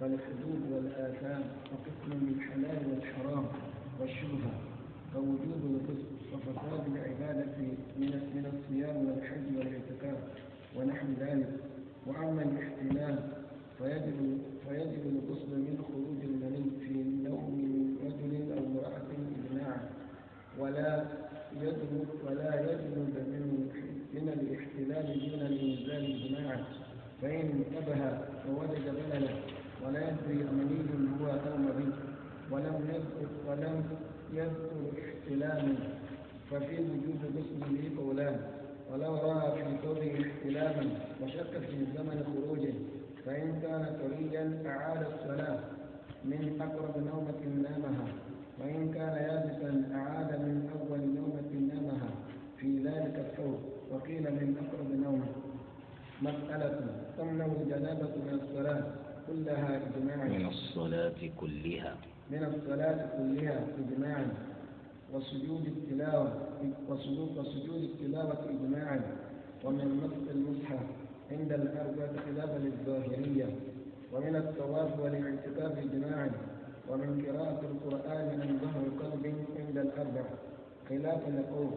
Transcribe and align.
فالحدود 0.00 0.72
والآثام 0.72 1.42
وقسم 1.72 2.18
بالحلال 2.26 2.78
والحرام 2.90 3.44
والشبهة 4.00 4.52
فوجوب 5.14 5.60
القسم 5.64 6.06
وفساد 6.32 6.82
العبادة 6.94 7.56
من 7.98 8.10
من 8.34 8.44
الصيام 8.52 8.96
والحج 9.06 9.56
والاعتكاف 9.56 10.18
ونحو 10.76 11.06
ذلك. 11.20 11.48
وأما 12.06 12.42
الاحتلال 12.42 13.18
فيجب 13.78 14.38
فيجب 14.68 15.02
الغسل 15.06 15.50
من 15.66 15.84
خروج 15.88 16.20
المني 16.24 16.70
في 16.80 16.94
نوم 17.28 17.96
رجل 18.04 18.52
أو 18.52 18.66
امرأة 18.66 19.08
إجماعا. 19.36 19.80
ولا 20.58 21.06
يجب 21.62 22.06
ولا 22.26 22.60
يجب 22.60 22.96
من 22.96 23.70
من 24.14 24.28
الاحتلال 24.28 25.30
دون 25.30 25.40
الإنزال 25.46 26.24
إجماعا. 26.24 26.64
فإن 27.22 27.40
انتبه 27.40 28.18
ووجد 28.48 28.84
بللا 28.94 29.49
ولا 29.86 30.00
يدري 30.08 30.48
أمني 30.48 30.80
هو 31.20 31.26
أو 31.26 31.56
مبيت 31.56 31.94
ولم 32.50 32.76
يذكر 32.88 33.28
ولم 33.48 33.84
يذكر 34.32 34.80
احتلاما 35.02 35.74
ففي 36.50 36.76
وجود 36.80 37.20
غسله 37.36 37.90
قولان. 37.98 38.40
ولو 38.92 39.14
رأى 39.14 39.52
في 39.52 39.76
ثوبه 39.82 40.12
احتلاما 40.26 40.90
وشك 41.22 41.52
في 41.58 41.76
زمن 41.96 42.18
خروجه 42.26 42.74
فإن 43.26 43.60
كان 43.62 43.82
طريا 44.02 44.62
أعاد 44.66 45.06
الصلاة 45.12 45.58
من 46.24 46.42
أقرب 46.60 46.94
نومة 47.10 47.42
نامها. 47.62 48.06
وإن 48.60 48.92
كان 48.94 49.14
يابسا 49.28 49.70
أعاد 49.94 50.30
من 50.40 50.70
أول 50.74 51.00
نومة 51.00 51.74
نامها. 51.74 52.10
في 52.58 52.78
ذلك 52.78 53.14
الثوب 53.18 53.58
وقيل 53.90 54.22
من 54.22 54.56
أقرب 54.62 54.90
نومة. 55.04 55.28
مسألة 56.22 56.86
تمنع 57.18 57.46
الجنابة 57.46 58.08
من 58.26 58.40
الصلاة. 58.42 58.84
كلها 59.30 59.80
إجماعا 59.86 60.28
من 60.28 60.46
الصلاة 60.46 61.20
كلها. 61.40 61.96
من 62.30 62.44
الصلاة 62.44 63.18
كلها 63.18 63.66
إجماعا 63.78 64.26
وسجود 65.14 65.66
التلاوة 65.66 66.32
وسجود 66.88 67.38
وسجود 67.38 67.82
التلاوة 67.82 68.44
إجماعا. 68.48 69.00
ومن 69.64 69.86
مسح 70.02 70.30
المصحف 70.30 70.80
عند 71.30 71.52
الأربعة 71.52 72.12
خلافا 72.26 72.58
للظاهرية. 72.58 73.48
ومن 74.12 74.36
الطواف 74.36 75.00
والاعتكاف 75.00 75.78
إجماعا. 75.78 76.30
ومن 76.88 77.24
قراءة 77.26 77.60
القرآن 77.70 78.40
عن 78.40 78.58
ظهر 78.62 78.84
قلب 79.02 79.34
عند 79.58 79.78
الأربع 79.78 80.24
خلافا 80.88 81.30
لقول 81.30 81.70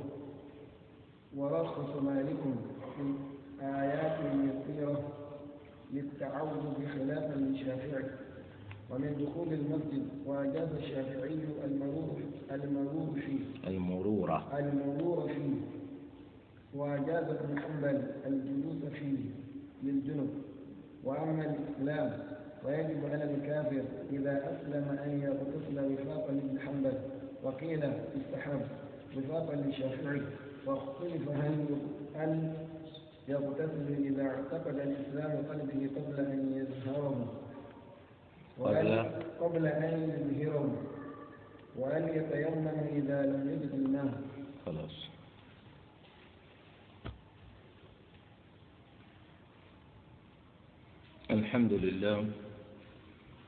ورخص 1.37 2.01
مالك 2.01 2.41
في 2.97 3.13
آيات 3.61 4.19
يسيرة. 4.19 5.22
للتعوذ 5.93 6.63
بخلاف 6.79 7.37
للشافعي 7.37 8.05
ومن 8.91 9.15
دخول 9.25 9.53
المسجد 9.53 10.07
وأجاز 10.25 10.67
الشافعي 10.77 11.39
المرور 11.65 12.21
المرور 12.51 13.19
فيه 13.25 13.69
المرورة. 13.69 14.59
المرور 14.59 15.27
فيه 15.27 15.53
وأجاز 16.75 17.23
ابن 17.29 17.59
حنبل 17.59 18.01
الجلوس 18.25 18.93
فيه 18.93 19.17
للجنب. 19.83 20.29
وأما 21.03 21.55
الإسلام 21.55 22.19
ويجب 22.65 23.05
على 23.11 23.23
الكافر 23.23 23.83
إذا 24.11 24.51
أسلم 24.51 24.97
أن 25.05 25.21
يغتسل 25.21 25.93
وفاقا 25.93 26.31
لابن 26.31 26.59
حنبل 26.59 26.93
وقيل 27.43 27.83
استحب 27.83 28.61
وفاقا 29.17 29.55
للشافعي 29.55 30.21
واختلف 30.65 31.29
هل 31.29 31.65
هل 32.15 32.53
يغتسل 33.27 33.87
إذا 34.05 34.23
اعتقد 34.23 34.75
الإسلام 34.79 35.31
قلبه 35.49 35.89
قبل 35.95 36.15
أن 36.19 36.41
يظهره 36.59 37.17
قبل؟ 38.59 38.89
قبل 39.39 39.67
أن 39.67 39.93
يظهره 40.09 40.75
وأن 41.79 42.03
يتيمم 42.07 42.67
إذا 42.95 43.25
لم 43.25 43.49
يجد 43.49 43.73
الماء 43.73 44.21
خلاص. 44.65 44.95
الحمد 51.31 51.73
لله 51.73 52.27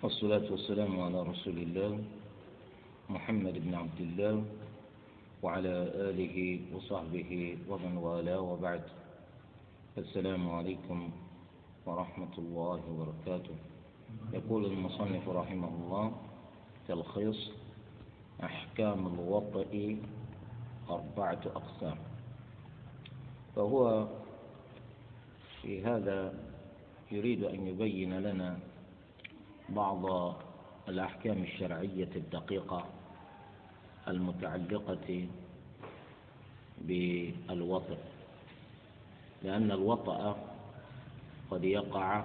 والصلاة 0.03 0.51
والسلام 0.51 0.99
على 1.01 1.23
رسول 1.23 1.57
الله 1.57 2.03
محمد 3.09 3.53
بن 3.53 3.73
عبد 3.75 3.99
الله 3.99 4.43
وعلى 5.43 5.75
آله 6.09 6.59
وصحبه 6.73 7.57
ومن 7.69 7.97
والاه 7.97 8.41
وبعد. 8.41 8.81
السلام 9.95 10.49
عليكم 10.51 11.09
ورحمة 11.85 12.35
الله 12.37 12.79
وبركاته. 12.91 13.55
يقول 14.33 14.65
المصنف 14.65 15.29
رحمه 15.29 15.67
الله 15.67 16.11
تلخيص 16.87 17.51
أحكام 18.43 19.07
الوطئ 19.07 19.95
أربعة 20.89 21.41
أقسام. 21.45 21.97
فهو 23.55 24.07
في 25.61 25.83
هذا 25.83 26.33
يريد 27.11 27.43
أن 27.43 27.67
يبين 27.67 28.19
لنا 28.19 28.59
بعض 29.69 30.35
الأحكام 30.87 31.43
الشرعية 31.43 32.11
الدقيقة 32.15 32.85
المتعلقة 34.07 35.27
بالوطئ. 36.81 38.14
لأن 39.45 39.71
الوطأ 39.71 40.37
قد 41.51 41.63
يقع 41.63 42.23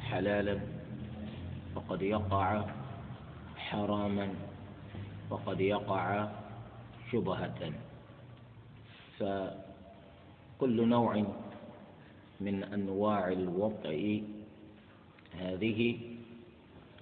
حلالا 0.00 0.60
وقد 1.76 2.02
يقع 2.02 2.64
حراما 3.56 4.28
وقد 5.30 5.60
يقع 5.60 6.28
شبهة. 7.12 7.72
فكل 9.18 10.88
نوع 10.88 11.24
من 12.40 12.64
أنواع 12.64 13.28
الوطأ 13.32 14.22
هذه 15.38 15.98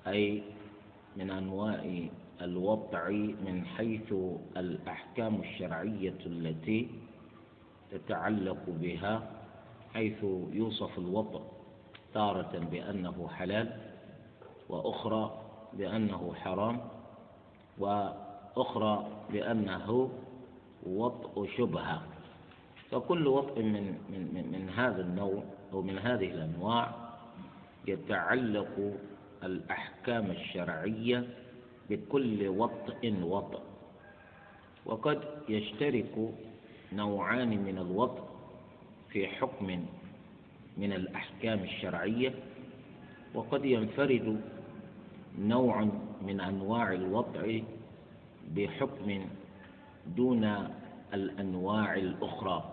أي 0.07 0.43
من 1.17 1.31
أنواع 1.31 1.81
الوضع 2.43 3.09
من 3.47 3.65
حيث 3.77 4.13
الأحكام 4.57 5.35
الشرعية 5.41 6.19
التي 6.27 6.89
تتعلق 7.91 8.59
بها 8.67 9.23
حيث 9.95 10.25
يوصف 10.53 10.99
الوضع 10.99 11.41
تارة 12.15 12.59
بأنه 12.71 13.29
حلال 13.29 13.77
وأخرى 14.69 15.43
بأنه 15.73 16.35
حرام 16.35 16.81
وأخرى 17.79 19.07
بأنه 19.33 20.11
وطء 20.87 21.49
شبهة. 21.57 22.03
فكل 22.91 23.27
وطء 23.27 23.63
من, 23.63 23.99
من, 24.11 24.47
من 24.53 24.69
هذا 24.77 25.03
النوع 25.03 25.43
أو 25.73 25.83
من 25.83 25.99
هذه 25.99 26.31
الأنواع 26.31 26.95
يتعلق 27.89 28.93
الأحكام 29.45 30.31
الشرعية 30.31 31.29
بكل 31.91 32.49
وطء 32.49 33.15
وطء. 33.23 33.61
وقد 34.87 35.21
يشترك 35.49 36.15
نوعان 36.93 37.49
من 37.49 37.79
الوطء 37.79 38.23
في 39.11 39.27
حكم 39.27 39.85
من 40.77 40.93
الأحكام 40.93 41.59
الشرعية 41.59 42.35
وقد 43.35 43.65
ينفرد 43.65 44.41
نوع 45.39 45.89
من 46.23 46.41
أنواع 46.41 46.93
الوضع 46.93 47.59
بحكم 48.55 49.27
دون 50.07 50.69
الأنواع 51.15 51.95
الأخرى. 51.95 52.73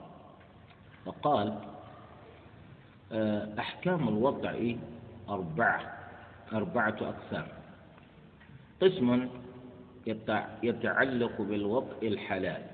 فقال 1.06 1.59
آه، 3.12 3.59
أحكام 3.59 4.07
الوضع 4.07 4.73
أربعة 5.29 5.93
أربعة 6.53 6.96
أقسام 7.02 7.47
قسم 8.82 9.29
يتعلق 10.64 11.41
بالوضع 11.41 11.93
الحلال. 12.03 12.72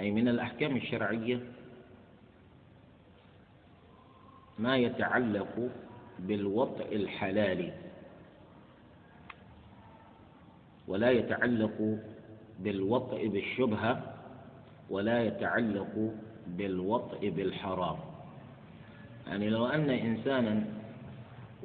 أي 0.00 0.10
من 0.10 0.28
الأحكام 0.28 0.76
الشرعية 0.76 1.40
ما 4.58 4.76
يتعلق 4.76 5.70
بالوطء 6.18 6.96
الحلال 6.96 7.72
ولا 10.88 11.10
يتعلق 11.10 11.98
بالوطء 12.60 13.26
بالشبهة 13.28 14.14
ولا 14.90 15.22
يتعلق 15.22 16.14
بالوطء 16.46 17.28
بالحرام. 17.28 17.96
يعني 19.26 19.50
لو 19.50 19.66
أن 19.66 19.90
إنسانا 19.90 20.64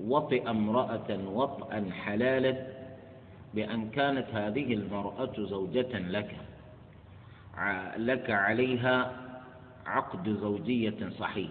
وطئ 0.02 0.50
امرأة 0.50 1.20
وطئا 1.28 1.90
حلالا 1.92 2.68
بأن 3.54 3.90
كانت 3.90 4.28
هذه 4.34 4.74
المرأة 4.74 5.34
زوجة 5.38 6.00
لك 6.00 6.45
لك 7.98 8.32
عليها 8.32 9.12
عقد 9.86 10.30
زوجية 10.30 11.10
صحيح. 11.20 11.50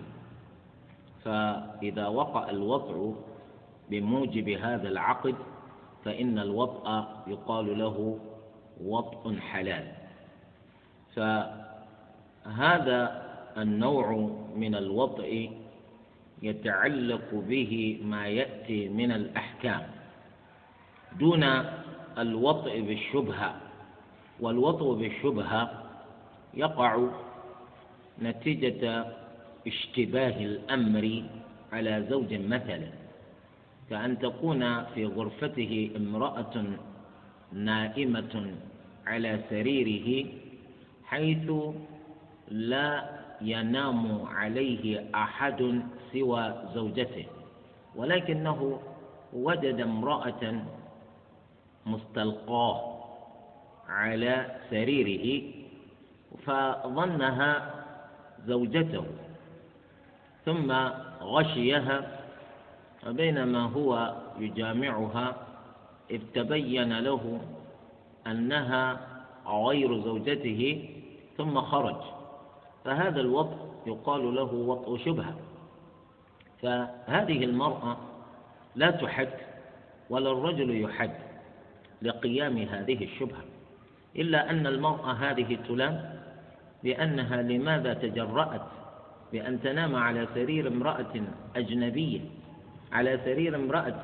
فإذا 1.24 2.06
وقع 2.06 2.50
الوضع 2.50 3.12
بموجب 3.90 4.48
هذا 4.48 4.88
العقد 4.88 5.34
فإن 6.04 6.38
الوطأ 6.38 7.24
يقال 7.26 7.78
له 7.78 8.18
وطء 8.84 9.38
حلال. 9.38 9.92
فهذا 11.16 13.22
النوع 13.58 14.30
من 14.56 14.74
الوطء 14.74 15.50
يتعلق 16.42 17.34
به 17.34 18.00
ما 18.04 18.26
يأتي 18.26 18.88
من 18.88 19.12
الأحكام. 19.12 19.82
دون 21.18 21.44
الوطء 22.18 22.80
بالشبهة 22.80 23.54
والوطء 24.40 24.94
بالشبهة 24.94 25.83
يقع 26.56 27.08
نتيجة 28.22 29.06
اشتباه 29.66 30.36
الأمر 30.44 31.22
على 31.72 32.06
زوج 32.10 32.34
مثلا 32.34 32.88
كأن 33.90 34.18
تكون 34.18 34.84
في 34.84 35.06
غرفته 35.06 35.90
امرأة 35.96 36.64
نائمة 37.52 38.54
على 39.06 39.40
سريره 39.50 40.26
حيث 41.04 41.50
لا 42.48 43.10
ينام 43.40 44.22
عليه 44.22 45.04
أحد 45.14 45.82
سوى 46.12 46.54
زوجته. 46.74 47.26
ولكنه 47.96 48.80
وجد 49.32 49.80
امرأة 49.80 50.62
مستلقاه 51.86 53.04
على 53.88 54.56
سريره 54.70 55.42
فظنها 56.46 57.74
زوجته 58.46 59.04
ثم 60.44 60.72
غشيها 61.22 62.20
فبينما 63.02 63.62
هو 63.62 64.14
يجامعها 64.38 65.36
إذ 66.10 66.20
تبين 66.34 66.98
له 66.98 67.40
أنها 68.26 69.00
غير 69.46 70.00
زوجته 70.00 70.88
ثم 71.36 71.60
خرج. 71.60 71.96
فهذا 72.84 73.20
الوطء 73.20 73.56
يقال 73.86 74.34
له 74.34 74.54
وطء 74.54 74.96
شبهة. 75.04 75.34
فهذه 76.62 77.44
المرأة 77.44 77.96
لا 78.76 78.90
تحد 78.90 79.28
ولا 80.10 80.32
الرجل 80.32 80.80
يحد 80.80 81.10
لقيام 82.02 82.58
هذه 82.58 83.04
الشبهة 83.04 83.42
إلا 84.16 84.50
أن 84.50 84.66
المرأة 84.66 85.12
هذه 85.12 85.58
تلام 85.68 86.23
بأنها 86.84 87.42
لماذا 87.42 87.94
تجرأت؟ 87.94 88.60
بأن 89.32 89.62
تنام 89.62 89.96
على 89.96 90.28
سرير 90.34 90.68
امرأة 90.68 91.14
أجنبية 91.56 92.20
على 92.92 93.20
سرير 93.24 93.56
امرأة 93.56 94.02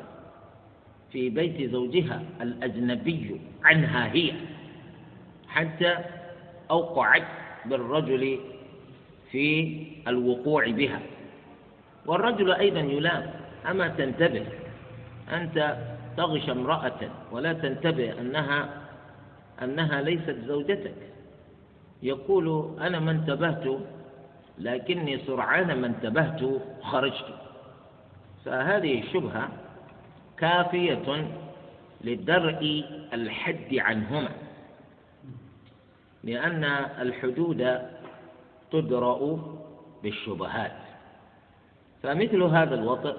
في 1.12 1.30
بيت 1.30 1.70
زوجها 1.70 2.22
الأجنبي 2.40 3.40
عنها 3.64 4.12
هي 4.12 4.32
حتى 5.48 5.96
أوقعت 6.70 7.26
بالرجل 7.64 8.38
في 9.30 9.76
الوقوع 10.08 10.70
بها. 10.70 11.00
والرجل 12.06 12.52
أيضا 12.52 12.80
يلام. 12.80 13.30
أما 13.70 13.88
تنتبه 13.88 14.46
أنت 15.32 15.76
تغش 16.16 16.50
امرأة 16.50 17.00
ولا 17.32 17.52
تنتبه 17.52 18.20
أنها 18.20 18.68
أنها 19.62 20.02
ليست 20.02 20.36
زوجتك. 20.46 20.94
يقول 22.02 22.76
أنا 22.80 22.98
ما 22.98 23.10
انتبهت 23.10 23.64
لكني 24.58 25.18
سرعان 25.26 25.80
ما 25.80 25.86
انتبهت 25.86 26.40
خرجت. 26.82 27.34
فهذه 28.44 29.00
الشبهة 29.00 29.48
كافية 30.38 31.28
لدرء 32.00 32.84
الحد 33.12 33.74
عنهما 33.74 34.28
لأن 36.24 36.64
الحدود 37.00 37.78
تدرأ 38.72 39.38
بالشبهات. 40.02 40.76
فمثل 42.02 42.42
هذا 42.42 42.74
الوطء 42.74 43.16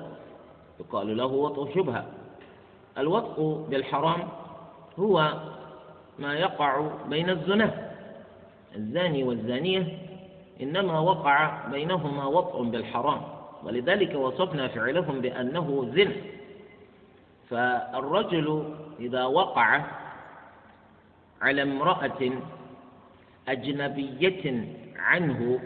يقال 0.80 1.18
له 1.18 1.26
وطء 1.26 1.76
شبهة. 1.76 2.06
الوطء 2.98 3.66
بالحرام 3.70 4.28
هو 5.00 5.34
ما 6.20 6.34
يقع 6.34 6.88
بين 7.10 7.30
الزنا 7.30 7.91
الزاني 8.76 9.24
والزانية 9.24 9.98
إنما 10.62 11.00
وقع 11.00 11.68
بينهما 11.68 12.26
وطء 12.26 12.64
بالحرام 12.64 13.22
ولذلك 13.64 14.16
وصفنا 14.16 14.68
فعلهم 14.68 15.22
بأنه 15.22 15.92
زنا. 15.96 16.14
فالرجل 17.50 18.74
إذا 19.00 19.26
وقع 19.26 19.82
على 21.42 21.62
امرأة 21.62 22.32
أجنبية 23.48 24.68
عنه 25.00 25.60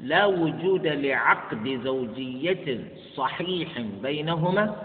لا 0.00 0.26
وجود 0.26 0.86
لعقد 0.86 1.80
زوجية 1.84 2.80
صحيح 3.16 3.80
بينهما 4.02 4.76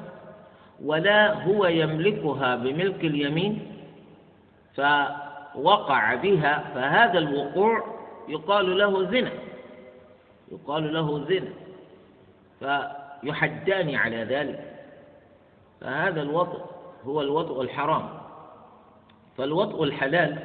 ولا 0.83 1.43
هو 1.43 1.65
يملكها 1.65 2.55
بملك 2.55 3.05
اليمين 3.05 3.59
فوقع 5.55 6.15
بها 6.15 6.71
فهذا 6.75 7.19
الوقوع 7.19 7.83
يقال 8.27 8.77
له 8.77 9.03
زنا 9.11 9.31
يقال 10.51 10.93
له 10.93 11.25
زنا 11.25 11.49
فيحدان 12.59 13.95
على 13.95 14.17
ذلك 14.23 14.71
فهذا 15.81 16.21
الوطء 16.21 16.75
هو 17.05 17.21
الوطء 17.21 17.61
الحرام. 17.61 18.09
فالوطء 19.37 19.83
الحلال 19.83 20.39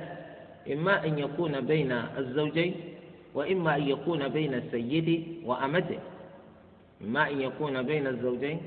إما 0.72 1.04
أن 1.04 1.18
يكون 1.18 1.60
بين 1.60 1.92
الزوجين 1.92 2.74
وإما 3.34 3.76
أن 3.76 3.88
يكون 3.88 4.28
بين 4.28 4.54
السيد 4.54 5.36
وأمته. 5.44 5.98
إما 7.02 7.30
أن 7.30 7.40
يكون 7.40 7.82
بين 7.82 8.06
الزوجين 8.06 8.60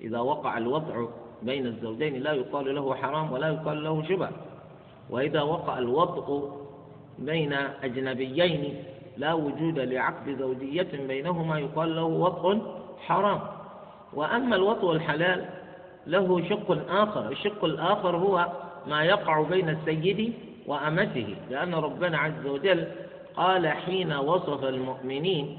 إذا 0.00 0.18
وقع 0.18 0.58
الوضع 0.58 1.06
بين 1.42 1.66
الزوجين 1.66 2.22
لا 2.22 2.32
يقال 2.32 2.74
له 2.74 2.94
حرام 2.94 3.32
ولا 3.32 3.48
يقال 3.48 3.84
له 3.84 4.02
شبه. 4.08 4.28
وإذا 5.10 5.42
وقع 5.42 5.78
الوضع 5.78 6.40
بين 7.18 7.52
أجنبيين 7.82 8.74
لا 9.16 9.32
وجود 9.34 9.78
لعقد 9.78 10.36
زوجية 10.38 10.88
بينهما 11.08 11.58
يقال 11.58 11.96
له 11.96 12.04
وطء 12.04 12.62
حرام. 13.06 13.40
وأما 14.14 14.56
الوطء 14.56 14.92
الحلال 14.92 15.44
له 16.06 16.48
شق 16.48 16.78
آخر. 16.90 17.28
الشق 17.28 17.64
الآخر 17.64 18.16
هو 18.16 18.46
ما 18.86 19.04
يقع 19.04 19.42
بين 19.42 19.68
السيد 19.68 20.32
وأمته 20.66 21.36
لأن 21.50 21.74
ربنا 21.74 22.18
عز 22.18 22.46
وجل 22.46 22.86
قال 23.36 23.68
حين 23.68 24.12
وصف 24.12 24.64
المؤمنين 24.64 25.58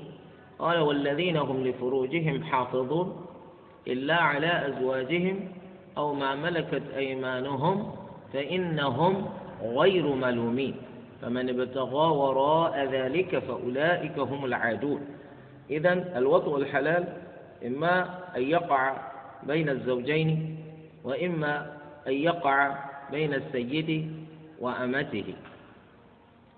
قال 0.60 0.80
والذين 0.80 1.38
هم 1.38 1.64
لفروجهم 1.68 2.44
حافظون 2.44 3.26
إلا 3.88 4.16
على 4.16 4.68
أزواجهم 4.68 5.40
أو 5.98 6.14
ما 6.14 6.36
ملكت 6.36 6.84
أيمانهم 6.96 7.92
فإنهم 8.34 9.26
غير 9.64 10.08
ملومين. 10.08 10.76
فمن 11.22 11.50
ابتغى 11.50 12.08
وراء 12.18 12.86
ذلك 12.86 13.40
فأولئك 13.40 14.20
هم 14.20 14.46
العادون. 14.46 15.02
إذا 15.70 16.18
الوطء 16.18 16.58
الحلال 16.58 17.04
إما 17.66 18.20
أن 18.36 18.42
يقع 18.42 18.94
بين 19.44 19.70
الزوجين 19.70 20.58
وإما 21.04 21.66
أن 22.08 22.14
يقع 22.14 22.76
بين 23.12 23.34
السيد 23.34 24.12
وأمته. 24.60 25.34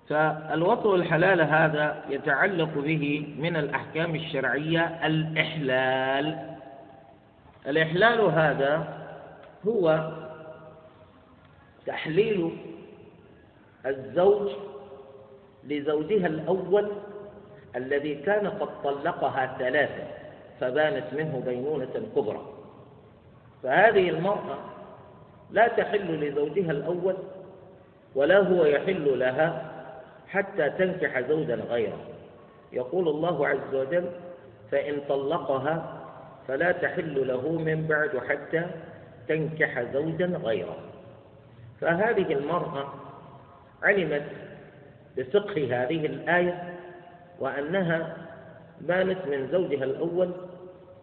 فالوطء 0.09 0.95
الحلال 0.95 1.41
هذا 1.41 2.03
يتعلق 2.09 2.69
به 2.75 3.35
من 3.39 3.55
الأحكام 3.55 4.15
الشرعية 4.15 5.05
الإحلال. 5.05 6.55
الإحلال 7.67 8.21
هذا 8.21 8.87
هو 9.67 10.11
تحليل 11.85 12.51
الزوج 13.85 14.51
لزوجها 15.63 16.27
الأول 16.27 16.91
الذي 17.75 18.15
كان 18.15 18.47
قد 18.47 18.69
طلقها 18.83 19.55
ثلاثة 19.59 20.03
فبانت 20.59 21.13
منه 21.13 21.41
بينونة 21.45 22.07
كبرى. 22.15 22.41
فهذه 23.63 24.09
المرأة 24.09 24.57
لا 25.51 25.67
تحل 25.67 26.27
لزوجها 26.27 26.71
الأول 26.71 27.15
ولا 28.15 28.39
هو 28.39 28.65
يحل 28.65 29.19
لها 29.19 29.71
حتى 30.27 30.69
تنكح 30.69 31.19
زوجا 31.19 31.55
غيره. 31.55 31.99
يقول 32.73 33.07
الله 33.07 33.47
عز 33.47 33.75
وجل 33.75 34.09
فإن 34.71 35.01
طلقها 35.09 36.01
فلا 36.47 36.71
تحل 36.71 37.27
له 37.27 37.51
من 37.51 37.87
بعد 37.87 38.17
حتى 38.17 38.65
تنكح 39.27 39.81
زوجا 39.93 40.25
غيره. 40.25 40.75
فهذه 41.81 42.33
المرأة 42.33 42.93
علمت 43.83 44.23
بفقه 45.17 45.83
هذه 45.83 46.05
الآية 46.05 46.73
وأنها 47.39 48.17
بانت 48.81 49.27
من 49.27 49.47
زوجها 49.51 49.83
الأول 49.83 50.31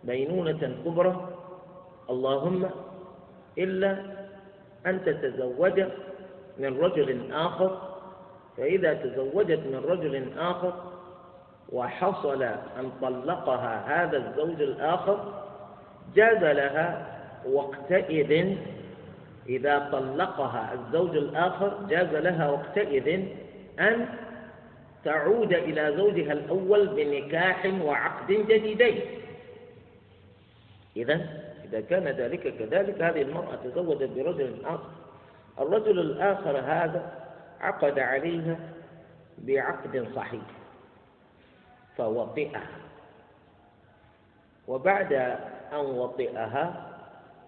بينونة 0.04 0.74
كبرى. 0.84 1.28
اللهم 2.10 2.70
إلا 3.58 3.96
أن 4.86 5.04
تتزوج 5.04 5.82
من 6.58 6.78
رجل 6.80 7.32
آخر 7.32 7.78
فإذا 8.56 8.94
تزوجت 8.94 9.58
من 9.58 9.82
رجل 9.88 10.38
آخر 10.38 10.72
وحصل 11.72 12.42
أن 12.42 12.90
طلقها 13.02 14.04
هذا 14.04 14.16
الزوج 14.16 14.62
الآخر 14.62 15.42
جاز 16.14 16.44
لها 16.56 17.06
وقتئذ 17.52 18.56
إذا 19.48 19.88
طلقها 19.92 20.74
الزوج 20.74 21.16
الآخر 21.16 21.86
جاز 21.88 22.14
لها 22.14 22.50
وقتئذ 22.50 23.24
أن 23.80 24.08
تعود 25.04 25.52
إلى 25.52 25.96
زوجها 25.96 26.32
الأول 26.32 26.86
بنكاح 26.86 27.66
وعقد 27.82 28.26
جديدين. 28.26 29.00
إذا 30.96 31.26
إذا 31.64 31.80
كان 31.80 32.04
ذلك 32.08 32.56
كذلك 32.58 33.02
هذه 33.02 33.22
المرأة 33.22 33.56
تزوجت 33.64 34.10
برجل 34.16 34.56
آخر. 34.64 34.90
الرجل 35.58 35.98
الآخر 35.98 36.58
هذا 36.58 37.12
عقد 37.60 37.98
عليها 37.98 38.56
بعقد 39.38 40.06
صحيح 40.16 40.42
فوطئها. 41.96 42.66
وبعد 44.68 45.12
أن 45.72 45.76
وطئها 45.86 46.87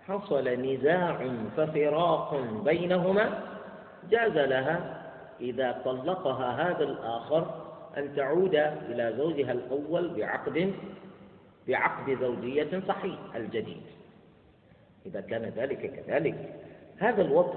حصل 0.09 0.49
نزاع 0.49 1.29
ففراق 1.57 2.35
بينهما 2.65 3.43
جاز 4.11 4.33
لها 4.39 5.03
إذا 5.41 5.83
طلقها 5.85 6.69
هذا 6.71 6.85
الآخر 6.85 7.55
أن 7.97 8.17
تعود 8.17 8.55
إلى 8.55 9.15
زوجها 9.17 9.53
الأول 9.53 10.09
بعقد 10.09 10.75
بعقد 11.69 12.19
زوجية 12.21 12.83
صحيح 12.89 13.19
الجديد. 13.37 13.83
إذا 15.07 15.21
كان 15.21 15.43
ذلك 15.57 16.03
كذلك. 16.07 16.55
هذا 16.99 17.23
الوضع 17.23 17.55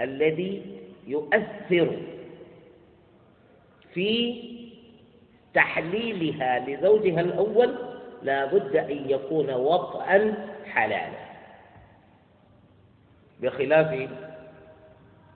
الذي 0.00 0.80
يؤثر 1.06 1.98
في 3.94 4.42
تحليلها 5.54 6.58
لزوجها 6.68 7.20
الأول 7.20 7.74
لا 8.22 8.44
بد 8.44 8.76
أن 8.76 9.10
يكون 9.10 9.50
وطئا 9.50 10.34
حلالا. 10.66 11.34
بخلاف 13.40 14.08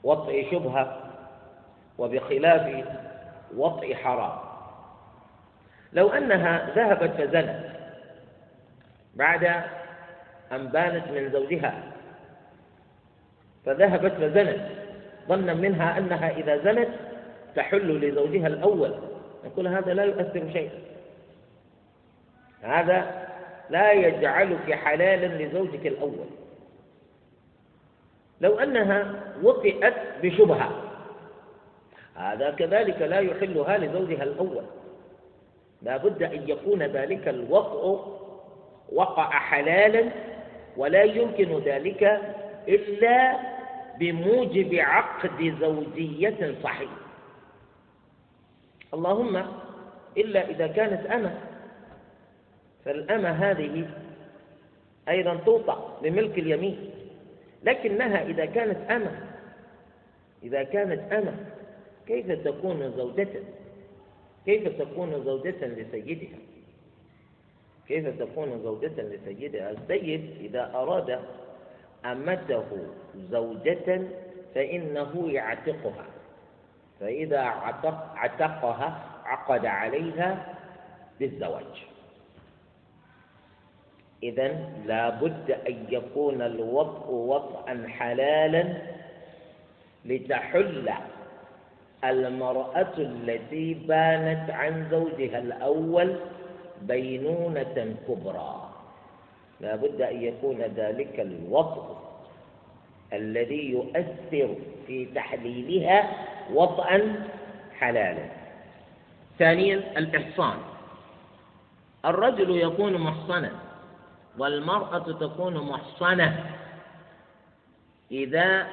وطئ 0.03 0.51
شبهة 0.51 1.11
وبخلاف 1.99 2.85
وطئ 3.57 3.95
حرام. 3.95 4.39
لو 5.93 6.09
أنها 6.09 6.71
ذهبت 6.75 7.11
فزنت 7.11 7.65
بعد 9.15 9.45
أن 10.53 10.67
بانت 10.67 11.09
من 11.09 11.31
زوجها 11.31 11.83
فذهبت 13.67 14.13
فزنت 14.13 14.69
ظنا 15.29 15.55
منها 15.55 15.99
أنها 15.99 16.31
إذا 16.31 16.57
زنت 16.57 16.89
تحل 17.57 18.01
لزوجها 18.01 18.47
الأول. 18.47 18.95
نقول 19.45 19.69
هذا 19.69 19.95
لا 19.95 20.05
يؤثر 20.05 20.53
شيئا. 20.53 20.79
هذا 22.63 23.28
لا 23.71 23.93
يجعلك 23.93 24.73
حلالا 24.73 25.43
لزوجك 25.45 25.87
الأول. 25.87 26.27
لو 28.41 28.59
أنها 28.59 29.25
وطئت 29.43 29.95
بشبهة 30.23 30.71
هذا 32.15 32.51
كذلك 32.51 33.03
لا 33.03 33.19
يحلها 33.19 33.79
لزوجها 33.79 34.23
الأول. 34.23 34.65
لا 35.83 35.97
بد 35.97 36.23
أن 36.23 36.49
يكون 36.49 36.83
ذلك 36.83 37.29
الوطء 37.29 38.15
وقع 38.93 39.31
حلالا 39.31 40.11
ولا 40.77 41.03
يمكن 41.03 41.59
ذلك 41.59 42.21
إلا 42.69 43.37
بموجب 43.99 44.75
عقد 44.75 45.57
زوجية 45.61 46.55
صحيح. 46.63 46.91
اللهم 48.95 49.47
إلا 50.17 50.51
إذا 50.51 50.67
كانت 50.67 51.07
أمة 51.07 51.35
فالأمة 52.85 53.29
هذه 53.31 53.89
أيضا 55.09 55.37
توطأ 55.37 55.99
بملك 56.03 56.39
اليمين 56.39 56.91
لكنها 57.65 58.23
إذا 58.23 58.45
كانت 58.45 58.91
أمة 58.91 59.21
إذا 60.43 60.63
كانت 60.63 61.13
أمة 61.13 61.35
كيف 62.07 62.31
تكون 62.33 62.93
زوجة؟ 62.97 63.29
كيف 64.47 64.69
تكون 64.83 65.25
زوجة 65.25 65.67
لسيدها؟ 65.67 66.39
كيف 67.89 68.19
تكون 68.23 68.63
زوجة 68.63 69.03
لسيدها؟ 69.03 69.71
السيد 69.71 70.37
إذا 70.41 70.71
أراد 70.75 71.19
أمته 72.05 72.65
زوجة 73.31 74.03
فإنه 74.55 75.31
يعتقها 75.33 76.07
فإذا 77.01 77.41
عتق 77.41 78.13
عتقها 78.17 79.05
عقد 79.25 79.67
عليها 79.67 80.55
بالزواج. 81.21 81.87
إذا 84.23 84.49
لا 84.87 85.09
بد 85.09 85.51
أن 85.69 85.87
يكون 85.91 86.43
الوطء 86.43 87.11
وطئا 87.11 87.85
حلالا 87.89 88.65
لتحل 90.05 90.91
المرأة 92.05 92.95
التي 92.99 93.75
بانت 93.75 94.51
عن 94.51 94.89
زوجها 94.91 95.39
الأول 95.39 96.17
بينونة 96.83 97.97
كبرى. 98.09 98.71
لا 99.61 99.77
بد 99.77 100.03
أن 100.03 100.23
يكون 100.23 100.63
ذلك 100.63 101.21
الوطء 101.21 101.97
الذي 103.13 103.71
يؤثر 103.71 104.55
في 104.87 105.07
تحليلها 105.15 106.11
وطئا 106.55 107.27
حلالا. 107.79 108.27
ثانيا 109.39 109.99
الإحصان. 109.99 110.59
الرجل 112.05 112.51
يكون 112.57 112.99
محصنا. 112.99 113.68
والمرأة 114.39 115.07
تكون 115.21 115.55
محصنة. 115.55 116.45
إذا 118.13 118.67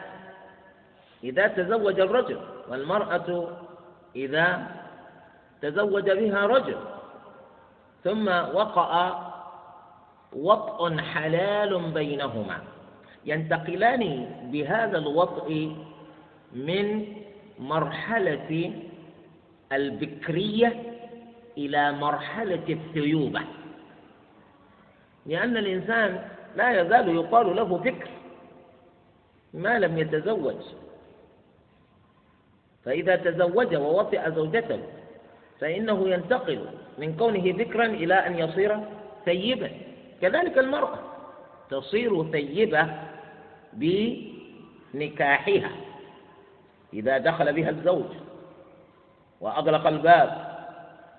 إذا 1.24 1.48
تزوج 1.48 2.00
الرجل 2.00 2.40
والمرأة 2.70 3.48
إذا 4.16 4.68
تزوج 5.62 6.12
بها 6.12 6.46
رجل 6.46 6.78
ثم 8.04 8.28
وقع 8.30 8.92
وطء 10.34 10.98
حلال 10.98 11.92
بينهما. 11.92 12.58
ينتقلان 13.26 14.04
بهذا 14.52 14.98
الوطء 14.98 15.76
من 16.54 17.06
مرحلة 17.60 18.74
البكرية 19.72 20.84
إلى 21.58 21.92
مرحلة 21.92 22.66
الثيوبة. 22.70 23.42
لأن 25.26 25.58
الإنسان 25.58 26.30
لا 26.56 26.82
يزال 26.82 27.16
يقال 27.16 27.56
له 27.56 27.64
بكر 27.78 28.10
ما 29.54 29.80
لم 29.80 29.98
يتزوج. 29.98 30.56
فإذا 32.86 33.16
تزوج 33.16 33.76
ووطئ 33.76 34.32
زوجته 34.32 34.80
فإنه 35.60 36.10
ينتقل 36.10 36.66
من 36.98 37.16
كونه 37.16 37.44
ذكرا 37.46 37.86
إلى 37.86 38.14
أن 38.14 38.40
يصير 38.40 38.80
ثيبا. 39.26 39.72
كذلك 40.22 40.58
المرأة 40.58 41.00
تصير 41.70 42.32
ثيبة 42.32 42.88
بنكاحها 44.94 45.72
إذا 46.94 47.18
دخل 47.18 47.54
بها 47.54 47.70
الزوج 47.70 48.06
وأغلق 49.42 49.88
الباب 49.88 50.56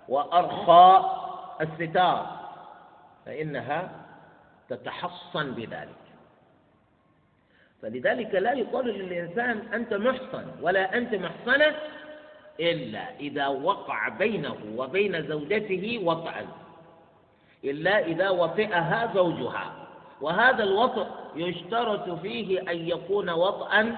وأرخى 0.08 1.04
الستار. 1.60 2.35
فإنها 3.26 3.90
تتحصن 4.68 5.50
بذلك. 5.54 6.06
فلذلك 7.82 8.34
لا 8.34 8.52
يقال 8.52 8.86
للإنسان 8.86 9.62
أنت 9.74 9.94
محصن 9.94 10.44
ولا 10.62 10.98
أنت 10.98 11.14
محصنة 11.14 11.74
إلا 12.60 13.16
إذا 13.20 13.46
وقع 13.46 14.08
بينه 14.08 14.56
وبين 14.76 15.28
زوجته 15.28 16.00
وطئا. 16.04 16.46
إلا 17.64 17.98
إذا 17.98 18.28
وطئها 18.28 19.12
زوجها. 19.14 19.72
وهذا 20.20 20.64
الوطئ 20.64 21.06
يشترط 21.36 22.10
فيه 22.10 22.60
أن 22.60 22.88
يكون 22.88 23.30
وطئا 23.30 23.96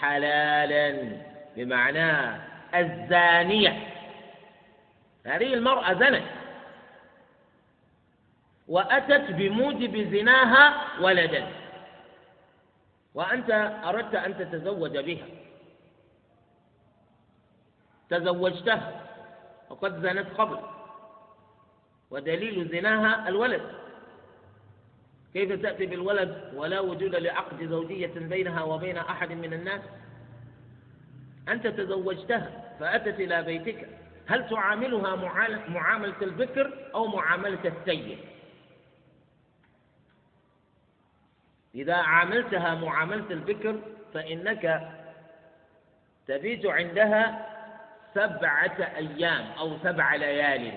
حلالا 0.00 1.12
بمعنى 1.56 2.40
الزانية. 2.74 3.86
هذه 5.26 5.54
المرأة 5.54 5.92
زنت. 5.92 6.39
وأتت 8.70 9.30
بموجب 9.30 10.10
زناها 10.16 10.74
ولدا. 11.02 11.46
وأنت 13.14 13.50
أردت 13.84 14.14
أن 14.14 14.38
تتزوج 14.38 14.98
بها. 14.98 15.26
تزوجتها 18.10 19.06
وقد 19.70 20.02
زنت 20.02 20.26
قبل. 20.38 20.58
ودليل 22.10 22.68
زناها 22.68 23.28
الولد. 23.28 23.62
كيف 25.32 25.62
تأتي 25.62 25.86
بالولد 25.86 26.52
ولا 26.54 26.80
وجود 26.80 27.14
لعقد 27.14 27.64
زوجية 27.64 28.12
بينها 28.16 28.62
وبين 28.62 28.96
أحد 28.98 29.32
من 29.32 29.52
الناس؟ 29.52 29.80
أنت 31.48 31.66
تزوجتها 31.66 32.74
فأتت 32.80 33.20
إلى 33.20 33.42
بيتك. 33.42 33.88
هل 34.26 34.48
تعاملها 34.48 35.16
معاملة 35.68 36.22
البكر 36.22 36.90
أو 36.94 37.06
معاملة 37.06 37.58
السيد؟ 37.64 38.18
إذا 41.74 41.94
عاملتها 41.94 42.74
معاملة 42.74 43.30
البكر 43.30 43.76
فإنك 44.14 44.90
تبيت 46.26 46.66
عندها 46.66 47.46
سبعة 48.14 48.76
أيام 48.96 49.44
أو 49.58 49.78
سبع 49.82 50.14
ليال. 50.14 50.72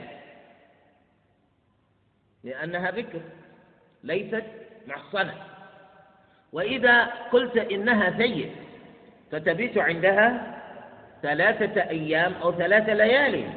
لأنها 2.43 2.91
بكر 2.91 3.21
ليست 4.03 4.43
محصنة. 4.87 5.33
وإذا 6.51 7.03
قلت 7.05 7.57
إنها 7.57 8.17
سيد 8.17 8.51
فتبيت 9.31 9.77
عندها 9.77 10.59
ثلاثة 11.21 11.81
أيام 11.81 12.33
أو 12.33 12.51
ثلاث 12.51 12.89
ليال. 12.89 13.53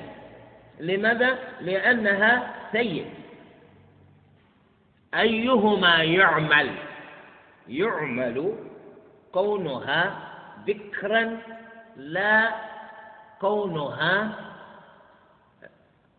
لماذا؟ 0.80 1.38
لأنها 1.60 2.54
سيد 2.72 3.06
أيهما 5.14 6.02
يعمل؟ 6.02 6.85
يعمل 7.68 8.54
كونها 9.32 10.18
بكرا 10.66 11.38
لا 11.96 12.50
كونها 13.40 14.32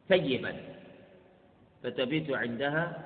سيبا 0.08 0.56
فتبيت 1.84 2.32
عندها 2.32 3.02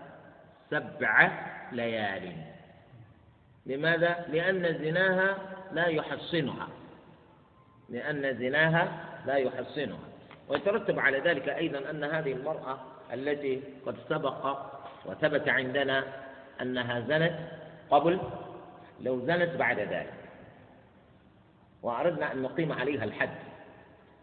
سبع 0.71 1.31
ليال. 1.71 2.33
لماذا؟ 3.65 4.25
لأن 4.29 4.77
زناها 4.81 5.37
لا 5.71 5.85
يحصنها. 5.85 6.67
لأن 7.89 8.37
زناها 8.37 8.91
لا 9.25 9.35
يحصنها. 9.35 9.99
ويترتب 10.49 10.99
على 10.99 11.19
ذلك 11.19 11.49
أيضا 11.49 11.89
أن 11.89 12.03
هذه 12.03 12.31
المرأة 12.31 12.77
التي 13.13 13.61
قد 13.85 13.95
سبق 14.09 14.57
وثبت 15.05 15.49
عندنا 15.49 16.03
أنها 16.61 16.99
زنت 16.99 17.60
قبل 17.91 18.19
لو 19.01 19.19
زنت 19.19 19.55
بعد 19.55 19.79
ذلك. 19.79 20.13
وأردنا 21.83 22.31
أن 22.31 22.41
نقيم 22.41 22.71
عليها 22.71 23.03
الحد. 23.03 23.29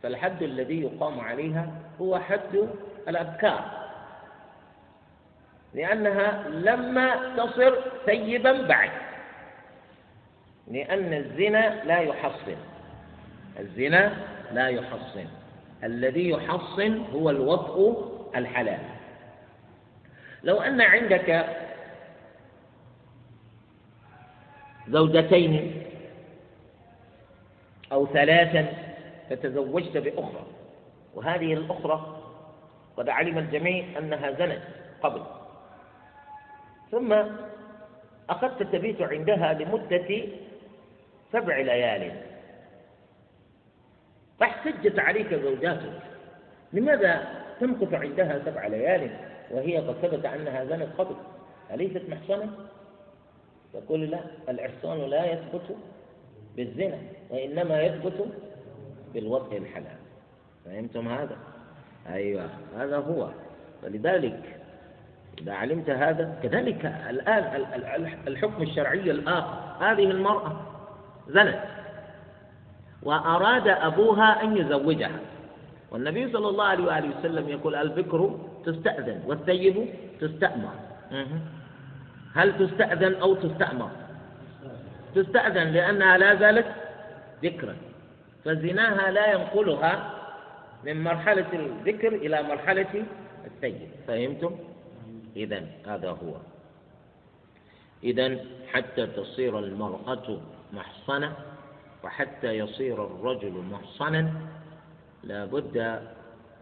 فالحد 0.03 0.43
الذي 0.43 0.83
يقام 0.83 1.21
عليها 1.21 1.69
هو 2.01 2.19
حد 2.19 2.69
الأبكار 3.09 3.89
لأنها 5.75 6.49
لما 6.49 7.37
تصر 7.37 7.75
ثيبا 8.07 8.63
بعد. 8.67 8.91
لأن 10.69 11.13
الزنا 11.13 11.85
لا 11.85 11.99
يحصن. 11.99 12.57
الزنا 13.59 14.13
لا 14.53 14.69
يحصن. 14.69 15.27
الذي 15.85 16.31
يحصن 16.31 17.05
هو 17.15 17.31
الوطء 17.31 18.09
الحلال. 18.37 18.81
لو 20.45 20.61
أن 20.61 20.81
عندك 20.81 21.47
زوجتين 24.91 25.83
أو 27.93 28.07
ثلاثا 28.07 28.67
فتزوجت 29.31 29.97
بأخرى. 29.97 30.47
وهذه 31.15 31.53
الأخرى 31.53 32.23
قد 32.97 33.09
علم 33.09 33.39
الجميع 33.39 33.99
أنها 33.99 34.31
زنت 34.31 34.63
قبل. 35.03 35.23
ثم 36.91 37.17
أخذت 38.31 38.63
تبيت 38.63 39.03
عندها 39.03 39.53
لمدة 39.53 40.25
سبع 41.33 41.57
ليال. 41.57 42.13
فاحتجت 44.41 44.99
عليك 44.99 45.35
زوجاتك. 45.35 46.01
لماذا 46.73 47.29
تمكث 47.61 47.95
عندها 47.95 48.39
سبع 48.45 48.67
ليال 48.67 49.11
وهي 49.51 49.79
قد 49.79 49.95
ثبت 50.03 50.25
أنها 50.27 50.65
زنت 50.65 50.89
قبل؟ 50.99 51.17
أليست 51.75 52.03
محصنة؟ 52.09 52.51
تقول 53.79 54.01
لا 54.01 54.19
الإحصان 54.49 54.99
لا 55.11 55.33
يثبت 55.33 55.77
بالزنا 56.57 56.99
وإنما 57.31 57.83
يثبت 57.83 58.27
بالوضع 59.15 59.57
الحلال. 59.57 59.97
فهمتم 60.65 61.09
هذا؟ 61.09 61.37
أيوة 62.07 62.49
هذا 62.77 62.97
هو. 62.97 63.31
ولذلك 63.83 64.57
إذا 65.41 65.53
علمت 65.53 65.91
هذا 65.91 66.39
كذلك 66.43 66.85
الآن 67.11 67.67
الحكم 68.27 68.63
الشرعي 68.63 69.11
الآخر 69.11 69.85
هذه 69.85 70.11
المرأة 70.11 70.61
زنت 71.29 71.65
وأراد 73.03 73.69
أبوها 73.69 74.43
أن 74.43 74.57
يزوجها. 74.57 75.21
والنبي 75.91 76.33
صلى 76.33 76.49
الله 76.49 76.65
عليه 76.65 76.85
وآله 76.85 77.19
وسلم 77.19 77.49
يقول 77.49 77.75
البكر 77.75 78.39
تستأذن 78.65 79.23
والثيب 79.27 79.89
تستأمر. 80.21 80.73
هل 82.39 82.59
تستأذن 82.59 83.15
أو 83.15 83.35
تستأمر؟ 83.35 83.91
تستأذن 85.15 85.67
لأنها 85.73 86.19
لا 86.19 86.35
زالت 86.35 86.67
ذكرا. 87.43 87.77
فزناها 88.45 89.11
لا 89.11 89.33
ينقلها 89.33 90.15
من 90.85 91.05
مرحلة 91.05 91.47
الذكر 91.53 92.15
إلى 92.15 92.43
مرحلة 92.43 93.05
السيد 93.47 93.91
فهمتم؟ 94.07 94.53
إذا 95.37 95.63
هذا 95.87 96.11
هو. 96.11 96.35
إذا 98.05 98.39
حتى 98.73 99.07
تصير 99.07 99.59
المرأة 99.59 100.41
محصنة 100.73 101.33
وحتى 102.05 102.59
يصير 102.59 103.05
الرجل 103.07 103.63
محصنا 103.71 104.33
لا 105.25 105.45
بد 105.45 105.77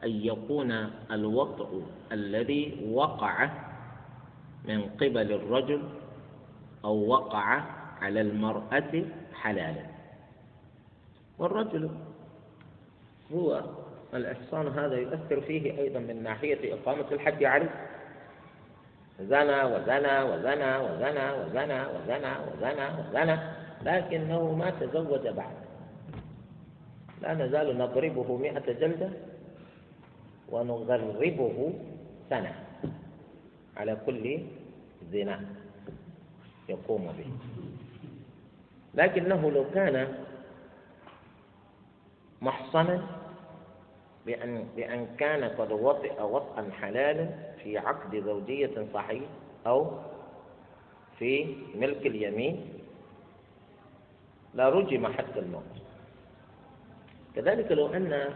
أن 0.05 0.11
يكون 0.11 0.91
الوطء 1.11 1.83
الذي 2.13 2.89
وقع 2.93 3.49
من 4.69 4.83
قبل 4.83 5.33
الرجل 5.33 5.83
أو 6.85 7.07
وقع 7.09 7.45
على 8.01 8.21
المرأة 8.21 9.05
حلالا. 9.35 9.87
والرجل 11.39 11.91
هو 13.35 13.63
الإحصان 14.15 14.67
هذا 14.67 14.95
يؤثر 14.97 15.41
فيه 15.41 15.79
أيضا 15.79 15.99
من 16.01 16.23
ناحية 16.23 16.75
إقامة 16.75 17.05
الحد 17.13 17.45
عليه. 17.45 17.71
زنى 19.21 19.65
وزنى 19.65 20.23
وزنى 20.23 20.77
وزنى 20.77 21.33
وزنى 21.33 21.81
وزنى 21.87 22.33
وزنى 22.47 22.87
وزنى 22.99 23.39
لكنه 23.83 24.53
ما 24.53 24.71
تزوج 24.71 25.29
بعد. 25.29 25.57
لا 27.23 27.35
نزال 27.35 27.79
نضربه 27.79 28.37
مئة 28.37 28.73
جلدة 28.73 29.11
ونغربه 30.49 31.73
سنة 32.31 32.55
على 33.77 33.97
كل 34.07 34.41
زنا 35.13 35.41
يقوم 36.69 37.07
به. 37.19 37.31
لكنه 38.95 39.51
لو 39.51 39.65
كان 39.75 40.15
محصنا 42.43 43.07
بأن 44.27 44.65
بأن 44.77 45.07
كان 45.19 45.45
قد 45.45 45.73
وطئ 45.73 46.23
وطئا 46.23 46.71
حلالا 46.81 47.29
في 47.63 47.79
عقد 47.79 48.17
زوجية 48.25 48.87
صحيح 48.95 49.23
أو 49.67 49.91
في 51.19 51.57
ملك 51.75 52.07
اليمين 52.07 52.69
لا 54.55 54.69
رجم 54.69 55.07
حتى 55.07 55.39
الموت. 55.39 55.63
كذلك 57.37 57.73
لو 57.73 57.87
أن 57.87 58.35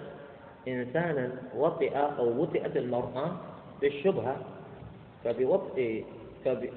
إنسانا 0.69 1.33
وطئ 1.57 1.97
أو 1.97 2.43
وطئت 2.43 2.77
المرأة 2.77 3.37
بالشبهة 3.81 4.37
فبوطئ 5.25 6.05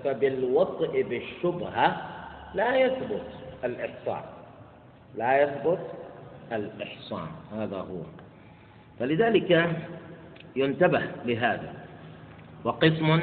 فبالوطئ 0.04 1.04
بالشبهة 1.04 1.88
لا 2.54 2.76
يثبت 2.76 3.28
الإحصان. 3.64 4.24
لا 5.16 5.42
يثبت 5.44 5.80
الإحصان. 6.52 7.28
هذا 7.58 7.78
هو. 7.78 8.02
فلذلك 9.00 9.70
ينتبه 10.56 11.02
لهذا. 11.26 11.74
وقسم 12.64 13.20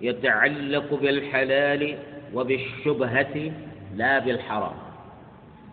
يتعلق 0.00 0.94
بالحلال 0.94 1.98
وبالشبهة 2.34 3.52
لا 3.94 4.18
بالحرام. 4.18 4.76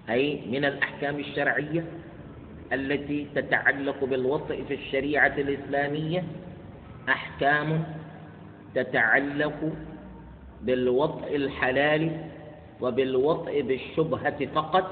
أي 0.09 0.41
من 0.51 0.65
الأحكام 0.65 1.19
الشرعية 1.19 1.85
التي 2.73 3.27
تتعلق 3.35 4.03
بالوطء 4.03 4.63
في 4.67 4.73
الشريعة 4.73 5.33
الإسلامية 5.37 6.23
أحكام 7.09 7.83
تتعلق 8.75 9.73
بالوطء 10.61 11.35
الحلال 11.35 12.03
وبالوطء 12.81 13.61
بالشبهة 13.61 14.45
فقط 14.45 14.87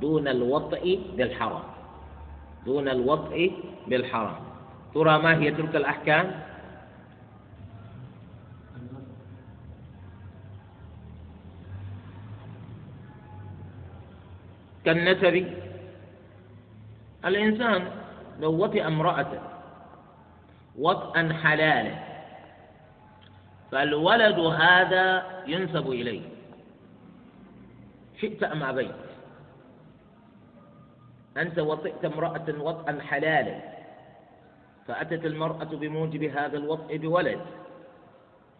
دون 0.00 0.28
الوطء 0.28 1.00
بالحرام. 1.16 1.62
دون 2.66 2.88
الوطء 2.88 3.52
بالحرام. 3.86 4.36
ترى 4.94 5.18
ما 5.18 5.38
هي؟ 5.38 5.50
تلك 5.50 5.76
الأحكام؟ 5.76 6.26
كالنسب. 14.84 15.46
الإنسان 17.24 17.88
لو 18.40 18.52
وطئ 18.64 18.86
امرأته 18.86 19.40
وطئا 20.78 21.32
حلالا 21.42 22.13
فالولد 23.70 24.38
هذا 24.38 25.26
ينسب 25.46 25.90
إليه. 25.90 26.22
شئت 28.20 28.42
أم 28.42 28.62
أبيت؟ 28.62 28.90
أنت 31.36 31.58
وطئت 31.58 32.04
امرأة 32.04 32.54
وطئا 32.58 33.00
حلالا 33.00 33.60
فأتت 34.86 35.24
المرأة 35.26 35.64
بموجب 35.64 36.22
هذا 36.22 36.56
الوطئ 36.58 36.98
بولد 36.98 37.40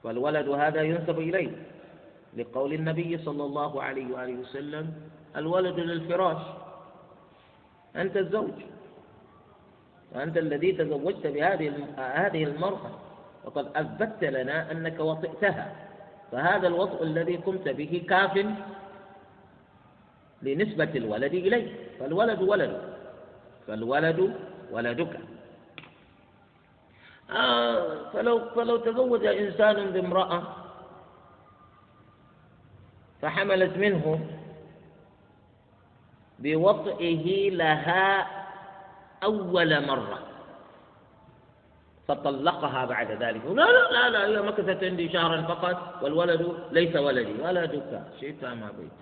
فالولد 0.03 0.49
هذا 0.49 0.83
ينسب 0.83 1.19
إليه. 1.19 1.51
لقول 2.37 2.73
النبي 2.73 3.19
صلى 3.19 3.45
الله 3.45 3.83
عليه 3.83 4.15
وآله 4.15 4.35
وسلم 4.35 4.95
الولد 5.37 5.81
للفراش 5.81 6.43
أنت 7.97 8.17
الزوج 8.17 8.55
وأنت 10.15 10.37
الذي 10.37 10.73
تزوجت 10.73 11.27
بهذه 11.27 11.73
هذه 11.99 12.45
المرأة. 12.45 13.04
وقد 13.45 13.67
أثبتت 13.77 14.25
لنا 14.25 14.73
أنك 14.73 15.01
وطئتها 15.01 15.73
فهذا 16.33 16.67
الوطء 16.67 17.03
الذي 17.03 17.37
قمت 17.37 17.69
به 17.69 18.05
كاف 18.09 18.47
لنسبة 20.43 20.91
الولد 20.95 21.35
إليه 21.35 21.69
فالولد 22.01 22.43
ولد 22.43 22.73
فالولد 23.67 24.35
ولدك. 24.71 25.21
آه 27.31 28.11
فلو 28.13 28.51
فلو 28.55 28.77
تزوج 28.77 29.25
إنسان 29.27 29.91
بامرأة 29.91 30.43
فحملت 33.23 33.77
منه 33.77 34.21
بوطئه 36.39 37.51
لها 37.51 38.27
أول 39.23 39.87
مرة. 39.87 40.34
فطلقها 42.09 42.85
بعد 42.85 43.11
ذلك. 43.11 43.41
لا 43.47 43.65
لا 43.65 43.93
لا 43.93 44.09
لا 44.11 44.27
هي 44.27 44.43
مكثت 44.43 44.85
عندي 44.85 45.09
شهرا 45.09 45.43
فقط 45.43 46.03
والولد 46.03 46.55
ليس 46.73 46.97
ولدي 46.97 47.43
ولدك 47.43 48.03
شئت 48.21 48.45
ما 48.45 48.71
بيت 48.79 48.99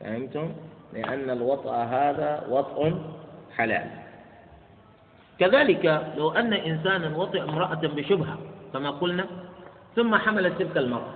فهمتم؟ 0.00 0.52
لأن 0.92 1.30
الوطأ 1.30 1.76
هذا 1.76 2.46
وطء 2.50 2.94
حلال. 3.56 3.90
كذلك 5.38 6.12
لو 6.16 6.30
أن 6.30 6.52
إنسانا 6.52 7.16
وطئ 7.16 7.42
امرأة 7.42 7.74
بشبهة 7.74 8.38
كما 8.72 8.90
قلنا 8.90 9.26
ثم 9.96 10.16
حملت 10.16 10.58
تلك 10.58 10.76
المرأة. 10.76 11.14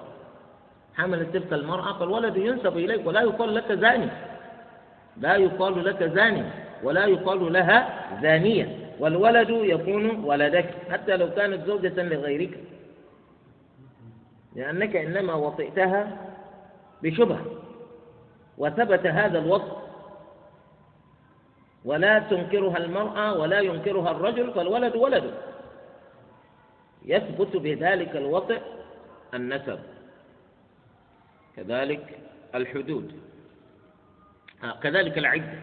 حملت 0.97 1.37
تلك 1.37 1.53
المرأة 1.53 1.93
فالولد 1.99 2.37
ينسب 2.37 2.77
إليك 2.77 3.07
ولا 3.07 3.21
يقال 3.21 3.55
لك 3.55 3.73
زاني. 3.73 4.09
لا 5.17 5.37
يقال 5.37 5.85
لك 5.85 6.03
زاني 6.03 6.45
ولا 6.83 7.07
يقال 7.07 7.53
لها 7.53 7.88
زانية. 8.23 8.88
والولد 8.99 9.51
يكون 9.51 10.25
ولدك 10.25 10.75
حتى 10.91 11.17
لو 11.17 11.31
كانت 11.35 11.67
زوجة 11.67 12.03
لغيرك. 12.03 12.59
لأنك 14.57 14.97
إنما 14.97 15.35
وطئتها 15.35 16.27
بشبهة 17.03 17.45
وثبت 18.59 19.07
هذا 19.07 19.39
الوصف. 19.39 19.77
ولا 21.85 22.19
تنكرها 22.19 22.77
المرأة 22.77 23.39
ولا 23.39 23.61
ينكرها 23.61 24.11
الرجل 24.11 24.53
فالولد 24.53 24.97
ولد. 24.97 25.35
يثبت 27.05 27.57
بذلك 27.57 28.17
الوطئ 28.17 28.61
النسب. 29.35 29.79
كذلك 31.57 32.19
الحدود. 32.55 33.21
آه، 34.65 34.81
كذلك 34.81 35.19
العدة. 35.19 35.59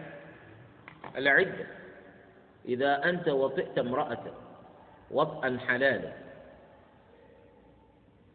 العدة. 1.16 1.75
إذا 2.66 3.04
أنت 3.08 3.28
وطئت 3.28 3.78
امرأة 3.78 4.24
وطئا 5.10 5.58
حلالا 5.66 6.12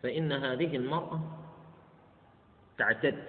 فإن 0.03 0.31
هذه 0.31 0.75
المرأة 0.75 1.19
تعتد. 2.77 3.23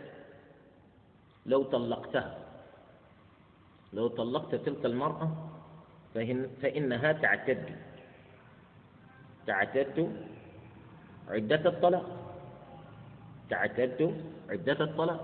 لو 1.47 1.63
طلقتها 1.63 2.39
لو 3.93 4.09
طلقت 4.09 4.55
تلك 4.55 4.85
المرأة 4.85 5.51
فإن 6.15 6.49
فإنها 6.63 7.13
تعتد. 7.13 7.77
تعتد 9.47 10.17
عدة 11.29 11.69
الطلاق. 11.69 12.07
تعتد 13.51 14.25
عدة 14.49 14.85
الطلاق. 14.85 15.23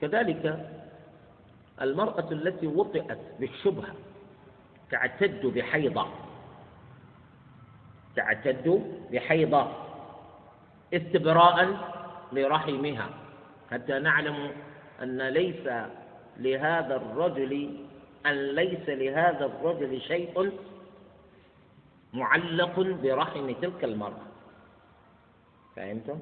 كذلك 0.00 0.70
المرأة 1.80 2.32
التي 2.32 2.66
وطئت 2.66 3.18
بالشبهة 3.40 3.94
تعتد 4.90 5.46
بحيضة. 5.46 6.06
تعتد 8.16 8.82
بحيضة. 9.12 9.72
استبراء 10.94 11.76
لرحمها. 12.32 13.08
حتى 13.70 13.98
نعلم 13.98 14.50
أن 15.02 15.22
ليس 15.22 15.66
لهذا 16.36 16.96
الرجل 16.96 17.76
أن 18.26 18.54
ليس 18.54 18.88
لهذا 18.88 19.46
الرجل 19.46 20.00
شيء 20.00 20.52
معلق 22.12 22.80
برحم 22.80 23.52
تلك 23.52 23.84
المرأة. 23.84 24.26
فهمتم؟ 25.76 26.18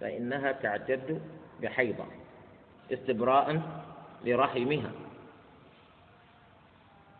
فإنها 0.00 0.52
تعتد 0.52 1.22
بحيضة. 1.62 2.04
استبراء 2.92 3.62
لرحمها. 4.24 4.90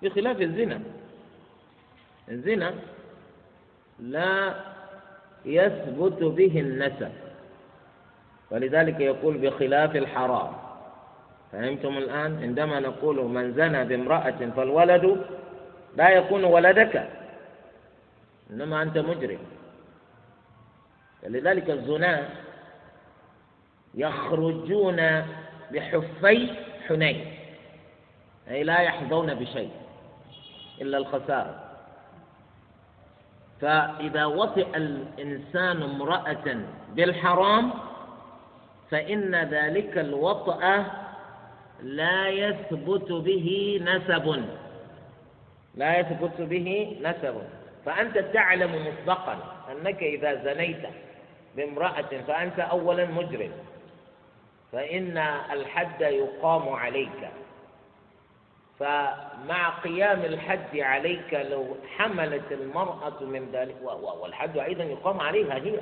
بخلاف 0.02 0.40
الزنا. 0.40 0.80
الزنا 2.28 2.74
لا 3.98 4.54
يثبت 5.44 6.22
به 6.22 6.60
النسب. 6.60 7.12
ولذلك 8.50 9.00
يقول 9.00 9.38
بخلاف 9.38 9.96
الحرام. 9.96 10.52
فهمتم 11.52 11.98
الآن؟ 11.98 12.42
عندما 12.42 12.80
نقول 12.80 13.24
من 13.24 13.52
زنى 13.52 13.84
بامرأة 13.84 14.50
فالولد 14.56 15.26
لا 15.96 16.10
يكون 16.10 16.44
ولدك. 16.44 17.08
إنما 18.50 18.82
أنت 18.82 18.98
مجرم. 18.98 19.38
ولذلك 21.22 21.70
الزنا 21.70 22.28
يخرجون 23.94 24.96
بحفي 25.72 26.50
حنين. 26.88 27.34
أي 28.50 28.62
لا 28.62 28.80
يحظون 28.80 29.34
بشيء. 29.34 29.70
إلا 30.80 30.98
الخسارة. 30.98 31.70
فإذا 33.60 34.24
وطئ 34.24 34.76
الإنسان 34.76 35.82
امرأة 35.82 36.60
بالحرام 36.94 37.70
فإن 38.90 39.34
ذلك 39.34 39.98
الوطأ 39.98 40.84
لا 41.82 42.28
يثبت 42.28 43.12
به 43.12 43.80
نسب. 43.84 44.44
لا 45.74 45.98
يثبت 45.98 46.40
به 46.40 46.96
نسب. 47.02 47.42
فأنت 47.86 48.18
تعلم 48.18 48.86
مسبقا 48.86 49.38
أنك 49.72 50.02
إذا 50.02 50.34
زنيت 50.44 50.82
بامرأة 51.56 52.10
فأنت 52.26 52.60
أولا 52.60 53.04
مجرم. 53.04 53.52
فإن 54.72 55.18
الحد 55.52 56.00
يقام 56.00 56.68
عليك. 56.68 57.28
فمع 58.80 59.68
قيام 59.84 60.24
الحد 60.24 60.78
عليك 60.78 61.34
لو 61.34 61.76
حملت 61.96 62.52
المرأة 62.52 63.22
من 63.22 63.50
ذلك 63.52 63.76
والحد 64.22 64.58
أيضا 64.58 64.84
يقام 64.84 65.20
عليها 65.20 65.54
هي. 65.54 65.78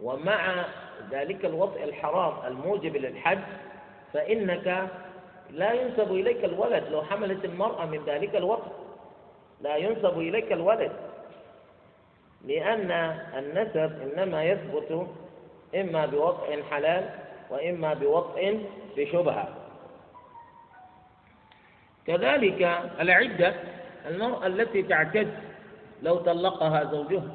ومع 0.00 0.64
ذلك 1.10 1.44
الوضع 1.44 1.82
الحرام 1.84 2.34
الموجب 2.46 2.96
للحد 2.96 3.38
فإنك 4.12 4.88
لا 5.50 5.72
ينسب 5.72 6.12
إليك 6.12 6.44
الولد 6.44 6.84
لو 6.90 7.02
حملت 7.02 7.44
المرأة 7.44 7.86
من 7.86 8.04
ذلك 8.06 8.36
الوضع 8.36 8.66
لا 9.60 9.76
ينسب 9.76 10.18
إليك 10.18 10.52
الولد 10.52 10.92
لأن 12.44 12.90
النسب 13.38 13.92
إنما 14.02 14.44
يثبت 14.44 15.06
إما 15.74 16.06
بوضع 16.06 16.62
حلال 16.70 17.10
وإما 17.50 17.94
بوضع 17.94 18.52
بشبهة. 18.96 19.61
كذلك 22.06 22.62
العدة 23.00 23.54
المرأة 24.08 24.46
التي 24.46 24.82
تعتد 24.82 25.28
لو 26.02 26.16
طلقها 26.16 26.84
زوجها 26.84 27.34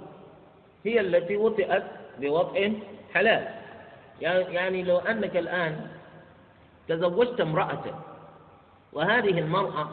هي 0.86 1.00
التي 1.00 1.38
وطئت 1.38 1.84
بوطئ 2.20 2.72
حلال. 3.14 3.48
يعني 4.22 4.84
لو 4.84 4.98
أنك 4.98 5.38
الآن 5.38 5.88
تزوجت 6.88 7.42
امرأة 7.42 7.84
وهذه 8.94 9.40
المرأة 9.40 9.90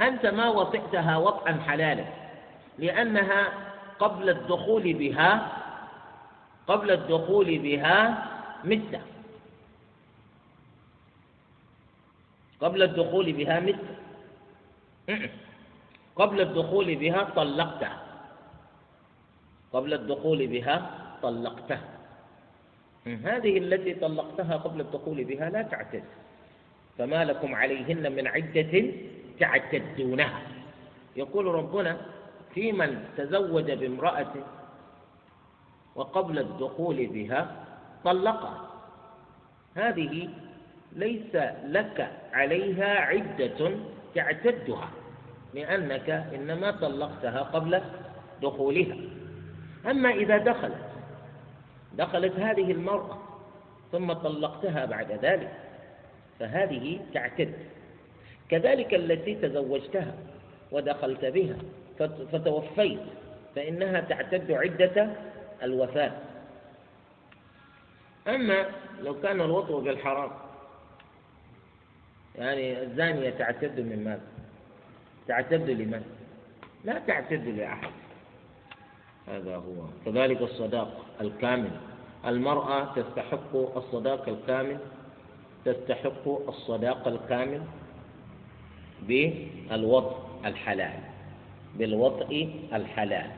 أنت 0.00 0.26
ما 0.26 0.48
وطئتها 0.48 1.16
وطئا 1.16 1.52
حلالا 1.66 2.04
لأنها 2.78 3.48
قبل 3.98 4.30
الدخول 4.30 4.92
بها 4.92 5.48
قبل 6.66 6.90
الدخول 6.90 7.58
بها 7.58 8.24
متة 8.64 9.00
قبل 12.64 12.82
الدخول 12.82 13.32
بها 13.32 13.60
مت. 13.60 13.84
قبل 16.16 16.40
الدخول 16.40 16.96
بها 16.96 17.22
طلقتها 17.36 18.02
قبل 19.72 19.94
الدخول 19.94 20.46
بها 20.46 20.76
طلقتها 21.22 21.88
هذه 23.06 23.58
التي 23.58 23.94
طلقتها 23.94 24.56
قبل 24.56 24.80
الدخول 24.80 25.24
بها 25.24 25.50
لا 25.50 25.62
تعتد. 25.62 26.04
فما 26.98 27.24
لكم 27.24 27.54
عليهن 27.54 28.12
من 28.16 28.26
عدة 28.26 28.74
تعتدونها. 29.40 30.42
يقول 31.16 31.46
ربنا 31.46 32.00
في 32.54 32.72
من 32.72 33.04
تزوج 33.16 33.70
بامرأة 33.72 34.34
وقبل 35.94 36.38
الدخول 36.38 37.06
بها 37.06 37.64
طلقها. 38.04 38.70
هذه 39.74 40.28
ليس 40.94 41.36
لك 41.64 42.10
عليها 42.32 42.98
عدة 43.00 43.70
تعتدها 44.14 44.90
لأنك 45.54 46.10
إنما 46.10 46.70
طلقتها 46.70 47.40
قبل 47.40 47.80
دخولها. 48.42 48.96
أما 49.90 50.10
إذا 50.10 50.38
دخلت 50.38 50.84
دخلت 51.92 52.40
هذه 52.40 52.72
المرأة 52.72 53.18
ثم 53.92 54.12
طلقتها 54.12 54.84
بعد 54.84 55.12
ذلك 55.12 55.52
فهذه 56.40 57.00
تعتد. 57.14 57.54
كذلك 58.48 58.94
التي 58.94 59.34
تزوجتها 59.34 60.14
ودخلت 60.72 61.24
بها 61.24 61.56
فتوفيت 62.32 63.00
فإنها 63.56 64.00
تعتد 64.00 64.52
عدة 64.52 65.10
الوفاة. 65.62 66.12
أما 68.28 68.66
لو 69.02 69.20
كان 69.20 69.40
الوطء 69.40 69.80
بالحرام 69.80 70.30
يعني 72.34 72.82
الزانية 72.82 73.30
تعتد 73.30 73.80
من 73.80 74.04
ماذا؟ 74.04 74.20
تعتد 75.28 75.70
لمن؟ 75.70 76.02
لا 76.84 76.98
تعتد 76.98 77.48
لأحد. 77.48 77.90
هذا 79.28 79.56
هو. 79.56 79.84
كذلك 80.04 80.42
الصداق 80.42 81.04
الكامل. 81.20 81.70
المرأة 82.26 82.94
تستحق 82.94 83.76
الصداق 83.76 84.28
الكامل 84.28 84.78
تستحق 85.64 86.48
الصداق 86.48 87.08
الكامل 87.08 87.62
بالوطء 89.02 90.16
الحلال. 90.44 91.00
بالوطء 91.74 92.60
الحلال. 92.72 93.30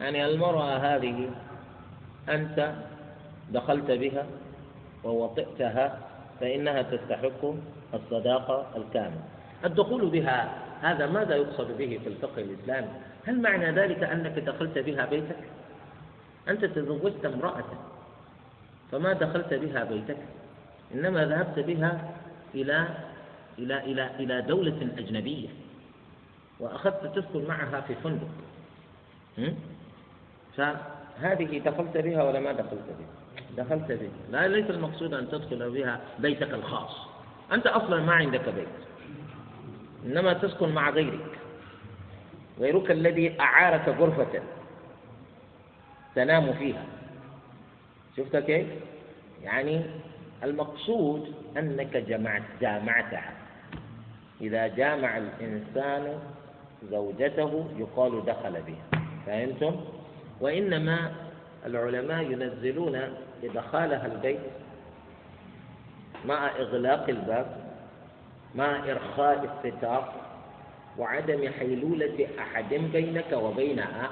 يعني 0.00 0.26
المرأة 0.26 0.76
هذه 0.76 1.30
أنت 2.28 2.74
دخلت 3.50 3.90
بها 3.90 4.26
ووطئتها 5.04 6.05
فإنها 6.40 6.82
تستحق 6.82 7.54
الصداقة 7.94 8.66
الكاملة. 8.76 9.22
الدخول 9.64 10.06
بها 10.06 10.58
هذا 10.82 11.06
ماذا 11.06 11.36
يقصد 11.36 11.78
به 11.78 12.00
في 12.02 12.08
الفقه 12.08 12.42
الإسلامي 12.42 12.88
هل 13.26 13.42
معنى 13.42 13.70
ذلك 13.70 14.02
أنك 14.02 14.38
دخلت 14.38 14.78
بها 14.78 15.06
بيتك؟ 15.06 15.36
أنت 16.48 16.64
تزوجت 16.64 17.24
امرأة 17.24 17.64
فما 18.92 19.12
دخلت 19.12 19.54
بها 19.54 19.84
بيتك؟ 19.84 20.16
إنما 20.94 21.24
ذهبت 21.24 21.58
بها 21.58 22.14
إلى 22.54 22.88
إلى 23.58 23.78
إلى 23.84 24.10
إلى 24.18 24.42
دولة 24.42 24.88
أجنبية 24.98 25.48
وأخذت 26.60 27.18
تسكن 27.18 27.44
معها 27.48 27.80
في 27.80 27.94
فندق. 27.94 28.28
فهذه 30.56 31.58
دخلت 31.58 31.96
بها 31.96 32.22
ولا 32.22 32.40
ما 32.40 32.52
دخلت 32.52 32.86
بها؟ 32.98 33.25
دخلت 33.56 33.92
بها 33.92 34.10
لا 34.30 34.48
ليس 34.48 34.70
المقصود 34.70 35.14
أن 35.14 35.28
تدخل 35.28 35.70
بها 35.70 36.00
بيتك 36.18 36.54
الخاص. 36.54 37.06
أنت 37.52 37.66
أصلا 37.66 38.00
ما 38.02 38.12
عندك 38.12 38.48
بيت. 38.48 38.68
إنما 40.06 40.32
تسكن 40.32 40.68
مع 40.68 40.90
غيرك. 40.90 41.38
غيرك 42.58 42.90
الذي 42.90 43.40
أعارك 43.40 43.88
غرفة 43.88 44.42
تنام 46.14 46.52
فيها. 46.52 46.84
شفت 48.16 48.36
كيف؟ 48.36 48.66
يعني 49.42 49.82
المقصود 50.44 51.34
أنك 51.56 51.96
جمعت 51.96 52.42
جامعتها. 52.60 53.32
إذا 54.40 54.66
جامع 54.66 55.16
الإنسان 55.16 56.18
زوجته 56.90 57.66
يقال 57.78 58.24
دخل 58.24 58.52
بها. 58.52 59.00
فهمتم؟ 59.26 59.80
وإنما 60.40 61.12
العلماء 61.66 62.22
ينزلون 62.22 63.00
إدخالها 63.44 64.06
البيت 64.06 64.40
مع 66.24 66.46
إغلاق 66.56 67.08
الباب 67.08 67.56
مع 68.54 68.90
إرخاء 68.90 69.60
الستار 69.64 70.12
وعدم 70.98 71.48
حيلولة 71.58 72.28
أحد 72.38 72.74
بينك 72.74 73.32
وبينها 73.32 74.10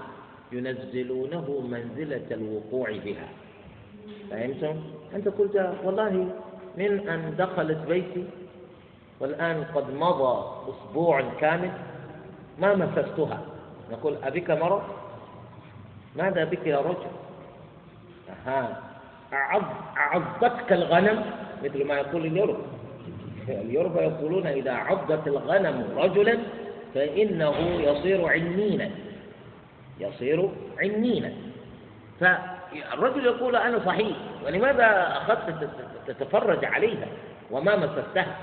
ينزلونه 0.53 1.61
منزلة 1.71 2.27
الوقوع 2.31 2.91
بها 3.05 3.29
فهمتم؟ 4.31 4.81
أنت 5.15 5.29
قلت 5.29 5.75
والله 5.85 6.29
من 6.77 7.09
أن 7.09 7.35
دخلت 7.39 7.79
بيتي 7.89 8.25
والآن 9.21 9.65
قد 9.75 9.95
مضى 9.95 10.45
أسبوع 10.69 11.23
كامل 11.41 11.71
ما 12.59 12.75
مسستها 12.75 13.41
نقول 13.93 14.17
أبك 14.23 14.51
مرض؟ 14.51 14.83
ماذا 16.17 16.45
بك 16.45 16.67
يا 16.67 16.79
رجل؟ 16.81 17.07
أها 18.47 18.83
أعضتك 19.97 20.73
الغنم 20.73 21.25
مثل 21.65 21.85
ما 21.87 21.95
يقول 21.95 22.27
اليورب 22.27 22.59
اليورب 23.49 23.97
يقولون 23.97 24.47
إذا 24.47 24.73
عضت 24.73 25.27
الغنم 25.27 25.87
رجلا 25.97 26.39
فإنه 26.95 27.55
يصير 27.61 28.27
عنينا. 28.27 28.91
يصير 30.01 30.51
عنينا. 30.79 31.33
فالرجل 32.21 33.27
يقول 33.27 33.57
أنا 33.57 33.79
صحيح 33.87 34.17
ولماذا 34.47 35.17
أخذت 35.17 35.71
تتفرج 36.07 36.65
عليها 36.65 37.07
وما 37.51 37.77
مسستها؟ 37.77 38.37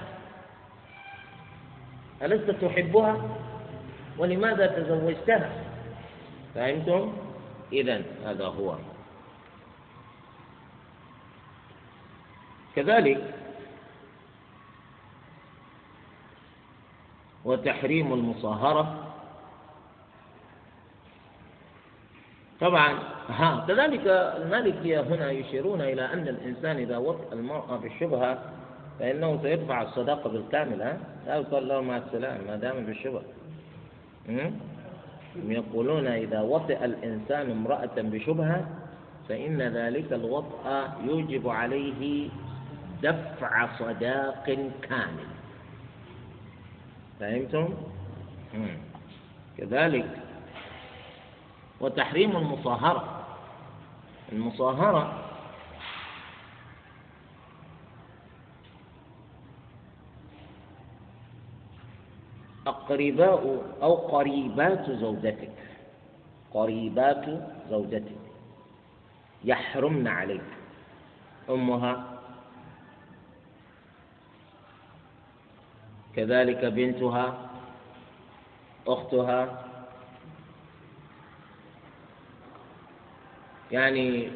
ألست 2.24 2.52
تحبها؟ 2.52 3.18
ولماذا 4.18 4.68
تزوجتها؟ 4.68 5.50
فهمتم؟ 6.56 7.14
إذا 7.74 8.02
هذا 8.26 8.46
هو 8.46 8.76
كذلك 12.76 13.34
وتحريم 17.46 18.14
المصاهرة. 18.14 19.08
طبعا 22.62 23.00
ها 23.30 23.66
كذلك 23.68 24.08
المالكية 24.08 25.02
هنا 25.02 25.32
يشيرون 25.32 25.82
إلى 25.82 26.14
أن 26.14 26.28
الإنسان 26.28 26.78
إذا 26.78 26.98
وطئ 26.98 27.34
المرأة 27.34 27.78
بالشبهة 27.78 28.40
فإنه 29.00 29.40
سيدفع 29.42 29.82
الصداقة 29.82 30.30
بالكامل 30.30 30.82
ها؟ 30.82 30.98
لا 31.28 31.36
يقول 31.36 31.70
له 31.70 31.82
مع 31.82 31.98
السلامة 31.98 32.44
ما 32.48 32.56
دام 32.56 32.86
بالشبهة. 32.86 33.24
يقولون 35.36 36.08
إذا 36.08 36.42
وطئ 36.42 36.86
الإنسان 36.86 37.52
امرأة 37.52 37.96
بشبهة 37.98 38.66
فإن 39.30 39.62
ذلك 39.62 40.14
الوطأ 40.14 40.94
يوجب 41.08 41.50
عليه 41.50 42.30
دفع 43.02 43.78
صداق 43.80 44.46
كامل. 44.82 45.28
فهمتم؟ 47.20 47.74
كذلك 49.58 50.18
وتحريم 51.80 52.38
المصاهرة. 52.38 53.26
المصاهرة 54.32 55.24
أقرباء 62.68 63.64
أو 63.82 63.96
قريبات 63.96 64.92
زوجتك. 64.92 65.58
قريبات 66.54 67.26
زوجتك. 67.70 68.22
يحرمن 69.44 70.08
عليك. 70.08 70.42
أمها 71.50 72.11
كذلك 76.16 76.66
بنتها 76.66 77.50
أختها. 78.88 79.66
يعني 83.72 84.32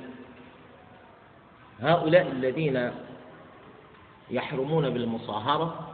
هؤلاء 1.79 2.31
الذين 2.31 2.91
يحرمون 4.31 4.89
بالمصاهرة 4.89 5.91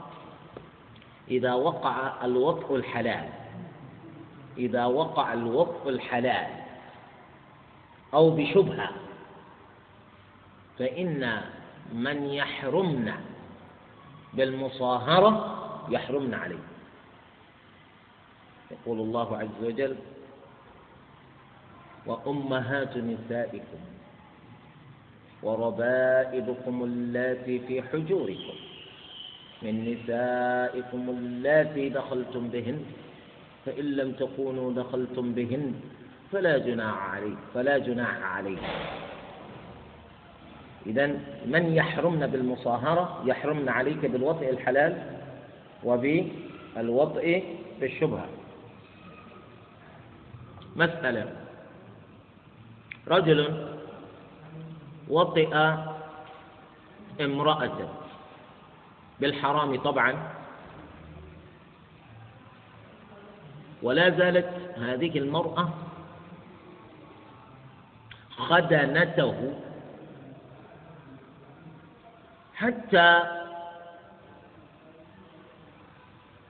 إذا 1.32 1.54
وقع 1.54 2.26
الوطء 2.26 2.76
الحلال 2.76 3.30
إذا 4.58 4.86
وقع 4.86 5.34
الوطء 5.34 5.90
الحلال 5.90 6.48
أو 8.14 8.30
بشبهة 8.30 8.90
فإن 10.80 11.42
من 11.94 12.26
يحرمن 12.26 13.14
بالمصاهرة 14.34 15.61
يحرمن 15.90 16.34
عليه. 16.34 16.64
يقول 18.72 19.00
الله 19.00 19.38
عز 19.38 19.64
وجل 19.64 19.96
وأمهات 22.06 22.98
نسائكم 22.98 23.82
وربائبكم 25.44 26.84
اللاتي 26.84 27.60
في 27.60 27.82
حجوركم 27.82 28.58
من 29.62 29.74
نسائكم 29.94 31.10
اللاتي 31.10 31.90
دخلتم 31.90 32.48
بهن 32.48 32.80
فإن 33.66 33.86
لم 33.86 34.12
تكونوا 34.12 34.74
دخلتم 34.74 35.34
بهن 35.34 35.74
فلا 36.32 36.58
جناح 36.58 37.10
عليه 37.10 37.36
فلا 37.54 37.78
جناح 37.78 38.24
عليه 38.24 38.58
إذا 40.86 41.08
من 41.46 41.74
يحرمن 41.76 42.28
بالمصاهرة؟ 42.28 43.24
يحرمن 43.26 43.70
عليك 43.70 44.06
بالوطئ 44.06 44.50
الحلال؟ 44.50 45.11
وبالوطئ 45.84 47.44
بالشبهة 47.80 48.30
مسألة. 50.76 51.36
رجل 53.08 53.40
وطئ 55.10 55.54
امرأة 57.22 57.78
بالحرام 59.20 59.76
طبعا. 59.76 60.14
ولا 63.82 64.10
زالت 64.10 64.78
هذه 64.78 65.18
المرأة 65.18 65.70
خدنته 68.38 69.54
حتى 72.56 73.41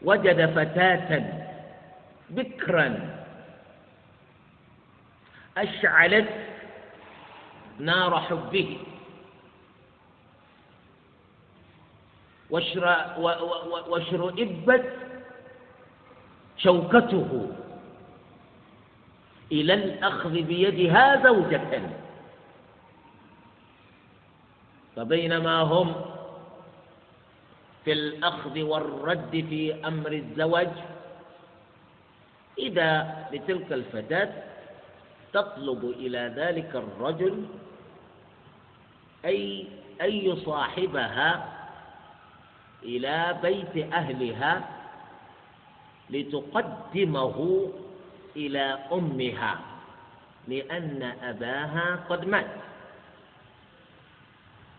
وجد 0.03 0.53
فتاة 0.55 1.23
بكرا 2.29 3.09
أشعلت 5.57 6.29
نار 7.79 8.19
حبه. 8.19 8.77
واشرئبت 13.87 14.93
شوكته. 16.57 17.51
إلى 19.51 19.73
الأخذ 19.73 20.41
بيدها 20.41 21.23
زوجة. 21.23 21.81
فبينما 24.95 25.61
هم 25.61 26.10
في 27.85 27.91
الأخذ 27.91 28.61
والرد 28.61 29.45
في 29.49 29.87
أمر 29.87 30.11
الزواج. 30.11 30.69
إذا 32.57 32.89
لتلك 33.33 33.73
الفتاة 33.73 34.31
تطلب 35.33 35.85
إلى 35.97 36.33
ذلك 36.35 36.75
الرجل 36.75 37.45
أي 39.25 39.67
أن 40.01 40.11
يصاحبها 40.11 41.29
إلى 42.83 43.37
بيت 43.41 43.93
أهلها 43.93 44.53
لتقدمه 46.09 47.37
إلى 48.35 48.65
أمها 48.91 49.59
لأن 50.47 51.13
أباها 51.23 51.87
قد 52.09 52.25
مات. 52.25 52.51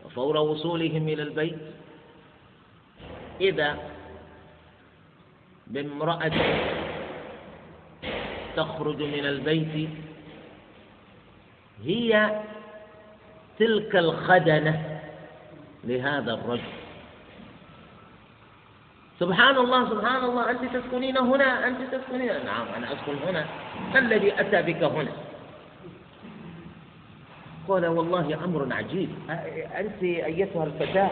وفور 0.04 0.36
وصولهم 0.36 1.08
إلى 1.08 1.22
البيت 1.22 1.58
إذا 3.42 3.78
بامرأة 5.66 6.32
تخرج 8.56 9.02
من 9.02 9.26
البيت 9.26 9.88
هي 11.84 12.40
تلك 13.58 13.96
الخدنة 13.96 15.00
لهذا 15.84 16.32
الرجل. 16.34 16.72
سبحان 19.20 19.56
الله 19.56 19.90
سبحان 19.90 20.24
الله 20.24 20.50
أنت 20.50 20.76
تسكنين 20.76 21.18
هنا 21.18 21.68
أنت 21.68 21.78
تسكنين 21.94 22.44
نعم 22.44 22.66
أنا 22.76 22.86
أسكن 22.92 23.16
هنا. 23.28 23.46
ما 23.92 23.98
الذي 23.98 24.40
أتى 24.40 24.62
بك 24.62 24.82
هنا؟ 24.82 25.12
قال 27.68 27.86
والله 27.86 28.44
أمر 28.44 28.68
عجيب. 28.72 29.10
أنت 29.78 30.02
أيتها 30.02 30.64
الفتاة؟ 30.64 31.10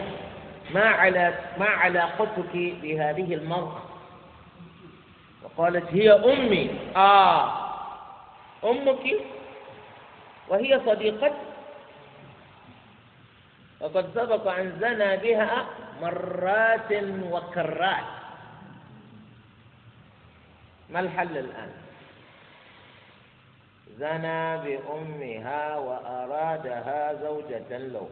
ما 0.69 0.85
على 0.85 1.33
ما 1.57 1.65
علاقتك 1.65 2.53
بهذه 2.53 3.33
المرأة؟ 3.33 3.81
وقالت 5.43 5.93
هي 5.93 6.11
أمي. 6.11 6.79
آه. 6.95 7.71
أمك 8.63 9.15
وهي 10.47 10.81
صديقتي 10.85 11.35
وقد 13.81 14.05
سبق 14.15 14.47
أن 14.47 14.77
زنى 14.81 15.17
بها 15.17 15.65
مرات 16.01 16.91
وكرات. 17.31 18.03
ما 20.89 20.99
الحل 20.99 21.37
الآن؟ 21.37 21.71
زنى 23.97 24.57
بأمها 24.57 25.77
وأرادها 25.77 27.13
زوجة 27.23 27.77
له. 27.77 28.09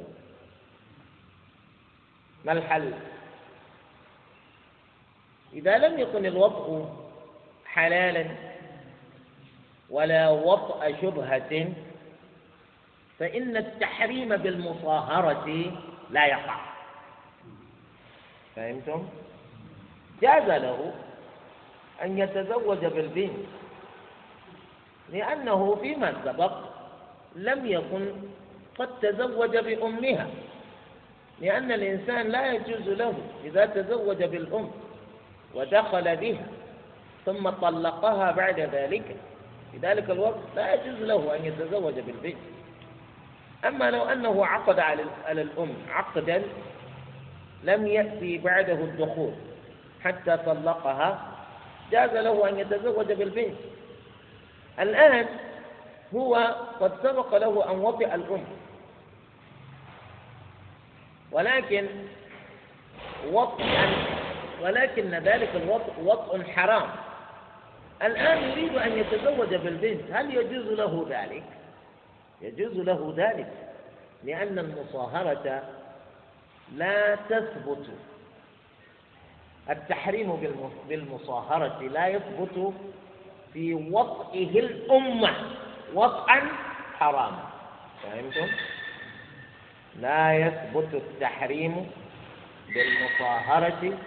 ما 2.45 2.52
الحل؟ 2.52 2.93
إذا 5.54 5.78
لم 5.78 5.99
يكن 5.99 6.25
الوطء 6.25 6.95
حلالا 7.65 8.25
ولا 9.89 10.30
وطأ 10.30 10.91
شبهة 11.02 11.73
فإن 13.19 13.58
التحريم 13.58 14.38
بالمصاهرة 14.38 15.71
لا 16.10 16.25
يقع. 16.25 16.60
فهمتم؟ 18.56 19.08
جاز 20.21 20.43
له 20.43 20.93
أن 22.04 22.17
يتزوج 22.17 22.86
بالبنت 22.86 23.47
لأنه 25.12 25.75
فيما 25.75 26.13
سبق 26.25 26.58
لم 27.36 27.65
يكن 27.65 28.13
قد 28.80 28.99
تزوج 28.99 29.58
بأمها. 29.58 30.28
لأن 31.41 31.71
الإنسان 31.71 32.28
لا 32.28 32.54
يجوز 32.54 32.89
له 32.89 33.13
إذا 33.45 33.65
تزوج 33.65 34.23
بالأم 34.23 34.71
ودخل 35.56 36.15
بها 36.15 36.45
ثم 37.25 37.49
طلقها 37.49 38.32
بعد 38.32 38.60
ذلك. 38.60 39.15
في 39.71 39.78
ذلك 39.78 40.10
الوقت 40.10 40.39
لا 40.56 40.73
يجوز 40.73 41.02
له 41.02 41.36
أن 41.36 41.45
يتزوج 41.45 41.93
بالبنت 41.99 42.38
أما 43.65 43.91
لو 43.91 44.04
أنه 44.04 44.45
عقد 44.45 44.80
على 44.80 45.41
الأم 45.41 45.73
عقدا 45.89 46.43
لم 47.63 47.88
يأتي 47.88 48.38
بعده 48.38 48.73
الدخول 48.73 49.32
حتى 50.04 50.38
طلقها 50.38 51.28
جاز 51.91 52.10
له 52.13 52.49
أن 52.49 52.60
يتزوج 52.60 53.12
بالبنت 53.12 53.56
الآن 54.80 55.25
هو 56.15 56.36
قد 56.80 56.91
سبق 57.04 57.38
له 57.38 57.71
أن 57.71 57.80
وطئ 57.80 58.15
الأم. 58.15 58.43
ولكن 61.32 61.88
وطئا 63.32 63.94
ولكن 64.62 65.12
ذلك 65.12 65.50
الوطء 65.56 65.94
وطء 66.04 66.44
حرام. 66.44 66.89
الآن 68.03 68.43
يريد 68.43 68.76
أن 68.78 68.97
يتزوج 68.97 69.56
بالبنت. 69.56 70.12
هل 70.12 70.36
يجوز 70.36 70.68
له 70.68 71.06
ذلك؟ 71.10 71.43
يجوز 72.41 72.78
له 72.78 73.14
ذلك 73.18 73.53
لأن 74.24 74.60
المصاهرة 74.60 75.64
لا 76.76 77.16
تثبت. 77.16 77.89
التحريم 79.70 80.56
بالمصاهرة 80.89 81.82
لا 81.82 82.08
يثبت 82.08 82.74
في 83.53 83.74
وطئه 83.74 84.60
الأمة. 84.60 85.36
وطئا 85.93 86.41
حراما 86.99 87.43
فهمتم؟ 88.03 88.47
لا 90.02 90.34
يثبت 90.34 90.94
التحريم 90.94 91.92
بالمصاهرة 92.74 93.98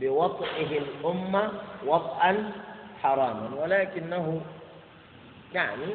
بوطئه 0.00 0.78
الأمة 0.78 1.52
وطئا 1.86 2.52
حراما 3.02 3.50
ولكنه 3.62 4.40
يعني 5.54 5.86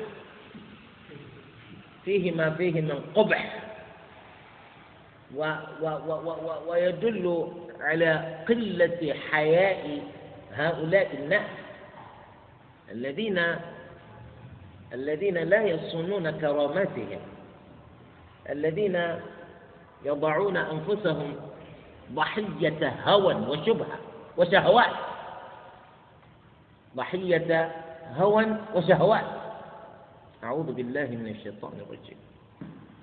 فيه 2.06 2.32
ما 2.32 2.50
فيه 2.50 2.82
من 2.82 3.02
قبح 3.16 3.64
و 5.36 5.42
و 5.82 5.86
و 5.86 6.12
و 6.12 6.72
ويدل 6.72 7.52
على 7.80 8.38
قلة 8.48 9.16
حياء 9.32 10.02
هؤلاء 10.54 11.16
الناس 11.16 11.50
الذين 12.92 13.38
الذين 14.94 15.38
لا 15.38 15.62
يصونون 15.64 16.32
كراماتهم. 16.32 17.20
الذين 18.50 19.16
يضعون 20.06 20.58
أنفسهم 20.58 21.36
ضحية 22.14 22.90
هوى 23.06 23.36
وشبهة 23.36 23.98
وشهوات. 24.38 24.96
ضحية 26.96 27.72
هوى 28.16 28.46
وشهوات. 28.76 29.26
أعوذ 30.44 30.74
بالله 30.74 31.06
من 31.06 31.28
الشيطان 31.28 31.72
الرجيم. 31.88 32.18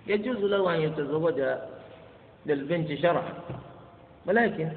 يجوز 0.06 0.36
له 0.36 0.74
أن 0.74 0.80
يتزوج 0.80 1.42
للبنت 2.46 2.94
شرعا 2.94 3.32
ولكن 4.26 4.68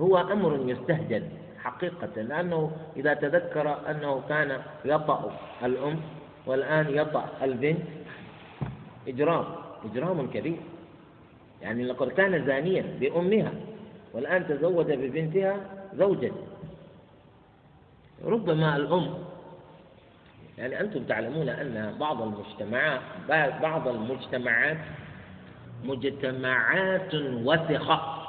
هو 0.00 0.18
أمر 0.18 0.60
يستهجن 0.66 1.28
حقيقة 1.62 2.22
لأنه 2.22 2.72
إذا 2.96 3.14
تذكر 3.14 3.90
أنه 3.90 4.22
كان 4.28 4.60
يطأ 4.84 5.32
الأم 5.64 6.00
والآن 6.46 6.86
يطأ 6.90 7.28
البنت 7.42 7.82
إجرام. 9.08 9.44
إجرام 9.84 10.30
كبير. 10.30 10.56
يعني 11.62 11.84
لقد 11.84 12.08
كان 12.08 12.46
زانيا 12.46 12.84
بأمها 13.00 13.52
والآن 14.12 14.48
تزوج 14.48 14.92
ببنتها 14.92 15.56
زوجا. 15.94 16.32
ربما 18.24 18.76
الأم 18.76 19.14
يعني 20.58 20.80
أنتم 20.80 21.04
تعلمون 21.04 21.48
أن 21.48 21.96
بعض 22.00 22.22
المجتمعات 22.22 23.00
بعض 23.62 23.88
المجتمعات 23.88 24.78
مجتمعات 25.84 27.14
وثقة. 27.14 28.26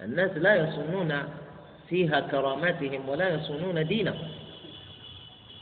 الناس 0.00 0.30
لا 0.30 0.54
يصونون 0.56 1.22
فيها 1.88 2.20
كراماتهم 2.20 3.08
ولا 3.08 3.28
يصونون 3.28 3.86
دينهم. 3.86 4.28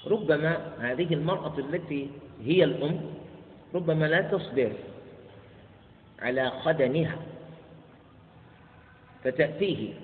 ربما 0.07 0.73
هذه 0.81 1.15
المرأة 1.15 1.59
التي 1.59 2.11
هي 2.45 2.65
الأم 2.65 3.01
ربما 3.77 4.05
لا 4.05 4.21
تصبر 4.21 4.73
على 6.23 6.51
خدنها 6.51 7.17
فتأتيه 9.25 9.95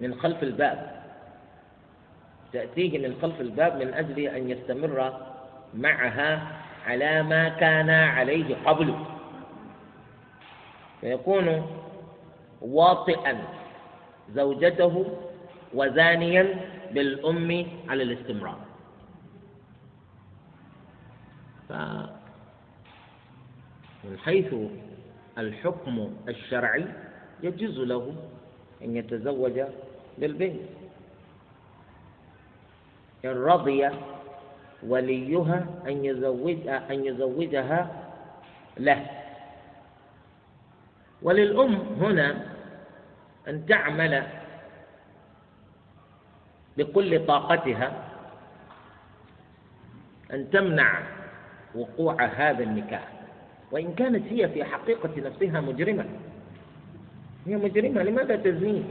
من 0.00 0.14
خلف 0.14 0.42
الباب 0.42 0.98
تأتيه 2.52 3.08
من 3.08 3.18
خلف 3.22 3.40
الباب 3.40 3.76
من 3.82 3.94
أجل 3.94 4.18
أن 4.20 4.50
يستمر 4.50 5.20
معها 5.74 6.60
على 6.86 7.22
ما 7.22 7.48
كان 7.48 7.90
عليه 7.90 8.56
قبل 8.66 8.94
فيكون 11.00 11.66
واطئا 12.60 13.38
زوجته 14.34 15.18
وزانيا 15.74 16.54
بالأم 16.92 17.66
على 17.88 18.02
الاستمرار. 18.02 18.58
فمن 24.08 24.18
حيث 24.18 24.54
الحكم 25.38 26.16
الشرعي 26.28 26.84
يجوز 27.42 27.78
له 27.78 28.14
أن 28.84 28.96
يتزوج 28.96 29.62
بالبنت 30.18 30.60
إن 33.24 33.30
رضي 33.30 33.90
وليها 34.82 35.66
أن 35.86 36.04
يزوج 36.04 36.68
أن 36.68 37.04
يزوجها 37.04 37.90
له. 38.78 39.06
وللأم 41.22 41.74
هنا 42.00 42.46
أن 43.48 43.66
تعمل 43.66 44.22
بكل 46.76 47.26
طاقتها 47.26 48.04
أن 50.32 50.50
تمنع 50.50 51.02
وقوع 51.74 52.24
هذا 52.24 52.62
النكاح. 52.64 53.17
وإن 53.72 53.94
كانت 53.94 54.32
هي 54.32 54.48
في 54.48 54.64
حقيقة 54.64 55.10
نفسها 55.16 55.60
مجرمة. 55.60 56.04
هي 57.46 57.56
مجرمة 57.56 58.02
لماذا 58.02 58.36
تزنين؟ 58.36 58.84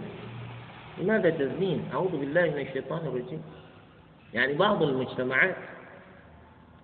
لماذا 0.97 1.29
تزنين؟ 1.29 1.89
أعوذ 1.93 2.11
بالله 2.17 2.41
من 2.41 2.61
الشيطان 2.61 3.07
الرجيم. 3.07 3.41
يعني 4.33 4.53
بعض 4.53 4.83
المجتمعات 4.83 5.55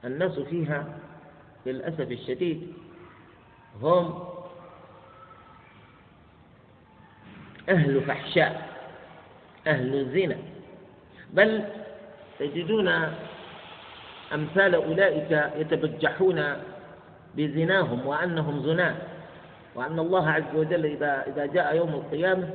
الناس 0.06 0.39
فيها 0.39 1.00
للأسف 1.66 2.12
الشديد 2.12 2.74
هم 3.82 4.24
أهل 7.70 8.02
فحشاء 8.02 8.70
أهل 9.68 10.12
زنا. 10.14 10.38
بل 11.34 11.64
تجدون 12.39 12.88
أمثال 14.34 14.76
أولئك 14.76 15.52
يتبجحون 15.58 16.64
بزناهم 17.38 18.07
وأنهم 18.07 18.63
زناة 18.63 18.95
وأن 19.75 19.99
الله 19.99 20.29
عز 20.29 20.55
وجل 20.55 20.86
إذا 20.86 21.23
إذا 21.27 21.45
جاء 21.45 21.75
يوم 21.75 21.89
القيامة 21.89 22.49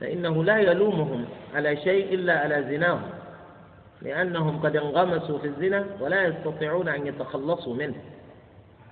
فإنه 0.00 0.44
لا 0.44 0.58
يلومهم 0.58 1.24
على 1.54 1.76
شيء 1.76 2.14
إلا 2.14 2.40
على 2.40 2.62
زناهم 2.70 3.10
لأنهم 4.02 4.60
قد 4.60 4.76
انغمسوا 4.76 5.38
في 5.38 5.46
الزنا 5.46 5.86
ولا 6.00 6.22
يستطيعون 6.22 6.88
أن 6.88 7.06
يتخلصوا 7.06 7.74
منه. 7.74 7.94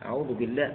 أعوذ 0.04 0.34
بالله. 0.34 0.72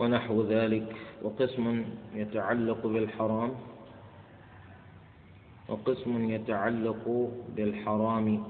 ونحو 0.00 0.42
ذلك 0.42 0.96
وقسم 1.22 1.84
يتعلق 2.14 2.86
بالحرام 2.86 3.52
وقسم 5.68 6.30
يتعلق 6.30 7.32
بالحرام. 7.56 8.44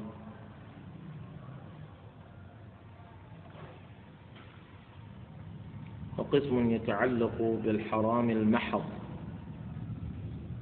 وقسم 6.18 6.70
يتعلق 6.70 7.38
بالحرام 7.64 8.30
المحض. 8.30 8.84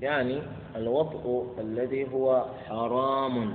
يعني 0.02 0.42
الوطء 0.76 1.54
الذي 1.60 2.12
هو 2.12 2.46
حرام 2.68 3.54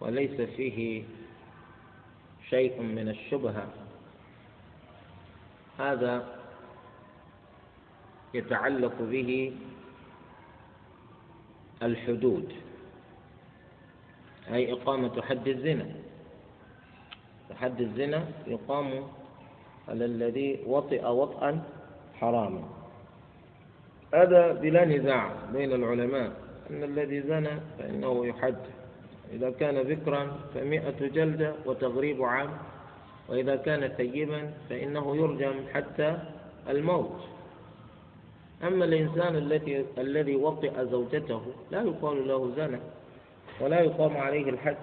وليس 0.00 0.40
فيه 0.40 1.04
شيء 2.48 2.82
من 2.82 3.08
الشبهة. 3.08 3.81
هذا 5.78 6.38
يتعلق 8.34 8.92
به 9.00 9.52
الحدود 11.82 12.52
أي 14.52 14.72
إقامة 14.72 15.22
حد 15.22 15.48
الزنا. 15.48 15.86
حد 17.54 17.80
الزنا 17.80 18.26
يقام 18.46 19.08
على 19.88 20.04
الذي 20.04 20.60
وطئ 20.66 21.04
وطئا 21.06 21.62
حراما. 22.14 22.62
هذا 24.14 24.52
بلا 24.52 24.84
نزاع 24.84 25.32
بين 25.52 25.72
العلماء. 25.72 26.32
أن 26.70 26.82
الذي 26.82 27.20
زنى 27.22 27.60
فإنه 27.78 28.26
يحد. 28.26 28.56
إذا 29.32 29.50
كان 29.50 29.78
ذكرا 29.78 30.38
فمئة 30.54 31.08
جلدة 31.08 31.54
وتغريب 31.66 32.22
عام 32.22 32.50
وإذا 33.32 33.56
كان 33.56 33.88
ثيبا 33.88 34.50
فإنه 34.70 35.16
يرجم 35.16 35.54
حتى 35.74 36.18
الموت. 36.68 37.20
أما 38.64 38.84
الإنسان 38.84 39.36
الذي 39.36 39.84
الذي 39.98 40.36
وطئ 40.36 40.84
زوجته 40.84 41.42
لا 41.70 41.82
يقال 41.82 42.28
له 42.28 42.52
زنا 42.56 42.80
ولا 43.60 43.80
يقام 43.80 44.16
عليه 44.16 44.50
الحد 44.50 44.76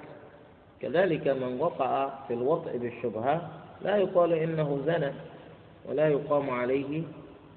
كذلك 0.82 1.28
من 1.28 1.58
وقع 1.62 2.10
في 2.28 2.34
الوطئ 2.34 2.78
بالشبهة 2.78 3.50
لا 3.82 3.98
يقال 3.98 4.34
إنه 4.34 4.82
زنى 4.86 5.12
ولا 5.86 6.08
يقام 6.08 6.50
عليه 6.50 7.04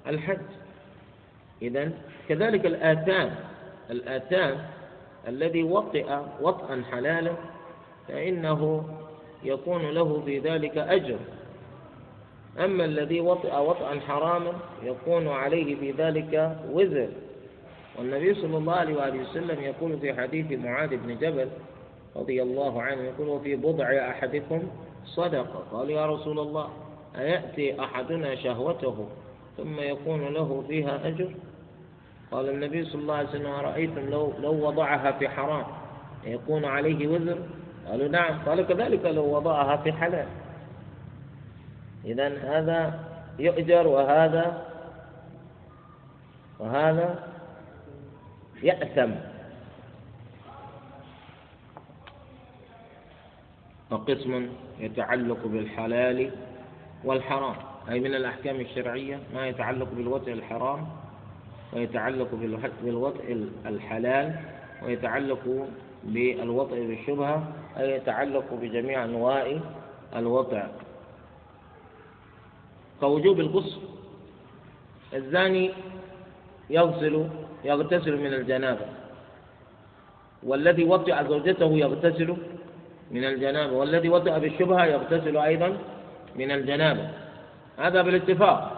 الحد 0.07 0.45
إذا 1.61 1.91
كذلك 2.29 2.65
الآثام 2.65 3.35
الآثام 3.89 4.65
الذي 5.27 5.63
وطئ 5.63 6.17
وطئا 6.41 6.83
حلالا 6.91 7.31
فإنه 8.07 8.83
يكون 9.45 9.81
له 9.81 10.21
في 10.25 10.39
ذلك 10.39 10.77
أجر. 10.77 11.17
أما 12.59 12.85
الذي 12.85 13.19
وطئ 13.19 13.55
وطئا 13.55 13.99
حراما 13.99 14.53
يكون 14.83 15.27
عليه 15.27 15.75
في 15.75 15.91
ذلك 15.91 16.57
وزر. 16.71 17.09
والنبي 17.99 18.33
صلى 18.33 18.57
الله 18.57 18.73
عليه 18.73 19.21
وسلم 19.21 19.61
يقول 19.61 19.97
في 19.99 20.13
حديث 20.13 20.59
معاذ 20.59 20.97
بن 20.97 21.17
جبل 21.17 21.47
رضي 22.15 22.41
الله 22.41 22.81
عنه 22.81 23.01
يقول 23.01 23.27
وفي 23.27 23.55
بضع 23.55 24.09
أحدكم 24.09 24.63
صدقة. 25.05 25.63
قال 25.71 25.89
يا 25.89 26.05
رسول 26.05 26.39
الله 26.39 26.69
أيأتي 27.17 27.79
أحدنا 27.83 28.35
شهوته 28.35 29.07
ثم 29.57 29.79
يكون 29.79 30.33
له 30.33 30.63
فيها 30.67 31.07
أجر 31.07 31.29
قال 32.31 32.49
النبي 32.49 32.85
صلى 32.85 33.01
الله 33.01 33.15
عليه 33.15 33.29
وسلم 33.29 33.51
أرأيتم 33.51 34.09
لو, 34.09 34.33
لو 34.41 34.67
وضعها 34.67 35.11
في 35.11 35.29
حرام 35.29 35.65
يكون 36.25 36.65
عليه 36.65 37.07
وزر؟ 37.07 37.37
قالوا 37.89 38.07
نعم. 38.07 38.39
قال 38.45 38.67
كذلك 38.67 39.05
لو 39.05 39.35
وضعها 39.35 39.77
في 39.77 39.93
حلال. 39.93 40.27
إذا 42.05 42.27
هذا 42.27 42.99
يؤجر 43.39 43.87
وهذا 43.87 44.65
وهذا 46.59 47.23
يأثم. 48.63 49.11
وقسم 53.91 54.49
يتعلق 54.79 55.47
بالحلال 55.47 56.31
والحرام. 57.03 57.55
أي 57.89 57.99
من 57.99 58.15
الأحكام 58.15 58.59
الشرعية 58.59 59.19
ما 59.33 59.47
يتعلق 59.47 59.87
بالوطء 59.93 60.33
الحرام 60.33 60.87
ويتعلق 61.73 62.35
بالوطء 62.83 63.47
الحلال 63.65 64.35
ويتعلق 64.83 65.67
بالوطء 66.03 66.75
بالشبهة 66.75 67.47
أي 67.77 67.91
يتعلق 67.91 68.53
بجميع 68.53 69.03
أنواع 69.03 69.59
الوطء 70.15 70.63
كوجوب 72.99 73.39
الغسل 73.39 73.77
الزاني 75.13 75.71
يغسل 76.69 77.27
يغتسل 77.63 78.17
من 78.17 78.33
الجنابة 78.33 78.85
والذي 80.43 80.83
وطئ 80.83 81.27
زوجته 81.29 81.71
يغتسل 81.77 82.35
من 83.11 83.23
الجنابة 83.23 83.73
والذي 83.73 84.09
وطئ 84.09 84.39
بالشبهة 84.39 84.85
يغتسل 84.85 85.37
أيضا 85.37 85.77
من 86.35 86.51
الجنابة. 86.51 87.09
هذا 87.79 88.01
بالاتفاق. 88.01 88.71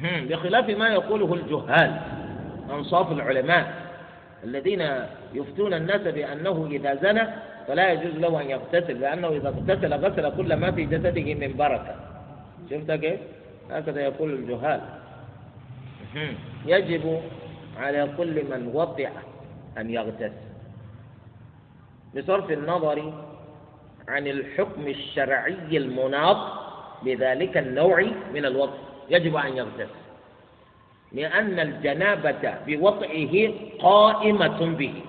بخلاف 0.00 0.68
ما 0.70 0.88
يقوله 0.88 1.34
الجهال 1.34 2.00
أنصاف 2.70 3.12
العلماء. 3.12 3.85
الذين 4.44 4.82
يفتون 5.34 5.74
الناس 5.74 6.00
بأنه 6.00 6.68
إذا 6.70 6.94
زنى 6.94 7.22
فلا 7.68 7.92
يجوز 7.92 8.14
له 8.14 8.40
أن 8.40 8.50
يغتسل 8.50 9.00
لأنه 9.00 9.28
إذا 9.28 9.48
اغتسل 9.48 9.94
غسل 9.94 10.36
كل 10.36 10.54
ما 10.54 10.70
في 10.70 10.84
جسده 10.84 11.34
من 11.34 11.56
بركة. 11.56 11.94
شفت 12.70 12.90
كيف؟ 12.92 13.20
هكذا 13.70 14.00
يقول 14.00 14.32
الجهال. 14.32 14.80
يجب 16.66 17.20
على 17.76 18.08
كل 18.16 18.44
من 18.44 18.70
وطئ 18.74 19.08
أن 19.78 19.90
يغتسل. 19.90 20.46
بصرف 22.16 22.50
النظر 22.50 23.12
عن 24.08 24.26
الحكم 24.26 24.86
الشرعي 24.86 25.76
المناط 25.76 26.36
بذلك 27.02 27.56
النوع 27.56 28.06
من 28.34 28.44
الوطء 28.44 28.78
يجب 29.10 29.36
أن 29.36 29.56
يغتسل. 29.56 30.05
لأن 31.16 31.60
الجنابة 31.60 32.54
بوطئه 32.66 33.54
قائمة 33.82 34.66
به. 34.66 35.02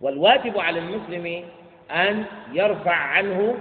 والواجب 0.00 0.58
على 0.58 0.78
المسلم 0.78 1.44
أن 1.90 2.24
يرفع 2.52 2.94
عنه 2.94 3.54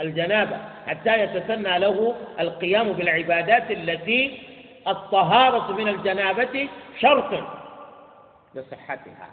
الجنابة 0.00 0.58
حتى 0.86 1.22
يتسنى 1.22 1.78
له 1.78 2.14
القيام 2.40 2.92
بالعبادات 2.92 3.70
التي 3.70 4.42
الطهارة 4.88 5.72
من 5.76 5.88
الجنابة 5.88 6.68
شرط 7.00 7.44
لصحتها. 8.54 9.28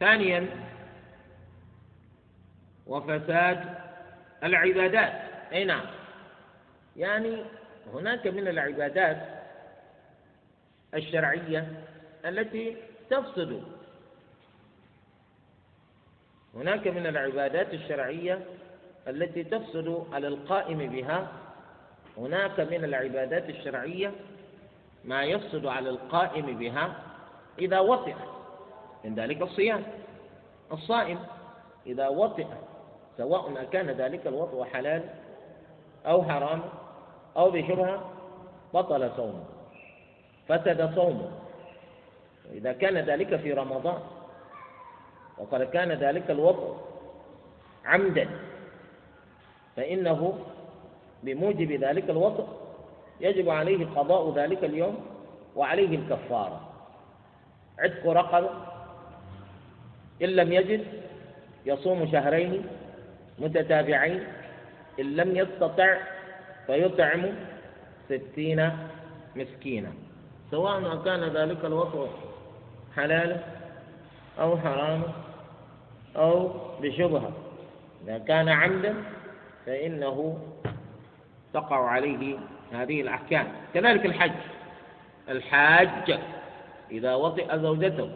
ثانيا 0.00 0.46
وفساد 2.86 3.74
العبادات. 4.44 5.12
أي 5.52 5.64
نعم. 5.64 5.84
يعني 6.96 7.42
هناك 7.94 8.26
من 8.26 8.48
العبادات 8.48 9.16
الشرعية 10.94 11.68
التي 12.24 12.76
تفسد. 13.10 13.62
هناك 16.54 16.86
من 16.86 17.06
العبادات 17.06 17.74
الشرعية 17.74 18.40
التي 19.08 19.44
تفسد 19.44 20.06
على 20.12 20.28
القائم 20.28 20.78
بها. 20.78 21.28
هناك 22.16 22.60
من 22.60 22.84
العبادات 22.84 23.50
الشرعية 23.50 24.12
ما 25.04 25.24
يفسد 25.24 25.66
على 25.66 25.90
القائم 25.90 26.58
بها 26.58 26.94
إذا 27.58 27.80
وطئ 27.80 28.14
من 29.04 29.14
ذلك 29.14 29.42
الصيام. 29.42 29.84
الصائم 30.72 31.18
إذا 31.86 32.08
وطئ 32.08 32.46
سواء 33.16 33.62
أكان 33.62 33.90
ذلك 33.90 34.26
الوطء 34.26 34.64
حلال 34.64 35.02
أو 36.06 36.22
حرام 36.22 36.62
أو 37.36 37.50
بشبهة 37.50 38.10
بطل 38.74 39.10
صومه 39.16 39.44
فسد 40.48 40.94
صومه. 40.94 41.30
إذا 42.52 42.72
كان 42.72 42.98
ذلك 42.98 43.36
في 43.36 43.52
رمضان 43.52 43.98
وقد 45.38 45.62
كان 45.62 45.92
ذلك 45.92 46.30
الوضع 46.30 46.74
عمدا 47.84 48.28
فإنه 49.76 50.38
بموجب 51.22 51.72
ذلك 51.72 52.10
الوضع 52.10 52.44
يجب 53.20 53.48
عليه 53.48 53.86
قضاء 53.86 54.34
ذلك 54.34 54.64
اليوم 54.64 55.06
وعليه 55.56 55.96
الكفارة. 55.98 56.60
عتق 57.78 58.06
رقبة 58.06 58.50
إن 60.22 60.28
لم 60.28 60.52
يجد 60.52 60.84
يصوم 61.66 62.12
شهرين 62.12 62.66
متتابعين 63.38 64.24
إن 65.00 65.16
لم 65.16 65.36
يستطع 65.36 65.96
فيطعم 66.66 67.22
ستين 68.08 68.70
مسكينا. 69.36 69.92
سواء 70.50 71.02
كان 71.04 71.24
ذلك 71.24 71.64
الوضع 71.64 72.06
حلالا 72.96 73.36
أو 74.40 74.58
حراما 74.58 75.12
أو 76.16 76.50
بشبهة. 76.80 77.32
إذا 78.04 78.18
كان 78.18 78.48
عمدا 78.48 78.94
فإنه 79.66 80.38
تقع 81.54 81.88
عليه 81.88 82.38
هذه 82.72 83.00
الأحكام. 83.00 83.46
كذلك 83.74 84.06
الحج. 84.06 84.32
الحاج 85.28 86.18
إذا 86.90 87.14
وطئ 87.14 87.58
زوجته 87.58 88.10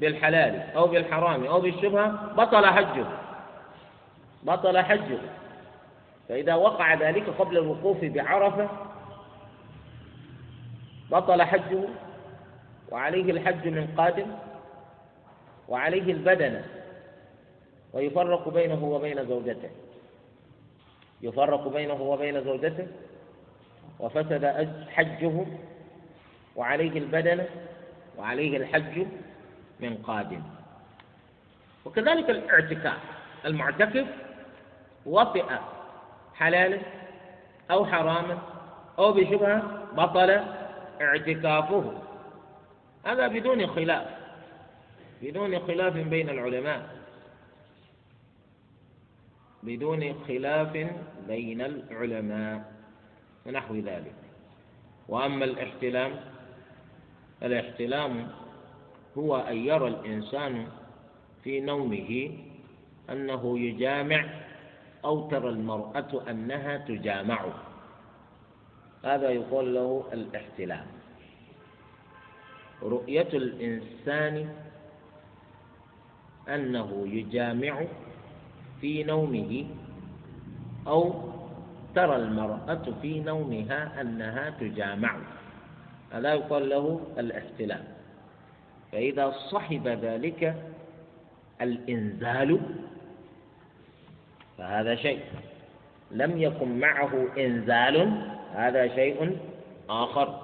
بالحلال 0.00 0.62
أو 0.76 0.86
بالحرام 0.86 1.44
أو 1.44 1.60
بالشبهة 1.60 2.32
بطل 2.36 2.66
حجه. 2.66 3.06
بطل 4.42 4.78
حجه. 4.78 5.18
فإذا 6.32 6.54
وقع 6.54 6.94
ذلك 6.94 7.28
قبل 7.28 7.58
الوقوف 7.58 8.04
بعرفة 8.04 8.68
بطل 11.10 11.42
حجه 11.42 11.88
وعليه 12.90 13.30
الحج 13.32 13.68
من 13.68 13.94
قادم 13.96 14.26
وعليه 15.68 16.12
البدن 16.12 16.62
ويفرق 17.92 18.48
بينه 18.48 18.84
وبين 18.84 19.26
زوجته. 19.26 19.70
يفرق 21.22 21.68
بينه 21.68 22.02
وبين 22.02 22.44
زوجته 22.44 22.86
وفسد 24.00 24.68
حجه 24.90 25.46
وعليه 26.56 26.98
البدن 26.98 27.44
وعليه 28.18 28.56
الحج 28.56 29.06
من 29.80 29.96
قادم. 29.96 30.42
وكذلك 31.84 32.30
الاعتكاف 32.30 32.98
المعتكف 33.44 34.06
وطئ 35.06 35.44
حلالا 36.34 36.78
أو 37.70 37.86
حراما 37.86 38.38
أو 38.98 39.12
بشبهة 39.12 39.88
بطل 39.96 40.30
اعتكافه. 41.00 41.92
هذا 43.06 43.28
بدون 43.28 43.66
خلاف 43.66 44.06
بدون 45.22 45.58
خلاف 45.58 45.96
بين 45.96 46.30
العلماء. 46.30 46.88
بدون 49.62 50.14
خلاف 50.28 50.88
بين 51.28 51.60
العلماء 51.60 52.72
ونحو 53.46 53.74
ذلك. 53.74 54.14
وأما 55.08 55.44
الاحتلام 55.44 56.12
الاحتلام 57.42 58.28
هو 59.18 59.36
أن 59.36 59.56
يرى 59.56 59.88
الإنسان 59.88 60.66
في 61.44 61.60
نومه 61.60 62.38
أنه 63.10 63.58
يجامع 63.58 64.41
أو 65.04 65.28
ترى 65.28 65.48
المرأة 65.48 66.30
أنها 66.30 66.76
تجامعه 66.76 67.54
هذا 69.04 69.30
يقول 69.30 69.74
له 69.74 70.04
الاحتلام. 70.12 70.86
رؤية 72.82 73.28
الإنسان 73.34 74.54
أنه 76.48 77.08
يجامع 77.08 77.84
في 78.80 79.02
نومه 79.04 79.66
أو 80.86 81.14
ترى 81.94 82.16
المرأة 82.16 82.84
في 83.02 83.20
نومها 83.20 84.00
أنها 84.00 84.50
تجامع. 84.50 85.16
هذا 86.12 86.34
يقال 86.34 86.68
له 86.68 87.00
الاحتلام. 87.18 87.84
فإذا 88.92 89.30
صحب 89.50 89.88
ذلك 89.88 90.56
الإنزال 91.60 92.60
فهذا 94.58 94.94
شيء 94.94 95.20
لم 96.10 96.42
يكن 96.42 96.78
معه 96.78 97.10
إنزال 97.38 98.22
هذا 98.54 98.88
شيء 98.88 99.36
آخر 99.90 100.40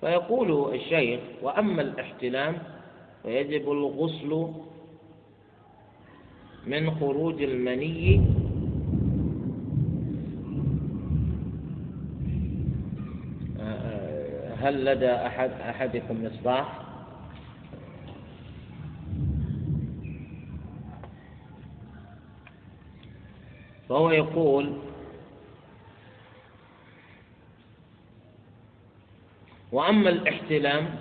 فيقول 0.00 0.74
الشيخ 0.74 1.20
وأما 1.42 1.82
الاحتلام 1.82 2.58
فيجب 3.22 3.72
الغسل 3.72 4.52
من 6.66 6.90
خروج 6.90 7.42
المني 7.42 8.20
هل 14.60 14.84
لدى 14.84 15.10
أحد 15.12 15.50
أحدكم 15.50 16.24
مصباح؟ 16.24 16.87
فهو 23.88 24.10
يقول 24.10 24.72
وأما 29.72 30.10
الاحتلام 30.10 30.94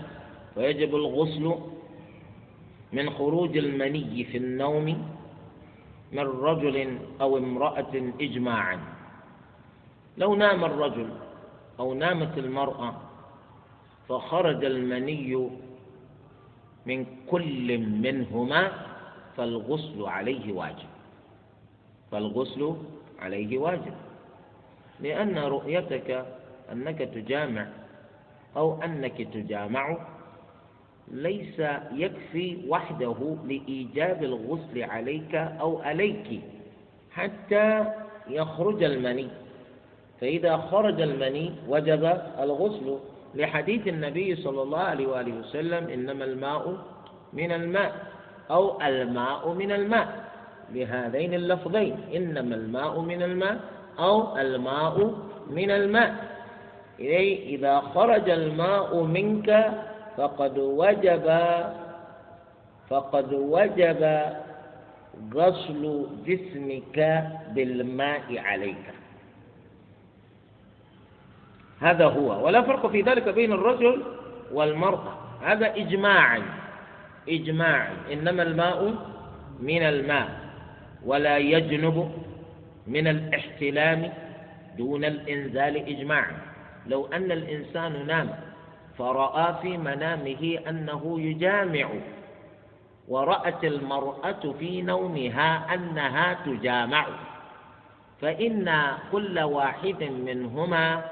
فيجب 0.55 0.95
الغسل 0.95 1.55
من 2.93 3.09
خروج 3.09 3.57
المني 3.57 4.23
في 4.23 4.37
النوم 4.37 5.07
من 6.11 6.19
رجل 6.19 6.97
أو 7.21 7.37
امرأة 7.37 8.11
إجماعا. 8.21 8.79
لو 10.17 10.35
نام 10.35 10.63
الرجل 10.63 11.09
أو 11.79 11.93
نامت 11.93 12.37
المرأة 12.37 12.93
فخرج 14.09 14.65
المني 14.65 15.49
من 16.85 17.05
كل 17.29 17.77
منهما 17.77 18.71
فالغسل 19.37 20.03
عليه 20.05 20.53
واجب. 20.53 20.96
فالغسل 22.11 22.75
عليه 23.19 23.57
واجب 23.57 23.93
لأن 24.99 25.37
رؤيتك 25.37 26.25
أنك 26.71 26.99
تجامع 26.99 27.67
أو 28.57 28.83
أنك 28.83 29.21
تجامع 29.33 29.97
ليس 31.11 31.59
يكفي 31.91 32.57
وحده 32.67 33.35
لإيجاب 33.45 34.23
الغسل 34.23 34.83
عليك 34.83 35.35
أو 35.35 35.81
عليك 35.81 36.41
حتى 37.11 37.85
يخرج 38.29 38.83
المني. 38.83 39.27
فإذا 40.21 40.57
خرج 40.57 41.01
المني 41.01 41.51
وجب 41.67 42.03
الغسل. 42.39 42.99
لحديث 43.35 43.87
النبي 43.87 44.35
صلى 44.35 44.61
الله 44.61 44.79
عليه 44.79 45.07
وآله 45.07 45.39
وسلم 45.39 45.89
إنما 45.89 46.25
الماء 46.25 46.77
من 47.33 47.51
الماء 47.51 48.07
أو 48.51 48.81
الماء 48.81 49.53
من 49.53 49.71
الماء. 49.71 50.26
بهذين 50.73 51.33
اللفظين. 51.33 51.95
إنما 52.15 52.55
الماء 52.55 52.99
من 52.99 53.23
الماء 53.23 53.59
أو 53.99 54.37
الماء 54.37 55.13
من 55.49 55.71
الماء. 55.71 56.37
إذا 56.99 57.79
خرج 57.79 58.29
الماء 58.29 59.03
منك 59.03 59.71
فقد 60.17 60.57
وجب 60.57 61.27
فقد 62.89 63.33
وجب 63.33 64.01
غسل 65.33 66.05
جسمك 66.25 66.97
بالماء 67.53 68.37
عليك. 68.37 68.85
هذا 71.79 72.05
هو. 72.05 72.45
ولا 72.45 72.61
فرق 72.61 72.87
في 72.87 73.01
ذلك 73.01 73.29
بين 73.29 73.51
الرجل 73.53 74.03
والمرأة. 74.53 75.13
هذا 75.43 75.75
إجماعا. 75.75 76.41
إجماعا. 77.29 77.93
إنما 78.13 78.43
الماء 78.43 78.93
من 79.59 79.83
الماء. 79.83 80.46
ولا 81.05 81.37
يجنب 81.37 82.11
من 82.87 83.07
الاحتلام 83.07 84.13
دون 84.77 85.05
الإنزال 85.05 85.77
إجماعا. 85.77 86.37
لو 86.87 87.05
أن 87.05 87.31
الإنسان 87.31 88.07
نام 88.07 88.29
فرأى 88.97 89.55
في 89.61 89.77
منامه 89.77 90.59
أنه 90.69 91.19
يجامع 91.21 91.89
ورأت 93.07 93.63
المرأة 93.63 94.53
في 94.59 94.81
نومها 94.81 95.73
أنها 95.73 96.33
تجامع. 96.45 97.05
فإن 98.21 98.71
كل 99.11 99.39
واحد 99.39 100.03
منهما 100.03 101.03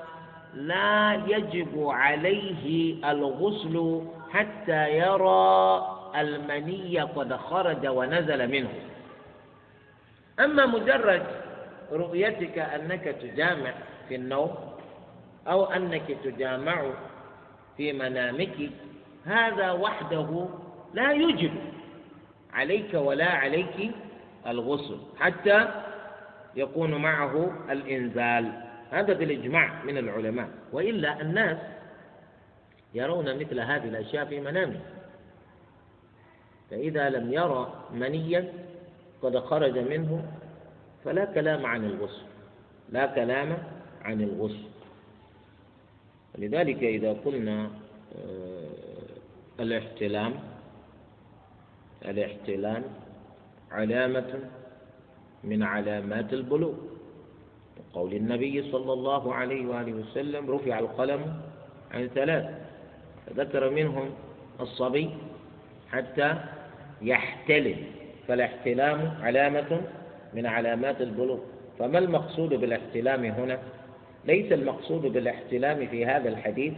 لا 0.53 1.21
يجب 1.27 1.87
عليه 1.87 2.95
الغسل 3.11 4.01
حتى 4.31 4.97
يرى 4.97 5.81
المني 6.15 6.99
قد 6.99 7.33
خرج 7.33 7.87
ونزل 7.87 8.51
منه. 8.51 8.69
أما 10.39 10.65
مجرد 10.65 11.23
رؤيتك 11.91 12.59
أنك 12.59 13.03
تجامع 13.03 13.73
في 14.09 14.15
النوم 14.15 14.55
أو 15.47 15.65
أنك 15.65 16.17
تجامع 16.23 16.93
في 17.77 17.93
منامك 17.93 18.69
هذا 19.25 19.71
وحده 19.71 20.47
لا 20.93 21.11
يجب 21.11 21.53
عليك 22.53 22.93
ولا 22.93 23.29
عليك 23.29 23.91
الغسل 24.47 24.97
حتى 25.19 25.67
يكون 26.55 26.95
معه 26.95 27.65
الإنزال. 27.69 28.61
هذا 28.91 29.13
بالإجماع 29.13 29.83
من 29.83 29.97
العلماء. 29.97 30.49
وإلا 30.71 31.21
الناس 31.21 31.57
يرون 32.93 33.39
مثل 33.39 33.59
هذه 33.59 33.83
الأشياء 33.83 34.25
في 34.25 34.39
منامهم. 34.39 34.81
فإذا 36.71 37.09
لم 37.09 37.33
يرى 37.33 37.73
منيا 37.93 38.53
قد 39.21 39.39
خرج 39.39 39.77
منه 39.77 40.31
فلا 41.03 41.25
كلام 41.25 41.65
عن 41.65 41.85
الغسل 41.85 42.25
لا 42.89 43.05
كلام 43.05 43.57
عن 44.01 44.21
الغسل. 44.21 44.69
لذلك 46.37 46.83
إذا 46.83 47.13
قلنا 47.25 47.69
آه، 48.15 49.59
الاحتلام 49.59 50.33
الاحتلام 52.05 52.83
علامة 53.71 54.39
من 55.43 55.63
علامات 55.63 56.33
البلوغ. 56.33 56.73
قول 57.93 58.13
النبي 58.13 58.71
صلى 58.71 58.93
الله 58.93 59.33
عليه 59.33 59.67
وآله 59.67 59.93
وسلم 59.93 60.51
رفع 60.51 60.79
القلم 60.79 61.41
عن 61.91 62.07
ثلاث. 62.07 62.45
ذكر 63.33 63.69
منهم 63.69 64.09
الصبي 64.59 65.09
حتى 65.91 66.39
يحتلم. 67.01 67.94
فالاحتلام 68.27 69.13
علامة 69.21 69.81
من 70.33 70.45
علامات 70.45 71.01
البلوغ. 71.01 71.39
فما 71.79 71.99
المقصود 71.99 72.49
بالاحتلام 72.49 73.25
هنا؟ 73.25 73.59
ليس 74.25 74.51
المقصود 74.51 75.01
بالاحتلام 75.01 75.87
في 75.87 76.05
هذا 76.05 76.29
الحديث 76.29 76.73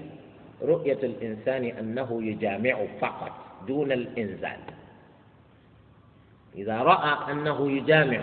رؤية 0.61 0.99
الإنسان 1.03 1.63
أنه 1.63 2.23
يجامع 2.23 2.85
فقط 3.01 3.31
دون 3.67 3.91
الإنزال. 3.91 4.59
إذا 6.55 6.77
رأى 6.77 7.31
أنه 7.31 7.71
يجامع 7.71 8.21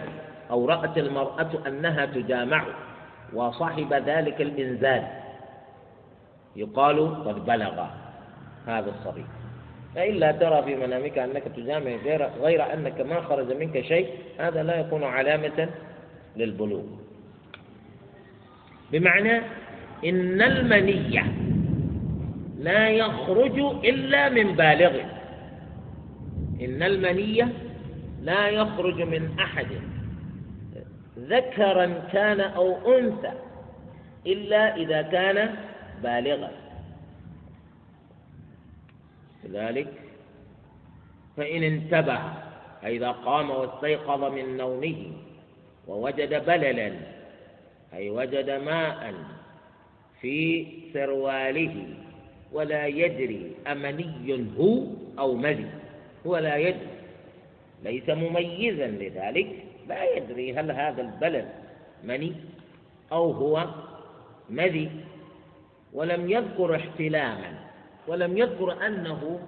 أو 0.51 0.67
رأت 0.67 0.99
المرأة 0.99 1.51
أنها 1.67 2.07
تجامع 2.07 2.65
وصاحب 3.33 3.93
ذلك 3.93 4.41
الإنزال 4.41 5.07
يقال 6.57 7.25
قد 7.25 7.45
بلغ 7.47 7.87
هذا 8.67 8.91
الصبي. 8.91 9.25
فإلا 9.95 10.33
ترى 10.33 10.63
في 10.63 10.75
منامك 10.75 11.19
أنك 11.19 11.43
تجامع 11.57 11.91
غير, 11.91 12.29
غير 12.41 12.73
أنك 12.73 13.01
ما 13.01 13.21
خرج 13.21 13.53
منك 13.53 13.81
شيء 13.81 14.09
هذا 14.39 14.63
لا 14.63 14.81
يكون 14.81 15.05
علامة 15.05 15.69
للبلوغ. 16.37 16.85
بمعنى 18.93 19.37
إن 20.05 20.43
المنية 20.43 21.25
لا 22.59 22.89
يخرج 22.89 23.59
إلا 23.85 24.29
من 24.29 24.57
بالغ. 24.57 25.01
إن 26.61 26.83
المنية 26.83 27.49
لا 28.23 28.49
يخرج 28.49 29.03
من 29.03 29.39
أحد. 29.41 29.67
ذكرا 31.19 31.87
كان 32.13 32.41
أو 32.41 32.99
أنثى 32.99 33.33
إلا 34.27 34.77
إذا 34.77 35.03
كان 35.03 35.55
بالغا. 36.03 36.64
لذلك 39.45 39.87
فإن 41.37 41.63
انتبه 41.63 42.19
إذا 42.85 43.11
قام 43.11 43.51
واستيقظ 43.51 44.25
من 44.25 44.57
نومه 44.57 44.97
ووجد 45.89 46.45
بللا 46.47 46.93
أي 47.95 48.11
وجد 48.11 48.51
ماء 48.51 49.15
في 50.21 50.67
سرواله 50.93 51.87
ولا 52.53 52.87
يدري 52.87 53.53
أمني 53.67 54.45
هو 54.59 54.83
أو 55.19 55.35
مذي 55.35 55.67
هو 56.27 56.37
لا 56.39 56.57
يدري. 56.57 56.87
ليس 57.85 58.09
مميزا 58.09 58.87
لذلك 58.87 59.65
لا 59.89 60.17
يدري 60.17 60.55
هل 60.55 60.71
هذا 60.71 61.03
البلد 61.03 61.49
مني 62.05 62.33
أو 63.13 63.31
هو 63.31 63.67
مذي 64.51 64.91
ولم 65.93 66.31
يذكر 66.31 66.77
احتلاما 66.77 67.64
ولم 68.09 68.39
يذكر 68.39 68.87
أنه 68.87 69.41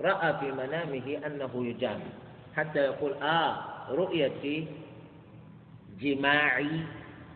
رأى 0.00 0.34
في 0.40 0.52
منامه 0.52 1.26
أنه 1.26 1.66
يجامع 1.66 2.04
حتى 2.56 2.78
يقول 2.78 3.12
آه 3.12 3.56
رؤيتي 3.90 4.66
جماعي 6.00 6.80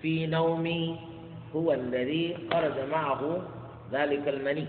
في 0.03 0.27
نومي 0.27 0.99
هو 1.57 1.73
الذي 1.73 2.37
خرج 2.53 2.79
معه 2.91 3.43
ذلك 3.93 4.29
المني. 4.29 4.67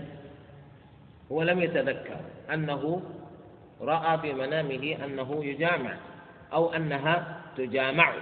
هو 1.32 1.42
لم 1.42 1.60
يتذكر 1.60 2.20
أنه 2.54 3.02
رأى 3.80 4.18
في 4.18 4.32
منامه 4.32 4.96
أنه 5.04 5.44
يجامع 5.44 5.96
أو 6.52 6.72
أنها 6.74 7.42
تجامع. 7.56 8.14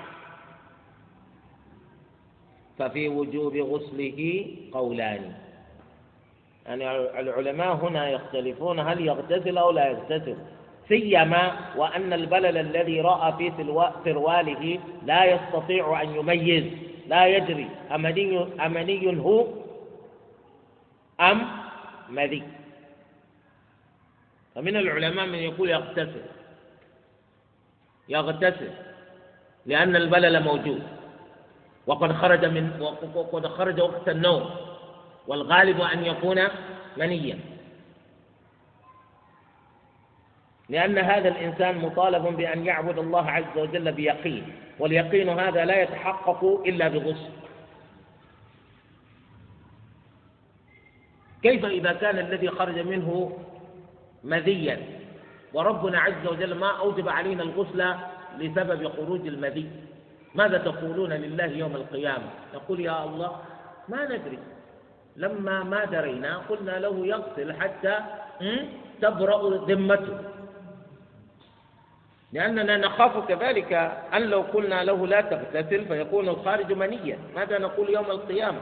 ففي 2.78 3.08
وجوب 3.08 3.56
غسله 3.56 4.46
قولان. 4.72 5.34
يعني 6.70 7.20
العلماء 7.20 7.74
هنا 7.74 8.10
يختلفون 8.10 8.80
هل 8.80 9.06
يغتسل 9.06 9.58
أو 9.58 9.70
لا 9.70 9.86
يغتسل. 9.86 10.36
سيما 10.88 11.52
وأن 11.76 12.12
البلل 12.12 12.58
الذي 12.58 13.00
رأى 13.00 13.32
في 13.32 13.52
سرواله 14.04 14.78
لا 15.06 15.24
يستطيع 15.24 16.02
أن 16.02 16.14
يميز 16.14 16.64
لا 17.08 17.26
يدري 17.26 17.70
أمني, 17.94 18.46
أمني 18.66 19.20
هو 19.20 19.46
أم 21.20 21.42
مذي؟ 22.08 22.42
فمن 24.54 24.76
العلماء 24.76 25.26
من 25.26 25.38
يقول 25.38 25.70
يغتسل. 25.70 26.22
يغتسل 28.08 28.70
لأن 29.66 29.96
البلل 29.96 30.42
موجود. 30.42 30.82
وقد 31.86 32.12
خرج 32.12 32.44
من 32.44 32.80
وقد 33.14 33.46
خرج 33.46 33.80
وقت 33.80 34.08
النوم. 34.08 34.69
والغالب 35.26 35.80
أن 35.80 36.04
يكون 36.04 36.40
منيا. 36.96 37.38
لأن 40.68 40.98
هذا 40.98 41.28
الإنسان 41.28 41.78
مطالب 41.78 42.36
بأن 42.36 42.66
يعبد 42.66 42.98
الله 42.98 43.30
عز 43.30 43.56
وجل 43.58 43.92
بيقين 43.92 44.52
واليقين 44.78 45.28
هذا 45.28 45.64
لا 45.64 45.82
يتحقق 45.82 46.62
إلا 46.66 46.88
بغسل. 46.88 47.30
كيف 51.42 51.64
إذا 51.64 51.92
كان 51.92 52.18
الذي 52.18 52.48
خرج 52.48 52.78
منه 52.78 53.38
مذيا؟ 54.24 54.80
وربنا 55.54 56.00
عز 56.00 56.26
وجل 56.26 56.54
ما 56.54 56.78
أوجب 56.78 57.08
علينا 57.08 57.42
الغسل 57.42 57.94
لسبب 58.38 58.88
خروج 58.88 59.26
المذي. 59.26 59.70
ماذا 60.34 60.58
تقولون 60.58 61.12
لله 61.12 61.44
يوم 61.44 61.76
القيامة؟ 61.76 62.30
نقول 62.54 62.80
يا 62.80 63.04
الله 63.04 63.40
ما 63.88 64.04
ندري. 64.04 64.38
لما 65.20 65.62
ما 65.62 65.84
درينا 65.84 66.36
قلنا 66.48 66.70
له 66.70 67.06
يغسل 67.06 67.52
حتى 67.52 67.94
تبرأ 69.02 69.66
ذمته. 69.68 70.18
لأننا 72.32 72.76
نخاف 72.76 73.28
كذلك 73.28 73.72
أن 74.14 74.22
لو 74.22 74.40
قلنا 74.40 74.84
له 74.84 75.06
لا 75.06 75.20
تغتسل 75.20 75.84
فيكون 75.84 76.28
الخارج 76.28 76.72
منيا. 76.72 77.18
ماذا 77.36 77.58
نقول 77.58 77.90
يوم 77.90 78.10
القيامة؟ 78.10 78.60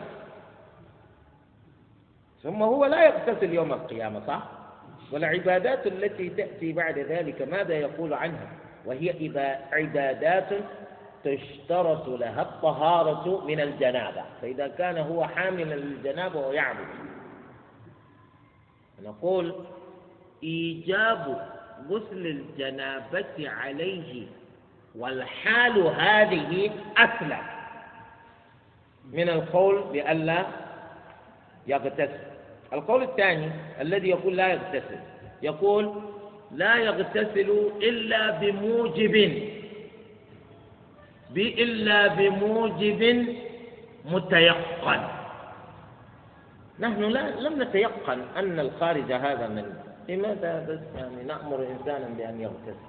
ثم 2.42 2.62
هو 2.62 2.84
لا 2.84 3.04
يغتسل 3.04 3.54
يوم 3.54 3.72
القيامة 3.72 4.26
صح؟ 4.26 4.42
والعبادات 5.12 5.86
التي 5.86 6.28
تأتي 6.28 6.72
بعد 6.72 6.98
ذلك 6.98 7.42
ماذا 7.42 7.74
يقول 7.74 8.14
عنها؟ 8.14 8.48
وهي 8.86 9.32
عبادات 9.72 10.48
تشترط 11.24 12.08
لها 12.08 12.42
الطهارة 12.42 13.44
من 13.46 13.60
الجنابة 13.60 14.22
فإذا 14.42 14.68
كان 14.68 14.98
هو 14.98 15.24
حاملا 15.24 15.74
للجنابة 15.74 16.46
ويعبد 16.46 16.86
نقول 19.02 19.54
إيجاب 20.42 21.48
غسل 21.90 22.26
الجنابة 22.26 23.50
عليه 23.50 24.26
والحال 24.96 25.78
هذه 25.78 26.70
أسلم 26.96 27.42
من 29.12 29.28
القول 29.28 29.82
بألا 29.92 30.46
يغتسل. 31.66 32.18
القول 32.72 33.02
الثاني 33.02 33.50
الذي 33.80 34.08
يقول 34.08 34.36
لا 34.36 34.48
يغتسل 34.48 34.98
يقول 35.42 35.94
لا 36.52 36.76
يغتسل 36.76 37.70
إلا 37.82 38.30
بموجب. 38.30 39.42
إلا 41.36 42.06
بموجب 42.06 43.26
متيقن. 44.04 45.00
نحن 46.80 47.02
لا 47.02 47.40
لم 47.40 47.62
نتيقن 47.62 48.20
أن 48.36 48.60
الخارج 48.60 49.12
هذا 49.12 49.48
من. 49.48 49.64
لماذا 50.08 50.66
بس 50.68 50.80
يعني 51.00 51.22
نأمر 51.26 51.66
إنسانا 51.66 52.08
بأن 52.18 52.40
يغتسل؟ 52.40 52.88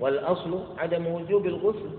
والأصل 0.00 0.64
عدم 0.78 1.06
وجوب 1.06 1.46
الغسل 1.46 1.90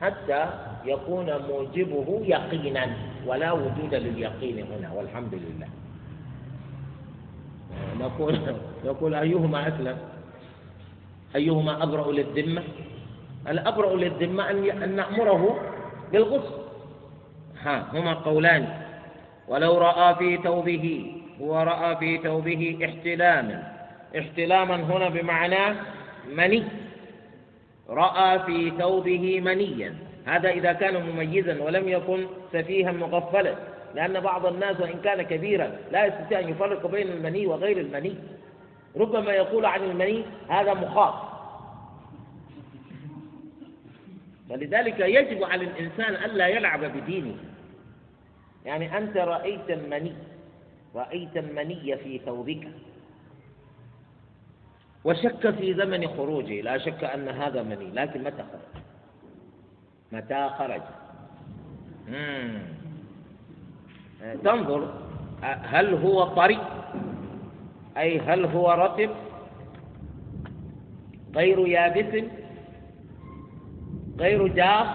حتى 0.00 0.46
يكون 0.84 1.26
موجبه 1.48 2.22
يقينا 2.26 2.96
ولا 3.26 3.52
وجود 3.52 3.94
لليقين 3.94 4.66
هنا 4.66 4.92
والحمد 4.92 5.34
لله. 5.34 5.68
نقول 8.00 8.38
نقول 8.84 9.14
أيهما 9.14 9.68
أسلم؟ 9.68 9.98
أيهما 11.36 11.82
أبرأ 11.82 12.12
للذمة؟ 12.12 12.62
الأبرأ 13.48 13.96
للذمة 13.96 14.50
أن 14.50 14.96
نأمره 14.96 15.60
بالغسل. 16.12 16.54
ها 17.62 17.86
هما 17.92 18.14
قولان. 18.14 18.68
ولو 19.48 19.78
رأى 19.78 20.14
في 20.14 20.36
ثوبه 20.36 21.12
ورأى 21.40 21.96
في 21.96 22.18
ثوبه 22.18 22.78
احتلاما 22.84 23.72
احتلاما 24.18 24.76
هنا 24.76 25.08
بمعنى 25.08 25.76
مني. 26.36 26.64
رأى 27.88 28.38
في 28.38 28.72
ثوبه 28.78 29.40
منيا. 29.40 29.94
هذا 30.26 30.48
إذا 30.50 30.72
كان 30.72 31.06
مميزا 31.06 31.62
ولم 31.62 31.88
يكن 31.88 32.26
سفيها 32.52 32.92
مغفلا. 32.92 33.54
لأن 33.94 34.20
بعض 34.20 34.46
الناس 34.46 34.80
وإن 34.80 34.98
كان 35.04 35.22
كبيرا 35.22 35.70
لا 35.92 36.06
يستطيع 36.06 36.40
أن 36.40 36.48
يفرق 36.48 36.86
بين 36.86 37.08
المني 37.08 37.46
وغير 37.46 37.78
المني. 37.78 38.14
ربما 38.96 39.32
يقول 39.32 39.66
عن 39.66 39.80
المني 39.84 40.24
هذا 40.48 40.74
مخاط 40.74 41.14
ولذلك 44.50 45.00
يجب 45.00 45.44
على 45.44 45.64
الإنسان 45.64 46.14
ألا 46.14 46.46
يلعب 46.46 46.84
بدينه. 46.84 47.34
يعني 48.64 48.98
أنت 48.98 49.16
رأيت 49.16 49.70
المني 49.70 50.14
رأيت 50.94 51.36
المني 51.36 51.96
في 51.96 52.18
ثوبك. 52.18 52.68
وشك 55.04 55.50
في 55.50 55.74
زمن 55.74 56.08
خروجه 56.08 56.60
لا 56.60 56.78
شك 56.78 57.04
أن 57.04 57.28
هذا 57.28 57.62
مني 57.62 57.90
لكن 57.90 58.24
متى 58.24 58.42
خرج؟ 58.42 58.82
متى 60.12 60.50
خرج. 60.58 60.82
تنظر 64.44 64.94
هل 65.42 65.94
هو 65.94 66.24
طري؟ 66.24 66.58
أي 67.96 68.20
هل 68.20 68.44
هو 68.44 68.70
رطب؟ 68.72 69.10
غير 71.34 71.66
يابس؟ 71.66 72.24
غير 74.18 74.48
جاف 74.48 74.86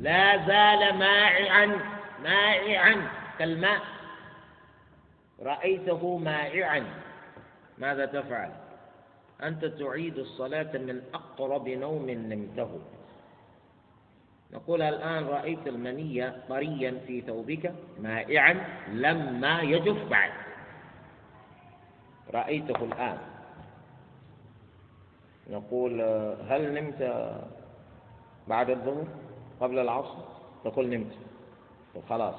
لا 0.00 0.46
زال 0.46 0.98
مائعا 0.98 1.66
مائعا. 2.22 3.08
كالماء 3.38 3.80
رأيته 5.42 6.18
مائعا. 6.18 6.84
ماذا 7.78 8.06
تفعل؟ 8.06 8.50
أنت 9.42 9.64
تعيد 9.64 10.18
الصلاة 10.18 10.78
من 10.78 11.02
أقرب 11.14 11.68
نوم 11.68 12.10
نمته. 12.10 12.80
نقول 14.52 14.82
الآن 14.82 15.24
رأيت 15.24 15.66
المنية 15.66 16.36
طريا 16.48 17.00
في 17.06 17.20
ثوبك 17.20 17.74
مائعا 18.00 18.54
لما 18.92 19.60
يجف 19.60 20.08
بعد. 20.10 20.32
رأيته 22.34 22.84
الآن. 22.84 23.18
نقول 25.50 26.00
هل 26.48 26.74
نمت 26.74 27.02
بعد 28.48 28.70
الظهر 28.70 29.04
قبل 29.60 29.78
العصر؟ 29.78 30.14
تقول 30.64 30.88
نمت. 30.88 31.12
خلاص. 32.08 32.34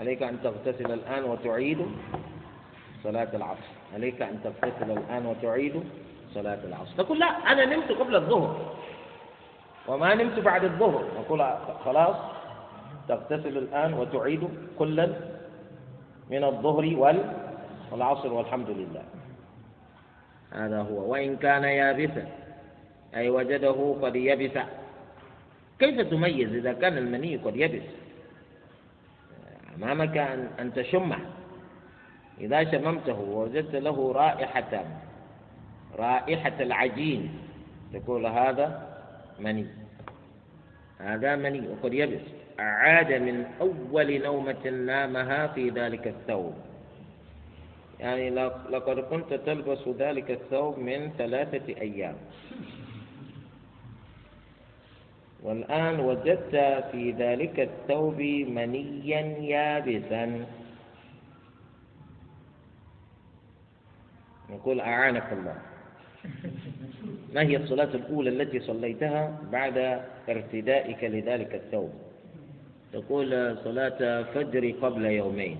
عليك 0.00 0.22
أن 0.22 0.42
تغتسل 0.42 0.92
الآن 0.92 1.24
وتعيد 1.24 1.86
صلاة 3.02 3.28
العصر. 3.34 3.70
عليك 3.94 4.22
أن 4.22 4.40
تغتسل 4.44 4.90
الآن 4.90 5.26
وتعيد 5.26 5.84
صلاة 6.34 6.64
العصر. 6.64 6.94
تقول 6.96 7.18
لا 7.18 7.26
أنا 7.26 7.64
نمت 7.64 7.92
قبل 7.92 8.16
الظهر. 8.16 8.74
وما 9.88 10.14
نمت 10.14 10.38
بعد 10.38 10.64
الظهر. 10.64 11.04
نقول 11.18 11.56
خلاص 11.84 12.16
تغتسل 13.08 13.58
الآن 13.58 13.94
وتعيد 13.94 14.48
كلا 14.78 15.06
من 16.30 16.44
الظهر 16.44 16.84
والعصر 17.92 18.32
والحمد 18.32 18.70
لله. 18.70 19.04
هذا 20.52 20.82
هو. 20.82 21.12
وإن 21.12 21.36
كان 21.36 21.64
يابسا. 21.64 22.43
أي 23.16 23.30
وجده 23.30 23.96
قد 24.02 24.16
يبس. 24.16 24.58
كيف 25.78 26.00
تميز 26.00 26.52
إذا 26.54 26.72
كان 26.72 26.98
المني 26.98 27.36
قد 27.36 27.56
يبس؟ 27.56 27.82
أمامك 29.76 30.16
أن 30.16 30.48
أن 30.60 30.74
تشمه. 30.74 31.18
إذا 32.40 32.70
شممته 32.70 33.20
ووجدت 33.20 33.74
له 33.74 34.12
رائحة 34.12 34.84
رائحة 35.98 36.56
العجين 36.60 37.38
تقول 37.92 38.26
هذا 38.26 38.96
مني. 39.40 39.66
هذا 40.98 41.36
مني 41.36 41.68
وقد 41.68 41.94
يبس. 41.94 42.26
عاد 42.58 43.12
من 43.12 43.46
أول 43.60 44.22
نومة 44.22 44.70
نامها 44.70 45.46
في 45.46 45.70
ذلك 45.70 46.06
الثوب. 46.06 46.54
يعني 48.00 48.30
لقد 48.70 49.00
كنت 49.00 49.34
تلبس 49.34 49.88
ذلك 49.88 50.30
الثوب 50.30 50.78
من 50.78 51.10
ثلاثة 51.18 51.80
أيام. 51.80 52.14
والآن 55.44 56.00
وجدت 56.00 56.56
في 56.92 57.14
ذلك 57.18 57.60
الثوب 57.60 58.20
منيا 58.48 59.20
يابسا. 59.40 60.46
نقول 64.50 64.80
أعانك 64.80 65.32
الله. 65.32 65.56
ما 67.34 67.42
هي 67.42 67.56
الصلاة 67.56 67.94
الأولى 67.94 68.30
التي 68.30 68.60
صليتها 68.60 69.38
بعد 69.52 70.00
ارتدائك 70.28 71.04
لذلك 71.04 71.54
الثوب؟ 71.54 71.92
تقول 72.92 73.58
صلاة 73.64 74.22
فجر 74.22 74.74
قبل 74.82 75.04
يومين. 75.04 75.58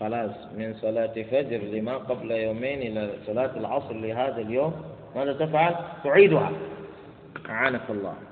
خلاص 0.00 0.30
من 0.56 0.74
صلاة 0.74 1.22
فجر 1.22 1.58
لما 1.58 1.96
قبل 1.96 2.30
يومين 2.30 2.82
إلى 2.82 3.12
صلاة 3.26 3.56
العصر 3.56 3.92
لهذا 3.92 4.38
اليوم 4.38 4.82
ماذا 5.16 5.32
تفعل؟ 5.32 5.74
تعيدها. 6.04 6.52
أعانك 7.48 7.90
الله. 7.90 8.27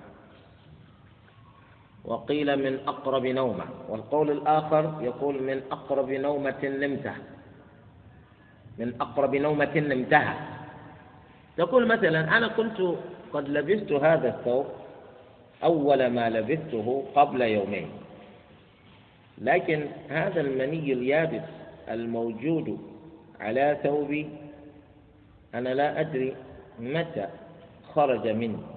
وقيل 2.06 2.56
من 2.56 2.78
أقرب 2.86 3.26
نومة. 3.26 3.64
والقول 3.88 4.30
الآخر 4.30 4.92
يقول 5.00 5.42
من 5.42 5.62
أقرب 5.70 6.10
نومة 6.10 6.62
نمتها. 6.64 7.18
من 8.78 8.94
أقرب 9.00 9.34
نومة 9.34 9.74
نمتها. 9.78 10.34
تقول 11.56 11.86
مثلا 11.86 12.36
أنا 12.36 12.48
كنت 12.48 12.78
قد 13.32 13.48
لبست 13.48 13.92
هذا 13.92 14.28
الثوب 14.28 14.66
أول 15.64 16.06
ما 16.06 16.30
لبثته 16.30 17.04
قبل 17.14 17.40
يومين. 17.42 17.88
لكن 19.38 19.86
هذا 20.08 20.40
المني 20.40 20.92
اليابس 20.92 21.48
الموجود 21.88 22.78
على 23.40 23.78
ثوبي 23.82 24.28
أنا 25.54 25.68
لا 25.68 26.00
أدري 26.00 26.36
متى 26.78 27.26
خرج 27.94 28.28
مني. 28.28 28.75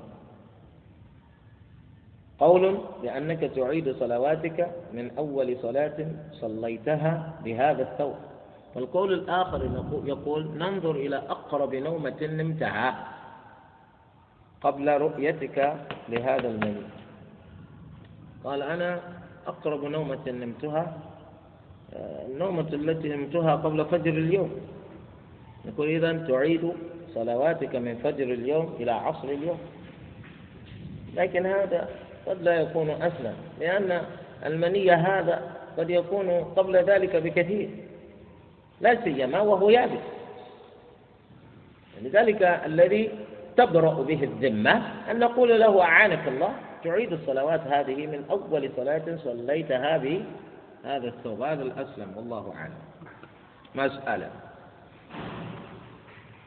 قول 2.40 2.78
بأنك 3.02 3.40
تعيد 3.40 3.96
صلواتك 4.00 4.72
من 4.94 5.12
أول 5.18 5.58
صلاة 5.62 6.08
صليتها 6.32 7.34
بهذا 7.44 7.82
الثوب. 7.82 8.16
والقول 8.76 9.14
الآخر 9.14 9.62
يقول 10.06 10.58
ننظر 10.58 10.92
إلى 10.92 11.16
أقرب 11.16 11.76
نومة 11.76 12.22
نمتها 12.22 13.08
قبل 14.62 14.88
رؤيتك 14.90 15.76
لهذا 16.10 16.48
المني 16.48 16.82
قال 18.44 18.62
أنا 18.62 19.00
أقرب 19.48 19.84
نومة 19.84 20.32
نمتها 20.32 20.98
النومة 22.30 22.70
التي 22.74 23.10
نمتها 23.10 23.56
قبل 23.56 23.86
فجر 23.86 24.14
اليوم. 24.14 24.52
نقول 25.66 25.88
إذا 25.88 26.28
تعيد 26.28 26.72
صلواتك 27.14 27.76
من 27.76 27.96
فجر 27.96 28.24
اليوم 28.24 28.76
إلى 28.80 28.92
عصر 28.92 29.28
اليوم. 29.28 29.60
لكن 31.16 31.46
هذا 31.46 31.90
قد 32.26 32.42
لا 32.42 32.54
يكون 32.54 32.90
أسلم 32.90 33.36
لأن 33.60 34.02
المني 34.46 34.92
هذا 34.92 35.42
قد 35.78 35.90
يكون 35.90 36.30
قبل 36.30 36.76
ذلك 36.78 37.16
بكثير 37.16 37.70
لا 38.82 39.04
سيما 39.04 39.42
وهو 39.42 39.70
يابس. 39.70 40.02
لذلك 42.02 42.44
الذي 42.66 43.12
تبرأ 43.58 44.04
به 44.04 44.24
الذمة 44.24 44.82
أن 45.12 45.20
نقول 45.20 45.60
له 45.60 45.82
أعانك 45.82 46.28
الله 46.28 46.54
تعيد 46.84 47.14
الصلوات 47.14 47.62
هذه 47.68 48.08
من 48.08 48.26
أول 48.30 48.72
صلاة 48.76 49.18
صليتها 49.24 49.98
بهذا 49.98 51.08
الثوب 51.08 51.42
هذا 51.42 51.64
الأسلم 51.64 52.14
والله 52.18 52.54
أعلم. 52.56 52.74
مسألة. 53.76 54.30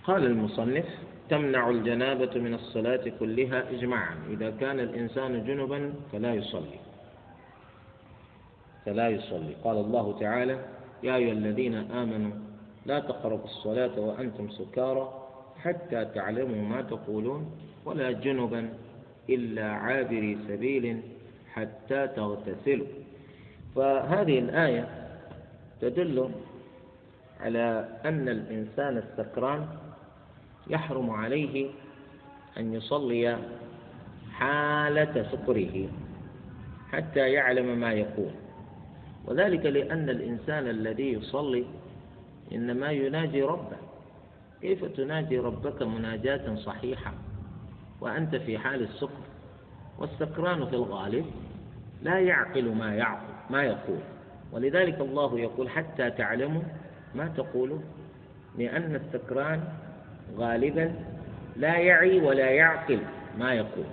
قال 0.04 0.26
المصنف 0.26 0.84
تمنع 1.28 1.68
الجنابة 1.68 2.40
من 2.40 2.54
الصلاة 2.54 3.12
كلها 3.20 3.70
إجماعا. 3.70 4.16
إذا 4.30 4.50
كان 4.50 4.80
الإنسان 4.80 5.44
جنبا 5.44 5.92
فلا 6.12 6.34
يصلي. 6.34 6.80
فلا 8.86 9.08
يصلي. 9.08 9.54
قال 9.64 9.76
الله 9.76 10.18
تعالى 10.20 10.58
يا 11.02 11.16
أيها 11.16 11.32
الذين 11.32 11.74
آمنوا 11.74 12.32
لا 12.86 12.98
تقربوا 13.00 13.44
الصلاة 13.44 14.00
وأنتم 14.00 14.48
سكارى 14.50 15.28
حتى 15.58 16.04
تعلموا 16.04 16.62
ما 16.68 16.82
تقولون 16.82 17.50
ولا 17.84 18.12
جنبا 18.12 18.68
إلا 19.30 19.66
عابري 19.72 20.38
سبيل 20.48 21.00
حتى 21.52 22.08
تغتسلوا. 22.08 22.86
فهذه 23.76 24.38
الآية 24.38 24.88
تدل 25.80 26.30
على 27.40 27.88
أن 28.04 28.28
الإنسان 28.28 28.98
السكران 28.98 29.66
يحرم 30.72 31.10
عليه 31.10 31.70
أن 32.58 32.74
يصلي 32.74 33.38
حالة 34.32 35.26
سكره 35.32 35.88
حتى 36.92 37.32
يعلم 37.32 37.80
ما 37.80 37.92
يقول. 37.92 38.30
وذلك 39.24 39.66
لأن 39.66 40.10
الإنسان 40.10 40.68
الذي 40.68 41.12
يصلي 41.12 41.64
إنما 42.52 42.90
يناجي 42.90 43.42
ربه. 43.42 43.76
كيف 44.60 44.84
تناجي 44.84 45.38
ربك 45.38 45.82
مناجاة 45.82 46.54
صحيحة 46.54 47.12
وأنت 48.00 48.36
في 48.36 48.58
حال 48.58 48.82
السكر؟ 48.82 49.22
والسكران 49.98 50.66
في 50.66 50.76
الغالب 50.76 51.26
لا 52.02 52.20
يعقل 52.20 52.74
ما 52.74 52.94
يعقل 52.94 53.32
ما 53.50 53.62
يقول. 53.62 54.00
ولذلك 54.52 55.00
الله 55.00 55.38
يقول 55.40 55.70
حتى 55.70 56.10
تعلموا 56.10 56.62
ما 57.14 57.28
تقولون 57.28 57.84
لأن 58.58 58.94
السكران 58.94 59.64
غالبا 60.36 60.94
لا 61.56 61.76
يعي 61.76 62.20
ولا 62.20 62.50
يعقل 62.50 62.98
ما 63.38 63.54
يقول. 63.54 63.84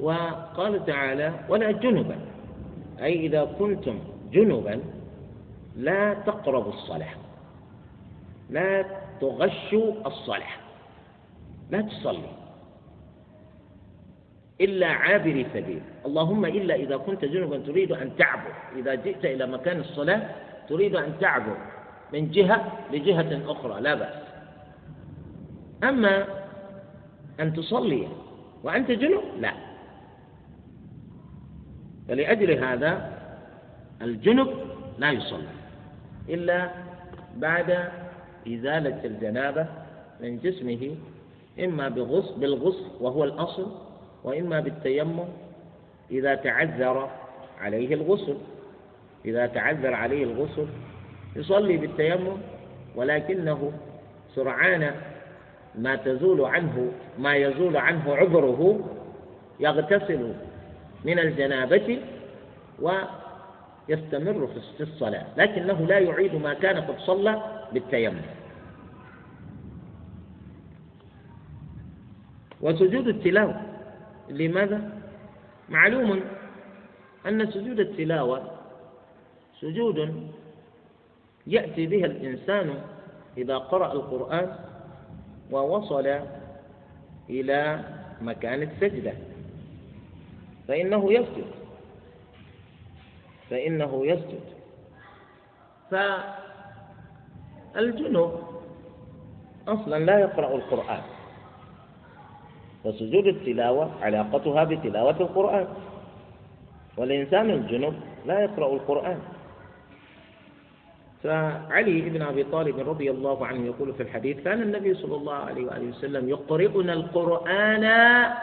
وقال 0.00 0.86
تعالى 0.86 1.32
ولا 1.48 1.70
جنبا. 1.70 2.16
أي 3.02 3.26
إذا 3.26 3.44
كنتم 3.58 3.98
جنبا 4.32 4.80
لا 5.76 6.14
تقربوا 6.14 6.72
الصلاة. 6.72 7.14
لا 8.50 8.84
تغشوا 9.20 9.92
الصلاة. 10.06 10.54
لا 11.70 11.80
تصلي. 11.80 12.32
إلا 14.60 14.86
عابري 14.86 15.46
سبيل. 15.54 15.80
اللهم 16.06 16.44
إلا 16.44 16.74
إذا 16.74 16.96
كنت 16.96 17.24
جنبا 17.24 17.58
تريد 17.58 17.92
أن 17.92 18.16
تعبر. 18.16 18.52
إذا 18.76 18.94
جئت 18.94 19.24
إلى 19.24 19.46
مكان 19.46 19.80
الصلاة 19.80 20.22
تريد 20.68 20.96
أن 20.96 21.12
تعبر 21.20 21.56
من 22.12 22.30
جهة 22.30 22.72
لجهة 22.92 23.52
أخرى 23.52 23.80
لا 23.80 23.94
بأس. 23.94 24.27
أما 25.84 26.24
أن 27.40 27.52
تصلي 27.52 28.08
وأنت 28.62 28.90
جنب 28.90 29.22
لا. 29.40 29.52
فلأجل 32.08 32.50
هذا 32.64 33.18
الجنب 34.02 34.48
لا 34.98 35.10
يصلي 35.10 35.48
إلا 36.28 36.70
بعد 37.36 37.88
إزالة 38.48 39.04
الجنابة 39.04 39.66
من 40.20 40.38
جسمه 40.38 40.96
إما 41.64 41.88
بغسل 41.88 42.40
بالغسل 42.40 42.86
وهو 43.00 43.24
الأصل 43.24 43.66
وإما 44.24 44.60
بالتيمم 44.60 45.24
إذا 46.10 46.34
تعذر 46.34 47.10
عليه 47.60 47.94
الغسل. 47.94 48.36
إذا 49.24 49.46
تعذر 49.46 49.94
عليه 49.94 50.24
الغسل 50.24 50.66
يصلي 51.36 51.76
بالتيمم 51.76 52.36
ولكنه 52.96 53.72
سرعان 54.34 54.94
ما 55.78 55.96
تزول 55.96 56.44
عنه 56.44 56.92
ما 57.18 57.34
يزول 57.36 57.76
عنه 57.76 58.14
عذره 58.14 58.80
يغتسل 59.60 60.32
من 61.04 61.18
الجنابة 61.18 62.00
ويستمر 62.80 64.46
في 64.76 64.82
الصلاة 64.82 65.26
لكنه 65.36 65.86
لا 65.86 65.98
يعيد 65.98 66.34
ما 66.34 66.54
كان 66.54 66.76
قد 66.80 66.98
صلى 66.98 67.42
بالتيمم 67.72 68.22
وسجود 72.60 73.08
التلاوة 73.08 73.62
لماذا؟ 74.28 74.90
معلوم 75.68 76.20
أن 77.26 77.50
سجود 77.50 77.80
التلاوة 77.80 78.50
سجود 79.60 80.28
يأتي 81.46 81.86
بها 81.86 82.06
الإنسان 82.06 82.74
إذا 83.38 83.58
قرأ 83.58 83.92
القرآن 83.92 84.67
ووصل 85.52 86.20
إلى 87.30 87.80
مكان 88.20 88.62
السجدة. 88.62 89.12
فإنه 90.68 91.12
يسجد. 91.12 91.50
فإنه 93.50 94.06
يسجد. 94.06 94.40
فالجنوب 97.74 98.32
أصلا 99.68 100.04
لا 100.04 100.18
يقرأ 100.18 100.54
القرآن. 100.54 101.02
وسجود 102.84 103.26
التلاوة 103.26 103.90
علاقتها 104.02 104.64
بتلاوة 104.64 105.20
القرآن. 105.20 105.68
والإنسان 106.96 107.50
الجنوب 107.50 107.94
لا 108.26 108.40
يقرأ 108.40 108.72
القرآن. 108.72 109.18
فعلي 111.22 112.00
بن 112.00 112.22
أبي 112.22 112.44
طالب 112.44 112.88
رضي 112.88 113.10
الله 113.10 113.46
عنه 113.46 113.66
يقول 113.66 113.94
في 113.94 114.02
الحديث 114.02 114.40
كان 114.40 114.62
النبي 114.62 114.94
صلى 114.94 115.16
الله 115.16 115.34
عليه 115.34 115.64
وآله 115.66 115.86
وسلم 115.88 116.28
يقرئنا 116.28 116.92
القرآن 116.92 117.84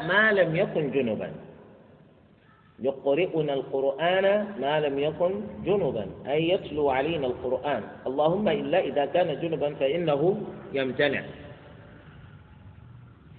ما 0.08 0.32
لم 0.32 0.56
يكن 0.56 0.92
جنبا. 0.92 1.32
يقرئنا 2.80 3.54
القرآن 3.54 4.26
ما 4.62 4.80
لم 4.80 5.00
يكن 5.00 5.32
جنبا. 5.66 6.06
أي 6.28 6.50
يتلو 6.50 6.90
علينا 6.90 7.28
القرآن. 7.28 7.84
اللهم 8.08 8.48
إلا 8.48 8.80
إذا 8.80 9.06
كان 9.06 9.40
جنبا 9.40 9.74
فإنه 9.74 10.42
يمتنع. 10.74 11.24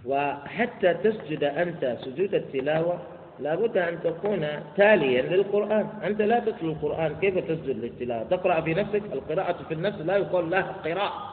وحتى 0.07 0.95
تسجد 0.95 1.45
أنت 1.45 1.99
سجود 2.05 2.34
التلاوة 2.34 3.15
لابد 3.41 3.76
أن 3.76 3.99
تكون 4.05 4.47
تاليا 4.76 5.22
للقرآن. 5.22 5.89
أنت 6.05 6.22
لا 6.22 6.39
تتلو 6.39 6.72
القرآن. 6.72 7.16
كيف 7.20 7.39
تسجد 7.39 7.84
للتلاوة؟ 7.84 8.22
تقرأ 8.22 8.61
في 8.61 8.74
نفسك. 8.74 9.03
القراءة 9.12 9.62
في 9.68 9.74
النفس 9.74 9.99
لا 9.99 10.16
يقال 10.16 10.51
لها 10.51 10.72
قراءة. 10.84 11.32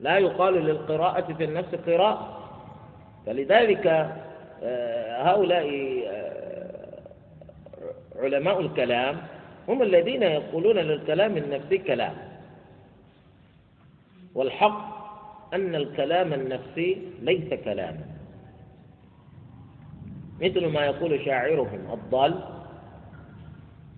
لا 0.00 0.18
يقال 0.18 0.54
للقراءة 0.54 1.32
في 1.32 1.44
النفس 1.44 1.74
قراءة. 1.74 2.38
فلذلك 3.26 3.86
آه، 4.62 5.22
هؤلاء 5.22 5.66
آه، 6.06 7.02
علماء 8.16 8.60
الكلام 8.60 9.16
هم 9.68 9.82
الذين 9.82 10.22
يقولون 10.22 10.76
للكلام 10.76 11.36
النفسي 11.36 11.78
كلام. 11.78 12.14
والحق 14.34 15.02
أن 15.54 15.74
الكلام 15.74 16.32
النفسي 16.32 16.98
ليس 17.22 17.54
كلاما. 17.64 18.11
مثل 20.40 20.66
ما 20.66 20.84
يقول 20.84 21.24
شاعرهم 21.24 21.92
الضال 21.92 22.44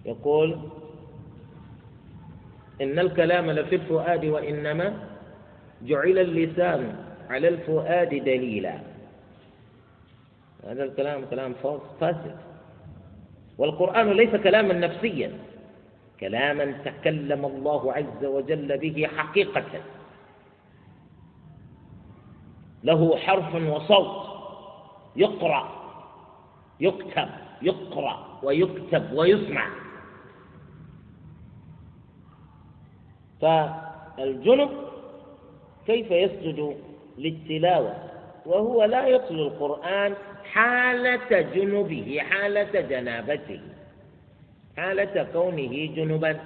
يقول 0.05 0.59
إن 2.83 2.99
الكلام 2.99 3.51
لفي 3.51 3.75
الفؤاد 3.75 4.25
وإنما 4.25 5.09
جعل 5.83 6.19
اللسان 6.19 6.97
على 7.31 7.49
الفؤاد 7.49 8.09
دليلا. 8.09 8.79
هذا 10.65 10.85
الكلام 10.85 11.25
كلام 11.31 11.55
فاسد. 12.01 12.37
والقرآن 13.59 14.11
ليس 14.11 14.37
كلاما 14.37 14.75
نفسيا 14.75 15.33
كلاما 16.21 16.65
تكلم 16.85 17.45
الله 17.45 17.93
عز 17.93 18.25
وجل 18.25 18.79
به 18.79 19.09
حقيقة. 19.17 19.65
له 22.85 23.17
حرف 23.17 23.55
وصوت 23.55 24.27
يقرأ. 25.17 25.84
يكتب 26.81 27.29
يقرأ 27.63 28.41
ويكتب 28.43 29.13
ويسمع. 29.13 29.69
فالجنب 33.41 34.71
كيف 35.87 36.11
يسجد 36.11 36.77
للتلاوة؟ 37.19 37.95
وهو 38.47 38.85
لا 38.85 39.07
يتلو 39.07 39.47
القرآن 39.47 40.15
حالة 40.53 41.41
جنبه 41.41 42.19
حالة 42.31 42.81
جنابته 42.81 43.61
حالة 44.77 45.27
كونه 45.33 45.87
جنبا. 45.87 46.41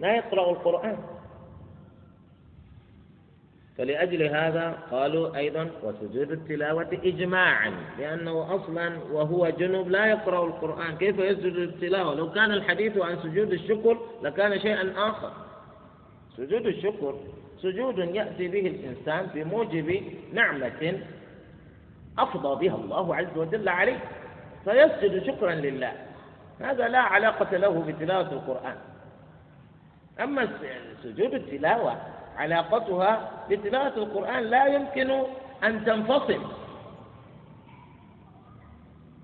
لا 0.00 0.16
يقرأ 0.16 0.50
القرآن. 0.50 0.98
فلأجل 3.80 4.22
هذا 4.22 4.78
قالوا 4.90 5.36
أيضا 5.36 5.70
وسجود 5.82 6.30
التلاوة 6.30 6.88
إجماعا 7.04 7.72
لأنه 7.98 8.54
أصلا 8.54 8.98
وهو 9.12 9.48
جنب 9.48 9.88
لا 9.88 10.06
يقرأ 10.06 10.46
القرآن. 10.46 10.96
كيف 10.96 11.18
يسجد 11.18 11.54
التلاوة؟ 11.54 12.14
لو 12.14 12.32
كان 12.32 12.52
الحديث 12.52 12.98
عن 12.98 13.16
سجود 13.22 13.52
الشكر 13.52 13.98
لكان 14.22 14.60
شيئا 14.60 14.92
آخر. 14.96 15.32
سجود 16.36 16.66
الشكر 16.66 17.14
سجود 17.58 17.98
يأتي 17.98 18.48
به 18.48 18.66
الإنسان 18.66 19.26
بموجب 19.34 20.02
نعمة 20.32 21.02
أفضى 22.18 22.68
بها 22.68 22.76
الله 22.76 23.16
عز 23.16 23.36
وجل 23.36 23.68
عليه 23.68 23.98
فيسجد 24.64 25.26
شكرا 25.26 25.54
لله. 25.54 25.92
هذا 26.60 26.88
لا 26.88 27.00
علاقة 27.00 27.56
له 27.56 27.84
بتلاوة 27.88 28.32
القرآن. 28.32 28.76
أما 30.20 30.48
سجود 31.02 31.34
التلاوة 31.34 31.96
علاقتها 32.36 33.30
بتلاوة 33.50 33.96
القرآن 33.96 34.42
لا 34.44 34.66
يمكن 34.66 35.10
أن 35.64 35.84
تنفصل. 35.84 36.42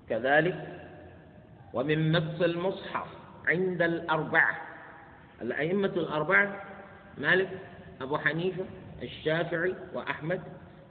كذلك 0.09 0.83
ومن 1.73 2.11
مس 2.11 2.41
المصحف 2.41 3.07
عند 3.47 3.81
الأربعة. 3.81 4.55
الأئمة 5.41 5.87
الأربعة 5.87 6.63
مالك 7.17 7.49
أبو 8.01 8.17
حنيفة 8.17 8.65
الشافعي 9.03 9.75
وأحمد 9.93 10.41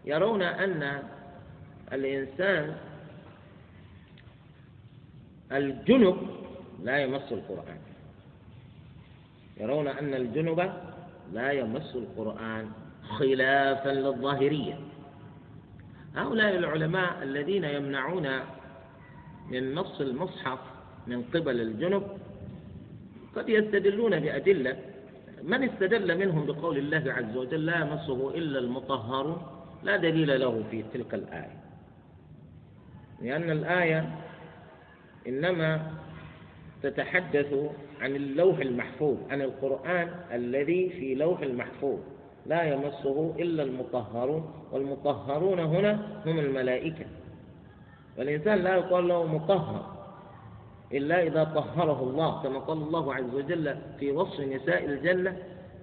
يرون 0.04 0.42
أن 0.42 1.02
الإنسان 1.92 2.76
الجنب 5.52 6.16
لا 6.82 6.98
يمس 6.98 7.32
القرآن. 7.32 7.78
يرون 9.56 9.88
أن 9.88 10.14
الجنب 10.14 10.72
لا 11.32 11.52
يمس 11.52 11.96
القرآن 11.96 12.70
خلافا 13.08 13.88
للظاهرية. 13.88 14.78
هؤلاء 16.16 16.56
العلماء 16.56 17.22
الذين 17.22 17.64
يمنعون 17.64 18.28
من 19.50 19.74
نص 19.74 20.00
المصحف 20.00 20.58
من 21.06 21.22
قبل 21.22 21.60
الجنب 21.60 22.02
قد 23.36 23.48
يستدلون 23.48 24.20
بأدلة. 24.20 24.76
من 25.42 25.62
استدل 25.62 26.18
منهم 26.18 26.46
بقول 26.46 26.78
الله 26.78 27.12
عز 27.12 27.36
وجل 27.36 27.66
لا 27.66 27.78
يمسه 27.80 28.30
إلا 28.34 28.58
المطهر 28.58 29.52
لا 29.82 29.96
دليل 29.96 30.40
له 30.40 30.64
في 30.70 30.84
تلك 30.94 31.14
الآية. 31.14 31.56
لأن 33.22 33.50
الآية 33.50 34.18
إنما 35.28 35.92
تتحدث 36.82 37.54
عن 38.00 38.16
اللوح 38.16 38.58
المحفوظ 38.58 39.16
عن 39.30 39.42
القرآن 39.42 40.08
الذي 40.32 40.88
في 40.88 41.14
لوح 41.14 41.40
المحفوظ. 41.40 41.98
لا 42.46 42.62
يمسه 42.62 43.34
إلا 43.38 43.62
المطهرون 43.62 44.50
والمطهرون 44.72 45.58
هنا 45.60 46.22
هم 46.26 46.38
الملائكة. 46.38 47.04
والإنسان 48.18 48.58
لا 48.58 48.74
يقال 48.74 49.08
له 49.08 49.26
مطهر 49.26 49.96
إلا 50.92 51.22
إذا 51.22 51.44
طهره 51.44 52.02
الله 52.02 52.42
كما 52.42 52.58
قال 52.58 52.78
الله 52.78 53.14
عز 53.14 53.34
وجل 53.34 53.76
في 54.00 54.12
وصف 54.12 54.40
نساء 54.40 54.84
الجنة 54.84 55.36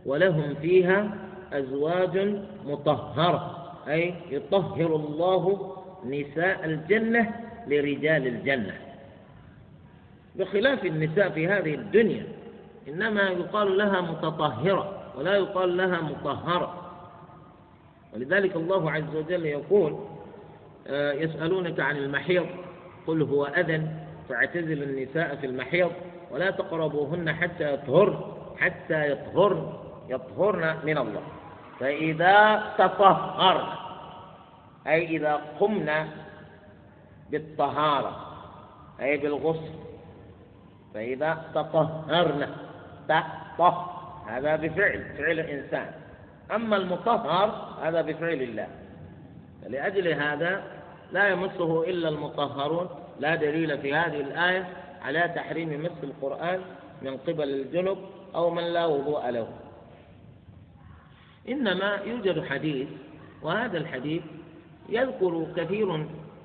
ولهم 0.06 0.56
فيها 0.62 1.18
أزواج 1.54 2.36
مطهرة 2.66 3.74
أي 3.88 4.14
يطهر 4.32 4.96
الله 4.96 5.74
نساء 6.06 6.66
الجنة 6.66 7.32
لرجال 7.68 8.28
الجنة. 8.28 8.93
بخلاف 10.36 10.86
النساء 10.86 11.30
في 11.30 11.48
هذه 11.48 11.74
الدنيا 11.76 12.26
إنما 12.88 13.22
يقال 13.22 13.78
لها 13.78 14.02
متطهرة 14.02 15.04
ولا 15.18 15.36
يقال 15.36 15.78
لها 15.78 16.02
مطهرة. 16.02 16.92
ولذلك 18.14 18.56
الله 18.56 18.92
عز 18.92 19.16
وجل 19.16 19.46
يقول 19.46 20.00
آه، 20.88 21.12
يسألونك 21.14 21.80
عن 21.80 21.98
المحيض 21.98 22.46
قل 23.08 23.22
هو 23.22 23.46
أذن 23.46 23.88
فاعتزل 24.30 24.84
النساء 24.84 25.36
في 25.36 25.46
المحيض 25.46 25.92
ولا 26.32 26.52
تقربوهن 26.52 27.34
حتى 27.34 27.74
يطهرن 27.74 28.18
حتى 28.58 29.12
يطهرن 29.12 29.74
يطهرن 30.10 30.76
من 30.84 30.98
الله. 30.98 31.22
فإذا 31.80 32.64
تطهرن 32.78 33.68
أي 34.88 35.06
إذا 35.18 35.42
قمنا 35.60 36.08
بالطهارة 37.32 38.28
أي 39.02 39.18
بالغسل 39.18 39.72
فإذا 40.94 41.46
تطهرنا 41.56 42.50
تطه 43.10 44.04
هذا 44.28 44.56
بفعل 44.56 45.04
فعل 45.18 45.40
الإنسان. 45.40 45.92
أما 46.52 46.78
المطهر 46.78 47.76
هذا 47.84 48.02
بفعل 48.02 48.42
الله. 48.42 48.68
فلأجل 49.64 50.08
هذا 50.08 50.64
لا 51.12 51.30
يمسه 51.30 51.84
إلا 51.84 52.10
المطهرون. 52.10 52.90
لا 53.20 53.36
دليل 53.36 53.78
في 53.78 53.96
هذه 53.96 54.22
الآية 54.22 54.68
على 55.02 55.32
تحريم 55.36 55.84
مس 55.84 56.04
القرآن 56.04 56.60
من 57.02 57.18
قبل 57.18 57.50
الجنب 57.50 57.98
أو 58.36 58.50
من 58.50 58.64
لا 58.64 58.86
وضوء 58.86 59.30
له. 59.30 59.48
إنما 61.50 62.00
يوجد 62.06 62.46
حديث 62.46 62.88
وهذا 63.42 63.78
الحديث 63.78 64.24
يذكر 64.90 65.48
كثير 65.58 65.88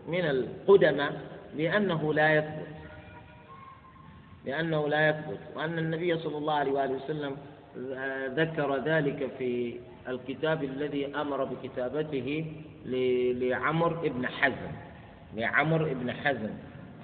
من 0.09 0.25
القدماء 0.25 1.13
بأنه 1.55 2.15
لا 2.15 2.35
يثبت. 2.35 2.78
لأنه 4.49 4.89
لا 4.89 5.09
يثبت 5.09 5.39
وأن 5.57 5.79
النبي 5.79 6.19
صلى 6.19 6.39
الله 6.39 6.55
عليه 6.55 6.73
وآله 6.73 6.95
وسلم 6.95 7.37
ذكر 8.35 8.77
ذلك 8.77 9.31
في 9.39 9.75
الكتاب 10.09 10.65
الذي 10.65 11.07
أمر 11.17 11.45
بكتابته 11.45 12.47
لعمر 13.41 13.93
بن 14.09 14.27
حزم 14.27 14.73
لعمر 15.37 15.95
بن 15.95 16.13
حزم. 16.13 16.51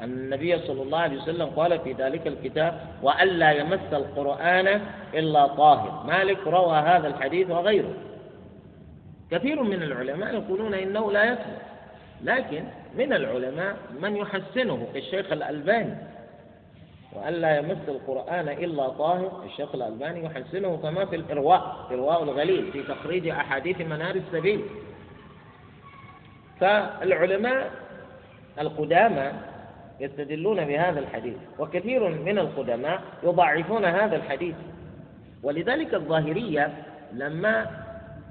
النبي 0.02 0.58
صلى 0.58 0.82
الله 0.82 0.98
عليه 0.98 1.22
وسلم 1.22 1.46
قال 1.46 1.80
في 1.80 1.92
ذلك 1.92 2.26
الكتاب 2.26 2.80
وألا 3.02 3.52
يمس 3.52 3.92
القرآن 3.92 4.80
إلا 5.14 5.46
طاهر. 5.46 6.06
مالك 6.06 6.46
روى 6.46 6.76
هذا 6.76 7.08
الحديث 7.08 7.50
وغيره. 7.50 7.94
كثير 9.30 9.62
من 9.62 9.82
العلماء 9.82 10.34
يقولون 10.34 10.74
إنه 10.74 11.12
لا 11.12 11.24
يثبت 11.24 11.62
لكن 12.22 12.64
من 12.98 13.12
العلماء 13.12 13.76
من 14.00 14.16
يحسنه 14.16 14.86
كالشيخ 14.94 15.32
الألباني. 15.32 15.94
وألا 17.14 17.58
يمس 17.58 17.88
القرآن 17.88 18.48
إلا 18.48 18.88
طاهر. 18.88 19.42
الشيخ 19.44 19.74
الألباني 19.74 20.24
يحسنه 20.24 20.76
كما 20.82 21.04
في 21.04 21.16
الإرواء 21.16 21.86
إرواء 21.90 22.22
الغليل 22.22 22.72
في 22.72 22.82
تخريج 22.82 23.28
أحاديث 23.28 23.80
منار 23.80 24.14
السبيل. 24.14 24.60
فالعلماء 26.60 27.70
القدامى 28.60 29.32
يستدلون 30.00 30.64
بهذا 30.64 31.00
الحديث 31.00 31.36
وكثير 31.58 32.08
من 32.08 32.38
القدماء 32.38 33.00
يضعفون 33.22 33.84
هذا 33.84 34.16
الحديث. 34.16 34.54
ولذلك 35.42 35.94
الظاهرية 35.94 36.72
لما 37.12 37.84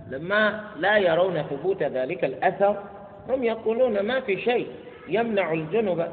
لما 0.09 0.63
لا 0.79 0.97
يرون 0.97 1.41
ثبوت 1.41 1.83
ذلك 1.83 2.25
الأثر 2.25 2.83
هم 3.29 3.43
يقولون 3.43 3.99
ما 3.99 4.19
في 4.19 4.41
شيء 4.41 4.67
يمنع 5.07 5.53
الجنب 5.53 6.07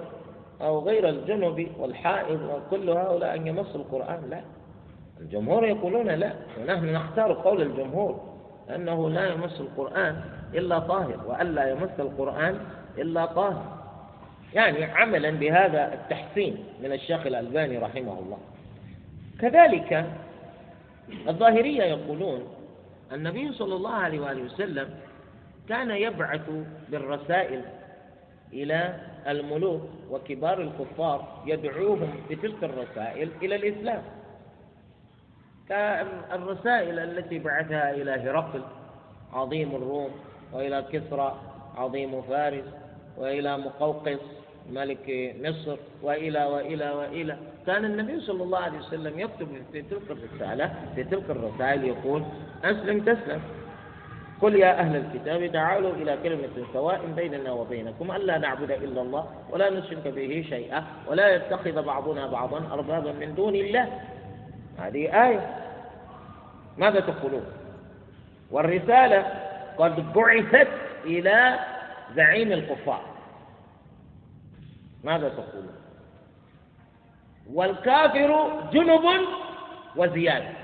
أو 0.63 0.79
غير 0.79 1.09
الجنب 1.09 1.69
والحائض 1.79 2.41
وكل 2.43 2.91
هؤلاء 2.91 3.35
أن 3.35 3.47
يمسوا 3.47 3.81
القرآن؟ 3.81 4.31
لا. 4.31 4.41
الجمهور 5.21 5.67
يقولون 5.67 6.07
لا. 6.09 6.33
ونحن 6.61 6.93
نختار 6.93 7.33
قول 7.33 7.63
الجمهور 7.63 8.21
أنه 8.75 9.11
لا 9.11 9.33
يمس 9.33 9.61
القرآن 9.61 10.21
إلا 10.55 10.79
طاهر 10.79 11.21
وألا 11.27 11.71
يمس 11.71 11.91
القرآن 11.99 12.59
إلا 12.99 13.27
طاهر. 13.27 13.79
يعني 14.55 14.85
عملا 14.85 15.31
بهذا 15.31 15.95
التحسين 15.95 16.65
من 16.83 16.93
الشيخ 16.93 17.27
الألباني 17.27 17.79
رحمه 17.79 18.19
الله. 18.19 18.39
كذلك 19.41 20.07
الظاهرية 21.29 21.83
يقولون 21.83 22.41
النبي 23.13 23.53
صلى 23.53 23.75
الله 23.75 23.95
عليه 23.95 24.21
وآله 24.21 24.43
وسلم 24.43 24.89
كان 25.69 25.91
يبعث 25.91 26.51
بالرسائل 26.89 27.61
إلى 28.53 28.95
الملوك 29.29 29.83
وكبار 30.11 30.61
الكفار 30.61 31.43
يدعوهم 31.47 32.11
بتلك 32.31 32.65
الرسائل 32.65 33.29
إلى 33.43 33.55
الإسلام. 33.57 34.03
كالرسائل 35.69 36.99
التي 36.99 37.39
بعثها 37.39 37.91
إلى 37.91 38.11
هرقل 38.11 38.63
عظيم 39.33 39.75
الروم 39.75 40.11
وإلى 40.53 40.85
كسرى 40.93 41.39
عظيم 41.77 42.23
فارس 42.23 42.65
وإلى 43.19 43.59
مقوقس 43.59 44.19
ملك 44.71 45.35
مصر 45.41 45.77
وإلى 46.03 46.45
وإلى 46.45 46.91
وإلى. 46.91 47.37
كان 47.67 47.85
النبي 47.85 48.21
صلى 48.21 48.43
الله 48.43 48.59
عليه 48.59 48.79
وسلم 48.79 49.19
يكتب 49.19 49.49
في 49.73 49.83
تلك 49.83 50.11
الرسالة 50.11 50.75
في 50.95 51.05
تلك 51.05 51.31
الرسائل 51.31 51.85
يقول 51.85 52.23
أسلم 52.65 53.01
تسلم. 53.01 53.41
قل 54.43 54.57
يا 54.57 54.81
أهل 54.81 54.97
الكتاب 54.97 55.53
تعالوا 55.53 55.93
إلى 55.93 56.19
كلمة 56.23 56.67
سواء 56.73 57.01
بيننا 57.17 57.53
وبينكم 57.53 58.13
ألا 58.13 58.39
نعبد 58.39 58.71
إلا 58.71 59.03
الله 59.03 59.27
ولا 59.51 59.71
نشرك 59.71 60.09
به 60.09 60.47
شيئا 60.49 60.85
ولا 61.07 61.35
يتخذ 61.35 61.83
بعضنا 61.83 62.27
بعضا 62.27 62.73
أربابا 62.73 63.13
من 63.13 63.35
دون 63.35 63.55
الله. 63.55 64.01
هذه 64.79 65.27
آية. 65.29 65.57
ماذا 66.79 67.01
تقولون؟ 67.01 67.45
والرسالة 68.51 69.27
قد 69.79 70.13
بعثت 70.13 70.69
إلى 71.05 71.59
زعيم 72.17 72.53
الكفار. 72.53 73.03
ماذا 75.05 75.29
تقولون؟ 75.29 75.75
والكافر 77.53 78.61
جنب 78.73 79.05
وزيادة. 79.97 80.60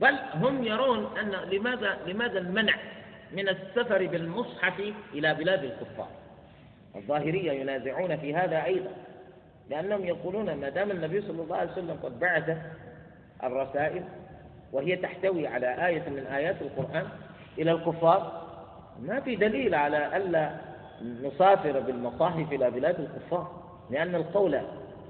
بل 0.00 0.14
هم 0.34 0.64
يرون 0.64 1.06
أن 1.18 1.30
لماذا 1.50 1.98
لماذا 2.06 2.38
المنع 2.38 2.74
من 3.32 3.48
السفر 3.48 4.06
بالمصحف 4.06 4.80
إلى 5.14 5.34
بلاد 5.34 5.64
الكفار؟ 5.64 6.08
الظاهرية 6.96 7.52
ينازعون 7.52 8.16
في 8.16 8.34
هذا 8.34 8.64
أيضا 8.64 8.90
لأنهم 9.70 10.04
يقولون 10.04 10.54
ما 10.54 10.68
دام 10.68 10.90
النبي 10.90 11.20
صلى 11.20 11.42
الله 11.42 11.56
عليه 11.56 11.72
وسلم 11.72 11.98
قد 12.02 12.20
بعث 12.20 12.56
الرسائل 13.44 14.04
وهي 14.72 14.96
تحتوي 14.96 15.46
على 15.46 15.86
آية 15.86 16.08
من 16.08 16.26
آيات 16.26 16.56
القرآن 16.62 17.06
إلى 17.58 17.72
الكفار 17.72 18.48
ما 19.02 19.20
في 19.20 19.36
دليل 19.36 19.74
على 19.74 20.16
ألا 20.16 20.50
نسافر 21.22 21.80
بالمصاحف 21.80 22.52
إلى 22.52 22.70
بلاد 22.70 23.00
الكفار 23.00 23.62
لأن 23.90 24.14
القول 24.14 24.60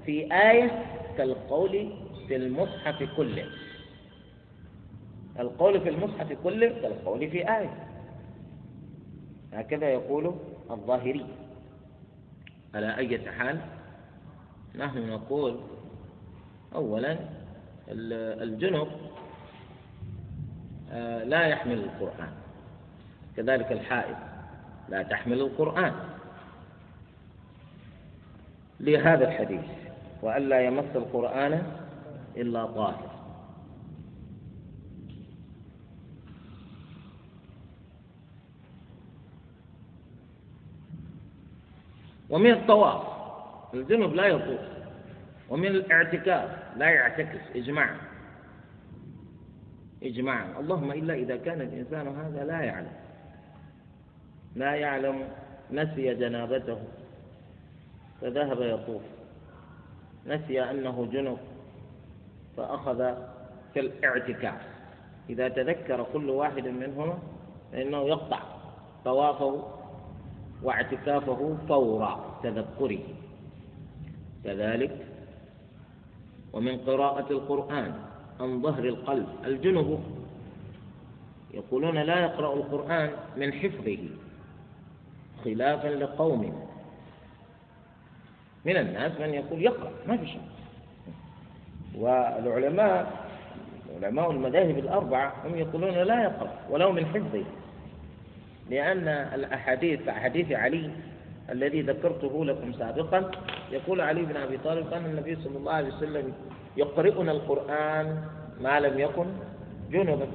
في 0.05 0.33
آية 0.33 0.85
كالقول 1.17 1.89
في 2.27 2.35
المصحف 2.35 3.03
كله. 3.17 3.45
القول 5.39 5.81
في 5.81 5.89
المصحف 5.89 6.31
كله 6.43 6.67
كالقول 6.67 7.29
في 7.29 7.57
آية. 7.57 7.87
هكذا 9.53 9.89
يقول 9.89 10.35
الظاهري. 10.71 11.25
على 12.75 12.97
أي 12.97 13.31
حال؟ 13.31 13.59
نحن 14.75 15.09
نقول 15.09 15.59
أولا 16.75 17.17
الجنب 17.87 18.87
آه، 20.91 21.23
لا 21.23 21.47
يحمل 21.47 21.73
القرآن. 21.73 22.31
كذلك 23.37 23.71
الحائض 23.71 24.15
لا 24.89 25.03
تحمل 25.03 25.41
القرآن. 25.41 25.93
لهذا 28.79 29.27
الحديث 29.27 29.65
وألا 30.21 30.61
يمس 30.61 30.95
القرآن 30.95 31.63
إلا 32.37 32.65
طاهر. 32.65 33.08
ومن 42.29 42.51
الطواف. 42.51 43.01
الجنب 43.73 44.13
لا 44.13 44.25
يطوف. 44.25 44.59
ومن 45.49 45.67
الاعتكاف 45.67 46.49
لا 46.77 46.89
يعتكف 46.89 47.41
إجماعا. 47.55 47.97
إجماعا. 50.03 50.59
اللهم 50.59 50.91
إلا 50.91 51.13
إذا 51.13 51.37
كان 51.37 51.61
الإنسان 51.61 52.07
هذا 52.07 52.45
لا 52.45 52.61
يعلم. 52.61 52.93
لا 54.55 54.75
يعلم 54.75 55.27
نسي 55.71 56.13
جنابته. 56.15 56.79
فذهب 58.21 58.61
يطوف. 58.61 59.01
نسي 60.27 60.63
أنه 60.63 61.09
جنب. 61.11 61.37
فأخذ 62.57 63.15
في 63.73 63.79
الاعتكاف 63.79 64.61
إذا 65.29 65.47
تذكر 65.47 66.05
كل 66.13 66.29
واحد 66.29 66.67
منهما 66.67 67.19
فإنه 67.71 68.01
يقطع 68.01 68.39
طوافه 69.05 69.78
واعتكافه 70.63 71.57
فور 71.67 72.19
تذكره. 72.43 72.99
كذلك 74.43 75.05
ومن 76.53 76.77
قراءة 76.77 77.31
القرآن 77.31 77.93
عن 78.39 78.61
ظهر 78.61 78.83
القلب 78.83 79.27
الجنب. 79.45 79.99
يقولون 81.53 81.97
لا 81.97 82.19
يقرأ 82.19 82.53
القرآن 82.53 83.11
من 83.37 83.53
حفظه 83.53 83.99
خلافا 85.45 85.87
لقوم. 85.87 86.69
من 88.65 88.77
الناس 88.77 89.19
من 89.19 89.33
يقول 89.33 89.63
يقرأ 89.63 89.91
ما 90.07 90.17
في 90.17 90.27
شيء 90.27 90.41
والعلماء 91.95 93.29
علماء 94.03 94.31
المذاهب 94.31 94.77
الأربعة 94.77 95.33
هم 95.45 95.55
يقولون 95.55 95.89
لا 95.89 96.23
يقرأ 96.23 96.53
ولو 96.69 96.91
من 96.91 97.05
حفظه. 97.05 97.45
لأن 98.69 99.07
الأحاديث 99.07 100.07
أحاديث 100.07 100.51
علي 100.51 100.89
الذي 101.51 101.81
ذكرته 101.81 102.45
لكم 102.45 102.73
سابقا 102.73 103.31
يقول 103.71 104.01
علي 104.01 104.21
بن 104.21 104.37
أبي 104.37 104.57
طالب 104.57 104.89
كان 104.89 105.05
النبي 105.05 105.35
صلى 105.35 105.57
الله 105.57 105.71
عليه 105.73 105.87
وسلم 105.87 106.33
يقرئنا 106.77 107.31
القرآن 107.31 108.23
ما 108.61 108.79
لم 108.79 108.99
يكن 108.99 109.25
جنبا. 109.91 110.27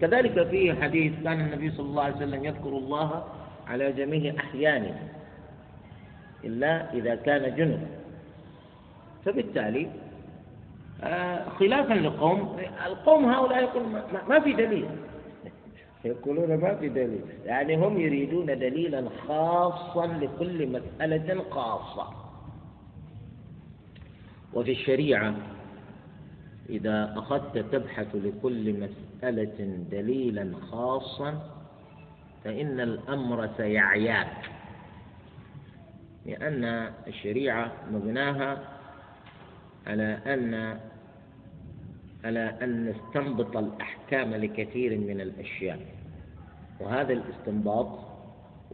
كذلك 0.00 0.46
في 0.48 0.82
حديث 0.82 1.12
كان 1.24 1.40
النبي 1.40 1.70
صلى 1.70 1.86
الله 1.86 2.02
عليه 2.02 2.16
وسلم 2.16 2.44
يذكر 2.44 2.68
الله 2.68 3.24
على 3.66 3.92
جميع 3.92 4.34
أحيانه 4.38 5.08
إلا 6.44 6.94
إذا 6.94 7.14
كان 7.14 7.56
جنبا. 7.56 7.86
فبالتالي 9.24 9.88
آه، 11.02 11.48
خلافا 11.48 11.94
لقوم 11.94 12.56
القوم 12.86 13.24
هؤلاء 13.24 13.62
يقول 13.62 13.82
ما 14.28 14.40
في 14.40 14.52
دليل. 14.52 14.88
يقولون 16.04 16.56
ما 16.56 16.74
في 16.74 16.88
دليل. 16.88 17.24
يعني 17.44 17.76
هم 17.76 18.00
يريدون 18.00 18.46
دليلا 18.46 19.08
خاصا 19.28 20.06
لكل 20.06 20.66
مسألة 20.66 21.44
خاصة. 21.50 22.10
وفي 24.54 24.72
الشريعة 24.72 25.34
إذا 26.68 27.14
أخذت 27.16 27.58
تبحث 27.58 28.14
لكل 28.14 28.74
مسألة 28.80 29.84
دليلا 29.90 30.52
خاصا 30.70 31.42
فإن 32.44 32.80
الأمر 32.80 33.48
سيعياك. 33.56 34.50
لأن 36.26 36.64
الشريعة 37.06 37.72
مبناها 37.92 38.58
على 39.86 40.18
أن 40.26 40.78
على 42.24 42.58
أن 42.62 42.86
نستنبط 42.86 43.56
الأحكام 43.56 44.34
لكثير 44.34 44.98
من 44.98 45.20
الأشياء. 45.20 45.80
وهذا 46.80 47.12
الاستنباط 47.12 47.98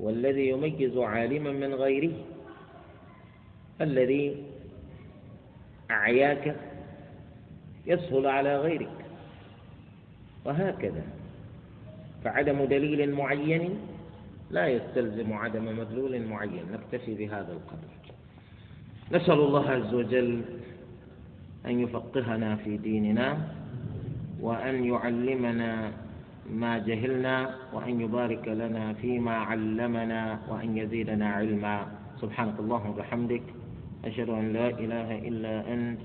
هو 0.00 0.10
الذي 0.10 0.48
يميز 0.48 0.96
عالما 0.96 1.52
من 1.52 1.74
غيره 1.74 2.12
الذي 3.80 4.44
أعياك 5.90 6.56
يسهل 7.86 8.26
على 8.26 8.58
غيرك. 8.58 9.04
وهكذا 10.44 11.02
فعدم 12.24 12.64
دليل 12.64 13.12
معين 13.12 13.78
لا 14.50 14.68
يستلزم 14.68 15.32
عدم 15.32 15.78
مدلول 15.78 16.26
معين. 16.26 16.64
نكتفي 16.72 17.14
بهذا 17.14 17.52
القدر. 17.52 17.94
نسأل 19.12 19.40
الله 19.40 19.70
عز 19.70 19.94
وجل 19.94 20.42
أن 21.66 21.81
يفقهنا 21.81 22.57
في 22.57 22.77
ديننا 22.77 23.39
وأن 24.41 24.85
يعلمنا 24.85 25.93
ما 26.51 26.78
جهلنا 26.78 27.55
وأن 27.73 28.01
يبارك 28.01 28.49
لنا 28.49 28.93
فيما 28.93 29.36
علمنا 29.36 30.39
وأن 30.49 30.77
يزيدنا 30.77 31.28
علما. 31.35 31.86
سبحانك 32.20 32.61
اللهم 32.61 32.91
وبحمدك 32.91 33.43
أشهد 34.05 34.28
أن 34.28 34.53
لا 34.53 34.69
إله 34.69 35.19
إلا 35.28 35.73
أنت 35.74 36.01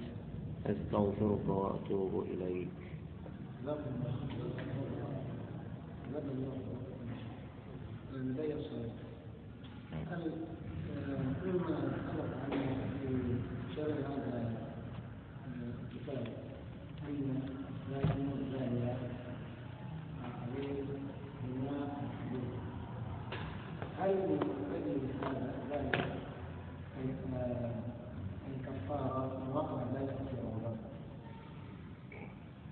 أستغفرك 0.65 1.47
وأتوب 1.47 2.25
إليك. 2.33 2.67
هل 10.09 10.31
عنه 12.51 12.77
في 13.01 13.09
شرح 13.75 14.07
هذا 14.09 14.55
الكتاب 15.83 16.27
أن 17.07 17.41
لا 17.91 17.97
يكون 17.97 18.39
ذلك 18.53 18.97
عليه 20.41 20.83
بما 21.43 21.77
هل 23.99 24.09
يجب 24.09 25.03
هذا 25.23 25.53
ذلك 25.71 25.95
الكفارة 28.49 29.21
من 29.39 29.51
وقع 29.55 29.83
ذلك 29.93 30.17
في 30.29 30.35
رمضان؟ 30.41 30.77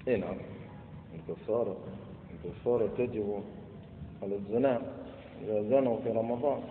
اي 0.08 0.18
نعم. 0.18 0.38
الكفارة 1.16 1.78
الكفارة 2.34 2.90
تجب 2.98 3.44
على 4.24 4.36
الزنا 4.36 4.82
إذا 5.44 5.62
زنوا 5.62 5.98
في 6.02 6.10
رمضان. 6.10 6.62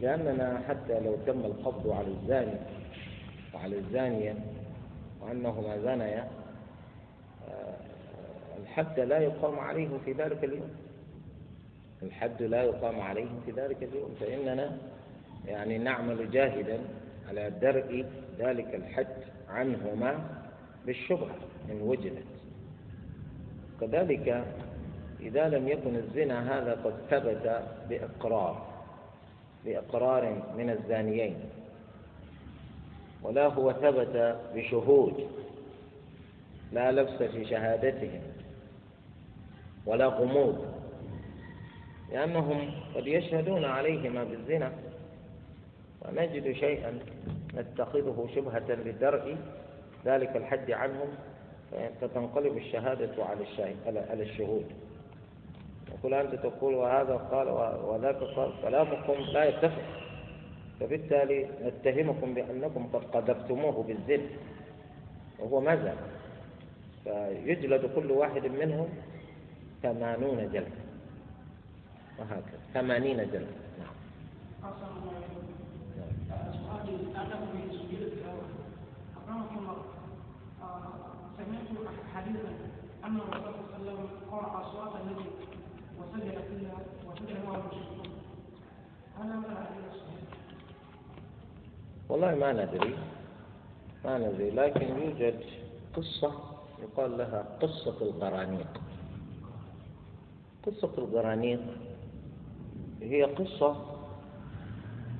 لأننا 0.00 0.62
حتى 0.68 1.00
لو 1.00 1.16
تم 1.26 1.38
القبض 1.38 1.90
على 1.90 2.06
الزاني 2.08 2.58
وعلى 3.54 3.78
الزانية 3.78 4.34
وأنهما 5.20 5.78
زنيا 5.78 6.28
آه، 7.48 7.74
الحد 8.62 9.00
لا 9.00 9.18
يقام 9.18 9.58
عليهم 9.58 9.98
في 10.04 10.12
ذلك 10.12 10.44
اليوم. 10.44 10.70
الحد 12.02 12.42
لا 12.42 12.62
يقام 12.62 13.00
عليهم 13.00 13.40
في 13.46 13.50
ذلك 13.52 13.82
اليوم. 13.82 14.14
فإننا 14.20 14.78
يعني 15.46 15.78
نعمل 15.78 16.30
جاهدا 16.30 16.80
على 17.28 17.50
درء 17.50 18.06
ذلك 18.38 18.74
الحد 18.74 19.16
عنهما 19.48 20.39
بالشبهة 20.90 21.36
إن 21.70 21.82
وجدت 21.82 22.24
كذلك 23.80 24.44
إذا 25.20 25.48
لم 25.48 25.68
يكن 25.68 25.96
الزنا 25.96 26.58
هذا 26.58 26.72
قد 26.84 26.94
ثبت 27.10 27.62
بإقرار 27.88 28.66
بإقرار 29.64 30.42
من 30.56 30.70
الزانيين 30.70 31.36
ولا 33.22 33.46
هو 33.46 33.72
ثبت 33.72 34.36
بشهود 34.54 35.28
لا 36.72 36.92
لبس 36.92 37.22
في 37.22 37.44
شهادتهم 37.44 38.22
ولا 39.86 40.06
غموض 40.06 40.74
لأنهم 42.12 42.70
قد 42.94 43.06
يشهدون 43.06 43.64
عليهما 43.64 44.24
بالزنا. 44.24 44.72
ونجد 46.02 46.52
شيئا 46.52 46.98
نتخذه 47.54 48.28
شبهة 48.34 48.74
لدرء 48.74 49.36
ذلك 50.04 50.36
الحد 50.36 50.70
عنهم 50.70 51.08
فتنقلب 52.00 52.56
الشهادة 52.56 53.24
على 54.10 54.22
الشهود. 54.22 54.66
يقول 55.88 56.14
أنت 56.14 56.34
تقول 56.34 56.74
وهذا 56.74 57.16
قال 57.16 57.48
وذاك 57.84 58.16
قال 58.16 58.52
كلامكم 58.62 59.12
لا 59.12 59.44
يتفق. 59.44 60.00
فبالتالي 60.80 61.48
نتهمكم 61.62 62.34
بأنكم 62.34 62.86
قد 62.86 63.04
قذفتموه 63.04 63.82
بالزنا 63.82 64.28
وهو 65.38 65.60
ما 65.60 65.94
فيجلد 67.04 67.90
كل 67.94 68.10
واحد 68.10 68.46
منهم 68.46 68.88
ثمانون 69.82 70.48
جلدة 70.52 70.80
وهكذا 72.18 72.58
ثمانين 72.74 73.16
جلدة 73.16 73.56
نعم. 73.78 73.94
حديثا 82.14 82.52
أن 83.04 83.16
الرسول 83.16 83.54
صلى 83.72 83.80
الله 83.80 83.92
عليه 83.92 84.00
وسلم 84.00 84.08
قرأ 84.30 84.62
النبي 85.00 85.28
وسجد 85.98 86.38
وسجد 87.06 87.36
معه 87.46 87.54
المشركون. 87.54 88.10
الحديث 89.44 89.92
صحيح؟ 89.92 90.38
والله 92.08 92.34
ما 92.34 92.52
ندري. 92.52 92.94
ما 94.04 94.18
ندري. 94.18 94.50
لكن 94.50 94.98
يوجد 94.98 95.40
قصة 95.96 96.32
يقال 96.82 97.18
لها 97.18 97.58
قصة 97.62 98.02
الغرانيق. 98.02 98.80
قصة 100.66 100.92
الغرانيق 100.98 101.60
هي 103.00 103.22
قصة 103.24 103.76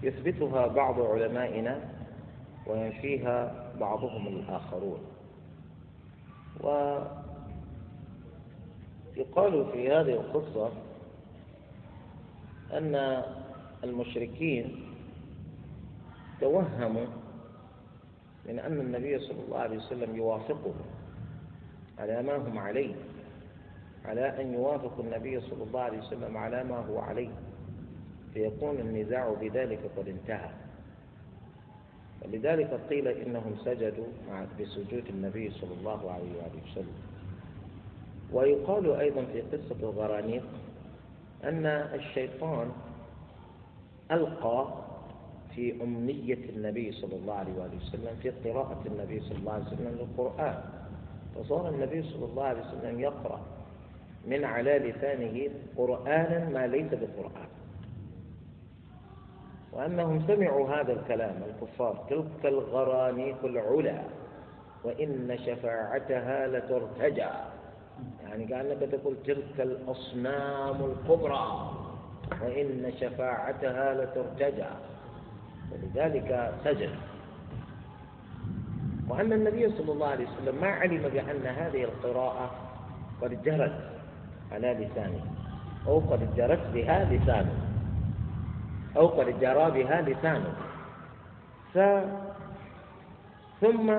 يثبتها 0.02 0.66
بعض 0.66 1.00
علمائنا 1.00 1.80
وينفيها 2.66 3.70
بعضهم 3.80 4.26
الآخرون. 4.26 5.00
ويقال 9.16 9.66
في 9.72 9.88
هذه 9.92 10.12
القصة 10.12 10.72
أن 12.72 13.22
المشركين 13.84 14.86
توهموا 16.40 17.06
من 18.46 18.58
أن 18.58 18.80
النبي 18.80 19.18
صلى 19.18 19.42
الله 19.46 19.58
عليه 19.58 19.76
وسلم 19.78 20.16
يوافقهم 20.16 20.74
على 21.98 22.22
ما 22.22 22.36
هم 22.36 22.58
عليه 22.58 22.94
على 24.04 24.40
أن 24.40 24.54
يوافق 24.54 25.00
النبي 25.00 25.40
صلى 25.40 25.62
الله 25.62 25.80
عليه 25.80 25.98
وسلم 25.98 26.36
على 26.36 26.64
ما 26.64 26.76
هو 26.78 26.98
عليه 26.98 27.30
فيكون 28.34 28.78
النزاع 28.78 29.34
بذلك 29.40 29.78
قد 29.96 30.08
انتهى. 30.08 30.50
ولذلك 32.24 32.80
قيل 32.90 33.08
إنهم 33.08 33.56
سجدوا 33.64 34.06
بسجود 34.60 35.04
النبي 35.08 35.50
صلى 35.50 35.74
الله 35.80 36.10
عليه 36.10 36.30
وآله 36.36 36.60
وسلم. 36.72 36.98
ويقال 38.32 39.00
أيضا 39.00 39.24
في 39.32 39.40
قصة 39.40 39.76
الغرانيق 39.82 40.46
أن 41.44 41.66
الشيطان 41.66 42.70
ألقى 44.10 44.68
في 45.54 45.82
أمنية 45.82 46.38
النبي 46.56 46.92
صلى 46.92 47.16
الله 47.16 47.34
عليه 47.34 47.52
وآله 47.52 47.76
وسلم 47.76 48.16
في 48.22 48.30
قراءة 48.30 48.82
النبي 48.86 49.20
صلى 49.20 49.38
الله 49.38 49.52
عليه 49.52 49.66
وسلم 49.66 49.98
للقرآن. 49.98 50.62
فصار 51.34 51.68
النبي 51.68 52.02
صلى 52.02 52.24
الله 52.24 52.44
عليه 52.44 52.60
وسلم 52.60 53.00
يقرأ 53.00 53.40
من 54.26 54.44
على 54.44 54.78
لسانه 54.78 55.50
قرآنا 55.76 56.48
ما 56.48 56.66
ليس 56.66 56.90
بقرآن. 56.92 57.48
وأنهم 59.72 60.26
سمعوا 60.26 60.68
هذا 60.68 60.92
الكلام 60.92 61.42
الكفار 61.48 62.04
تلك 62.10 62.44
الغرانيق 62.44 63.44
العلا 63.44 64.02
وإن 64.84 65.38
شفاعتها 65.46 66.46
لترتجى. 66.46 67.28
يعني 68.22 68.46
كأنك 68.46 68.78
تقول 68.78 69.16
تلك 69.26 69.60
الأصنام 69.60 70.76
الكبرى 70.84 71.70
وإن 72.42 72.92
شفاعتها 73.00 73.94
لترتجى. 73.94 74.70
ولذلك 75.72 76.54
سجد 76.64 76.90
وأن 79.08 79.32
النبي 79.32 79.70
صلى 79.70 79.92
الله 79.92 80.06
عليه 80.06 80.26
وسلم 80.26 80.60
ما 80.60 80.68
علم 80.68 81.02
بأن 81.02 81.46
هذه 81.46 81.84
القراءة 81.84 82.50
قد 83.22 83.42
جرت 83.42 83.90
على 84.52 84.72
لسانه 84.72 85.24
أو 85.86 85.98
قد 85.98 86.36
جرت 86.36 86.66
بها 86.74 87.04
لسانه. 87.04 87.69
أو 88.96 89.06
قد 89.06 89.40
جرى 89.40 89.70
بها 89.70 90.02
لسانه. 90.02 90.54
ف 91.74 91.78
ثم 93.60 93.92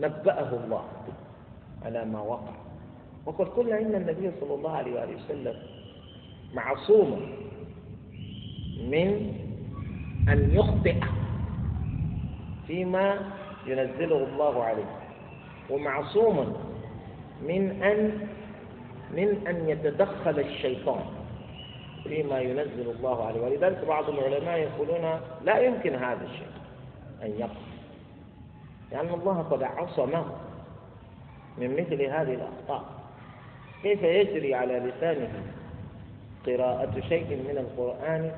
نبأه 0.00 0.50
الله 0.64 0.84
على 1.84 2.04
ما 2.04 2.20
وقع. 2.20 2.52
وقد 3.26 3.48
قلنا 3.48 3.80
إن 3.80 3.94
النبي 3.94 4.30
صلى 4.40 4.54
الله 4.54 4.76
عليه 4.76 4.94
وآله 4.94 5.16
وسلم 5.16 5.56
معصوم 6.54 7.32
من 8.90 9.08
أن 10.28 10.50
يخطئ 10.50 11.00
فيما 12.66 13.32
ينزله 13.66 14.24
الله 14.24 14.64
عليه 14.64 14.90
ومعصوم 15.70 16.56
من 17.42 17.82
أن 17.82 18.28
من 19.10 19.46
أن 19.46 19.68
يتدخل 19.68 20.40
الشيطان. 20.40 21.04
فيما 22.04 22.40
ينزل 22.40 22.90
الله 22.90 23.26
عليه. 23.26 23.40
ولذلك 23.40 23.84
بعض 23.84 24.08
العلماء 24.08 24.58
يقولون 24.58 25.20
لا 25.44 25.58
يمكن 25.58 25.94
هذا 25.94 26.24
الشيء 26.24 26.46
أن 27.22 27.30
يقع 27.40 27.60
لأن 28.92 29.08
الله 29.14 29.42
قد 29.42 29.62
عصمه 29.62 30.24
من 31.58 31.70
مثل 31.72 32.02
هذه 32.02 32.34
الأخطاء. 32.34 32.84
كيف 33.82 34.02
يجري 34.02 34.54
على 34.54 34.78
لسانه 34.78 35.42
قراءة 36.46 37.00
شيء 37.08 37.26
من 37.26 37.58
القرآن؟ 37.58 38.32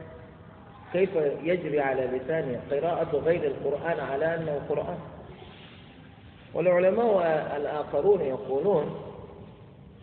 كيف 0.93 1.11
يجري 1.43 1.81
على 1.81 2.07
لسانه 2.07 2.61
قراءة 2.71 3.17
غير 3.17 3.45
القرآن 3.45 4.01
على 4.01 4.35
أنه 4.35 4.61
قرآن؟ 4.69 4.99
والعلماء 6.55 7.57
الآخرون 7.57 8.21
يقولون 8.21 8.97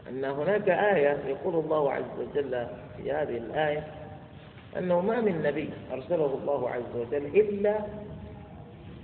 أن 0.10 0.26
هناك 0.26 0.70
آية 0.70 1.18
يقول 1.28 1.56
الله 1.56 1.92
عز 1.94 2.20
وجل 2.20 2.68
في 2.98 3.12
هذه 3.12 3.38
الآية 3.38 3.88
أنه 4.78 5.02
ما 5.02 5.22
من 5.22 5.42
نبي 5.44 5.70
أرسله 5.94 6.40
الله 6.42 6.70
عز 6.70 6.96
وجل 6.96 7.26
إلا 7.26 7.80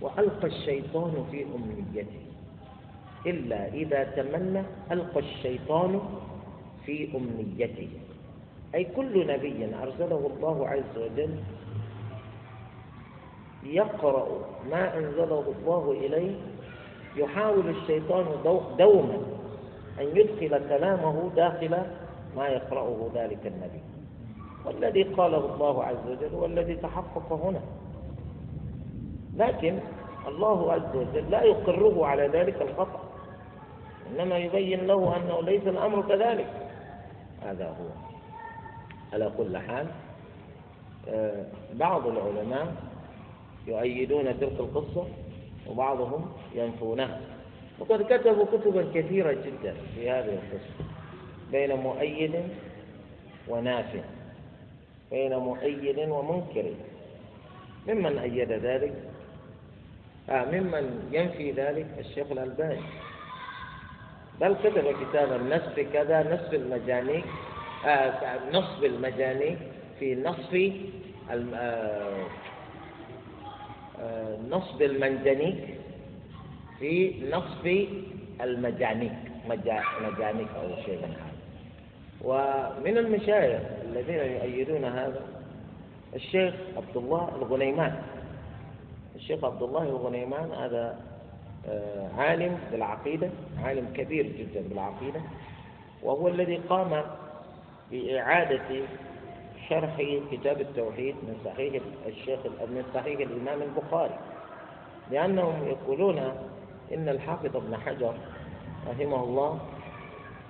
وألقى 0.01 0.47
الشيطان 0.47 1.25
في 1.31 1.45
أمنيته 1.55 2.19
إلا 3.25 3.67
إذا 3.73 4.03
تمنى 4.03 4.63
ألقى 4.91 5.19
الشيطان 5.19 5.99
في 6.85 7.17
أمنيته. 7.17 7.89
أي 8.75 8.83
كل 8.83 9.27
نبي 9.27 9.69
أرسله 9.83 10.31
الله 10.35 10.67
عز 10.67 10.97
وجل 10.97 11.35
يقرأ 13.63 14.27
ما 14.71 14.97
أنزله 14.97 15.53
الله 15.59 15.91
إليه 15.91 16.35
يحاول 17.15 17.69
الشيطان 17.69 18.25
دوما 18.77 19.17
أن 19.99 20.05
يدخل 20.17 20.69
كلامه 20.69 21.31
داخل 21.35 21.77
ما 22.37 22.47
يقرأه 22.47 23.09
ذلك 23.13 23.47
النبي. 23.47 23.81
والذي 24.65 25.03
قاله 25.03 25.53
الله 25.55 25.83
عز 25.83 26.07
وجل 26.07 26.35
هو 26.35 26.45
الذي 26.45 26.75
تحقق 26.75 27.33
هنا. 27.33 27.61
لكن 29.35 29.79
الله 30.27 30.73
عز 30.73 30.95
وجل 30.95 31.31
لا 31.31 31.43
يقره 31.43 32.05
على 32.05 32.27
ذلك 32.27 32.61
الخطأ. 32.61 33.03
إنما 34.11 34.37
يبين 34.37 34.87
له 34.87 35.17
أنه 35.17 35.41
ليس 35.41 35.67
الأمر 35.67 36.01
كذلك. 36.01 36.69
هذا 37.41 37.67
هو. 37.67 38.09
على 39.13 39.31
كل 39.37 39.57
حال 39.57 39.87
آه، 41.09 41.45
بعض 41.73 42.07
العلماء 42.07 42.75
يؤيدون 43.67 44.39
تلك 44.39 44.59
القصة 44.59 45.07
وبعضهم 45.69 46.31
ينفونها. 46.55 47.21
وقد 47.79 48.01
كتبوا 48.01 48.45
كتبا 48.45 48.91
كثيرة 48.93 49.31
جدا 49.31 49.73
في 49.95 50.09
هذه 50.09 50.33
القصة. 50.33 50.98
بين 51.51 51.75
مؤيد 51.75 52.43
ونافع. 53.47 54.03
بين 55.11 55.35
مؤيد 55.35 55.99
ومنكر. 56.09 56.65
ممن 57.87 58.17
أيد 58.17 58.51
ذلك؟ 58.51 58.93
آه 60.29 60.45
ممن 60.45 61.09
ينفي 61.11 61.51
ذلك 61.51 61.87
الشيخ 61.99 62.31
الألباني. 62.31 62.81
بل 64.41 64.55
كتب 64.63 64.85
كتابا 65.01 65.37
نصف 65.37 65.79
كذا 65.93 66.33
نصف 66.33 66.53
المجانيك 66.53 67.25
آه 67.85 68.39
نصف 68.53 68.83
المجانيك 68.83 69.57
في 69.99 70.15
نصف 70.15 70.53
آه 71.55 72.25
آه 73.99 74.37
نصب 74.49 74.81
المنجنيك 74.81 75.63
في 76.79 77.13
نصف 77.31 77.87
المجانيك 78.41 79.13
مجانيك 79.49 80.47
أو 80.55 80.83
شيء 80.85 80.97
من 80.97 81.13
هذا. 81.19 81.28
ومن 82.23 82.97
المشايخ 82.97 83.61
الذين 83.81 84.19
يؤيدون 84.19 84.85
هذا 84.85 85.21
الشيخ 86.15 86.53
عبد 86.77 86.97
الله 86.97 87.29
الغنيمان. 87.35 88.01
الشيخ 89.15 89.45
عبد 89.45 89.63
الله 89.63 89.83
الغنيمان 89.83 90.51
هذا 90.51 90.99
آه، 91.67 92.09
عالم 92.17 92.59
بالعقيدة 92.71 93.29
عالم 93.63 93.93
كبير 93.93 94.25
جدا 94.25 94.61
بالعقيدة 94.69 95.21
وهو 96.03 96.27
الذي 96.27 96.57
قام 96.57 97.03
بإعادة 97.91 98.85
شرح 99.69 100.01
كتاب 100.31 100.61
التوحيد 100.61 101.15
من 101.15 101.37
صحيح 101.45 101.83
الشيخ 102.07 102.39
من 102.45 102.83
صحيح 102.93 103.19
الإمام 103.19 103.61
البخاري 103.61 104.19
لأنهم 105.11 105.67
يقولون 105.67 106.19
إن 106.93 107.09
الحافظ 107.09 107.55
ابن 107.55 107.75
حجر 107.77 108.13
رحمه 108.89 109.23
الله 109.23 109.59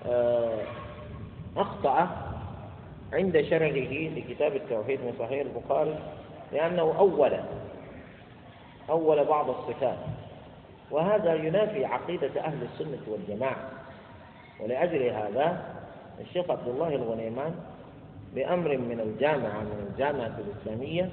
آه، 0.06 0.62
أخطأ 1.60 2.08
عند 3.14 3.42
شرحه 3.42 4.16
لكتاب 4.16 4.56
التوحيد 4.56 5.00
من 5.00 5.16
صحيح 5.20 5.42
البخاري 5.42 6.00
لأنه 6.52 6.82
أول 6.82 7.40
أول 8.90 9.26
بعض 9.26 9.50
الصفات. 9.50 9.98
وهذا 10.92 11.34
ينافي 11.34 11.86
عقيدة 11.86 12.42
أهل 12.42 12.58
السنة 12.74 13.02
والجماعة. 13.08 13.70
ولأجل 14.60 15.04
هذا 15.04 15.76
الشيخ 16.22 16.52
عبد 16.52 16.68
الله 16.68 16.96
الغنيمان 16.96 17.56
بأمر 18.36 18.78
من 18.78 19.00
الجامعة 19.00 19.60
من 19.60 19.88
الجامعة 19.92 20.40
الإسلامية 20.40 21.10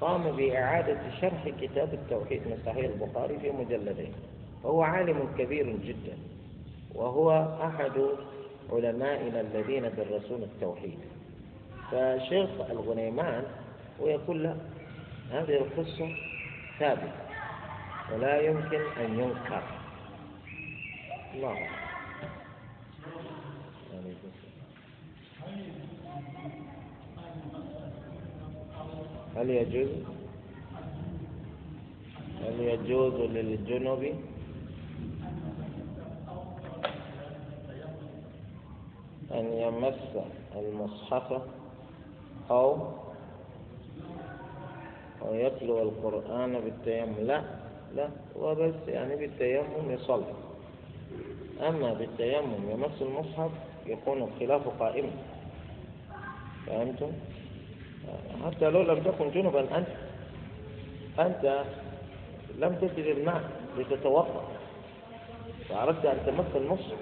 قام 0.00 0.36
بإعادة 0.36 0.98
شرح 1.20 1.48
كتاب 1.60 1.94
التوحيد 1.94 2.42
من 2.46 2.62
صحيح 2.66 2.84
البخاري 2.84 3.38
في 3.38 3.50
مجلدين. 3.50 4.12
وهو 4.64 4.82
عالم 4.82 5.28
كبير 5.38 5.76
جدا. 5.76 6.16
وهو 6.94 7.48
أحد 7.62 7.92
علمائنا 8.72 9.40
الذين 9.40 9.82
درسون 9.96 10.42
التوحيد. 10.42 10.98
فشيخ 11.90 12.50
الغنيمان 12.70 13.44
ويقول 14.00 14.42
لا 14.42 14.56
هذه 15.30 15.56
القصة 15.56 16.16
ثابتة 16.78 17.12
ولا 18.12 18.40
يمكن 18.40 18.80
أن 19.00 19.18
ينكر. 19.18 19.62
الله 21.34 21.68
هل 29.36 29.50
يجوز؟ 29.50 29.90
هل 32.44 32.60
يجوز 32.60 33.14
للجنب 33.14 34.29
أن 39.32 39.52
يمس 39.52 40.24
المصحف 40.56 41.42
أو 42.50 42.76
أو 45.22 45.34
يتلو 45.34 45.82
القرآن 45.82 46.60
بالتيمم. 46.60 47.14
لا 47.20 47.42
لا 47.96 48.08
هو 48.36 48.54
بس 48.54 48.74
يعني 48.88 49.16
بالتيمم 49.16 49.90
يصلي. 49.90 50.34
أما 51.60 51.92
بالتيمم 51.92 52.70
يمس 52.70 53.02
المصحف 53.02 53.50
يكون 53.86 54.22
الخلاف 54.22 54.68
قائما 54.80 55.10
فهمتم؟ 56.66 57.12
حتى 58.46 58.70
لو 58.70 58.82
لم 58.82 59.02
تكن 59.02 59.30
جنبا 59.30 59.78
أنت 59.78 59.88
أنت 61.18 61.64
لم 62.58 62.74
تجد 62.74 63.06
الماء 63.16 63.42
لتتوضأ 63.78 64.44
وأردت 65.70 66.04
أن 66.06 66.18
تمس 66.26 66.56
المصحف. 66.56 66.98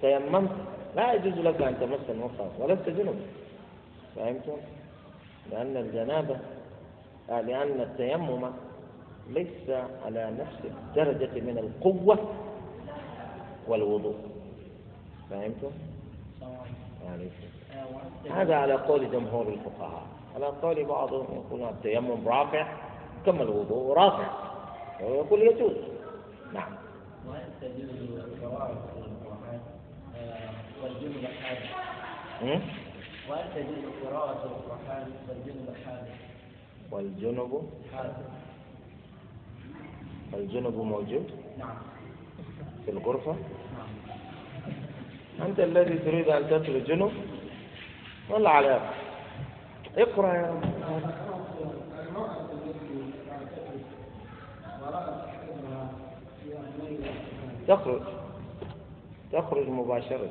تيممت. 0.00 0.50
لا 0.96 1.12
يجوز 1.12 1.38
لك 1.38 1.62
أن 1.62 1.80
تمس 1.80 2.10
المصحف 2.10 2.60
ولست 2.60 2.88
جنبا 2.88 3.14
فهمتم؟ 4.16 4.56
لأن 5.50 5.76
الجنابة 5.76 6.36
آه، 7.30 7.40
لأن 7.40 7.80
التيمم 7.80 8.50
ليس 9.30 9.70
على 10.04 10.30
نفس 10.38 10.58
الدرجة 10.64 11.40
من 11.40 11.58
القوة 11.58 12.18
والوضوء. 13.68 14.14
فهمتم؟ 15.30 15.70
هذا 18.30 18.54
على 18.56 18.74
قول 18.74 19.10
جمهور 19.10 19.48
الفقهاء. 19.48 20.02
على 20.34 20.46
قول 20.46 20.84
بعضهم 20.84 21.26
يقول 21.34 21.62
التيمم 21.62 22.28
رافع 22.28 22.66
كما 23.26 23.42
الوضوء 23.42 23.96
رافع 23.96 24.28
ويقول 25.02 25.42
يجوز. 25.42 25.76
نعم. 26.52 26.72
وهل 27.28 27.42
تجوز 27.60 28.20
والجنب 31.04 31.26
حادث؟ 31.42 31.70
وهل 33.28 33.44
تجوز 33.54 33.84
قراءة 34.04 34.44
القرآن 34.44 35.10
والجنب 35.28 35.74
حادث؟ 35.86 36.08
والجنب؟ 36.90 37.68
الجنب 40.34 40.74
موجود؟ 40.76 41.30
نعم. 41.58 41.76
في 42.84 42.90
الغرفة؟ 42.90 43.32
نعم. 43.32 45.48
أنت 45.48 45.60
الذي 45.60 45.98
تريد 45.98 46.28
أن 46.28 46.46
تتلو 46.50 46.76
الجنب 46.76 47.12
ولا 48.30 48.50
على 48.50 48.80
اقرأ 49.96 50.34
يا 50.34 50.50
رب. 50.50 50.64
تخرج. 57.68 58.00
تخرج 59.32 59.68
مباشرة. 59.68 60.30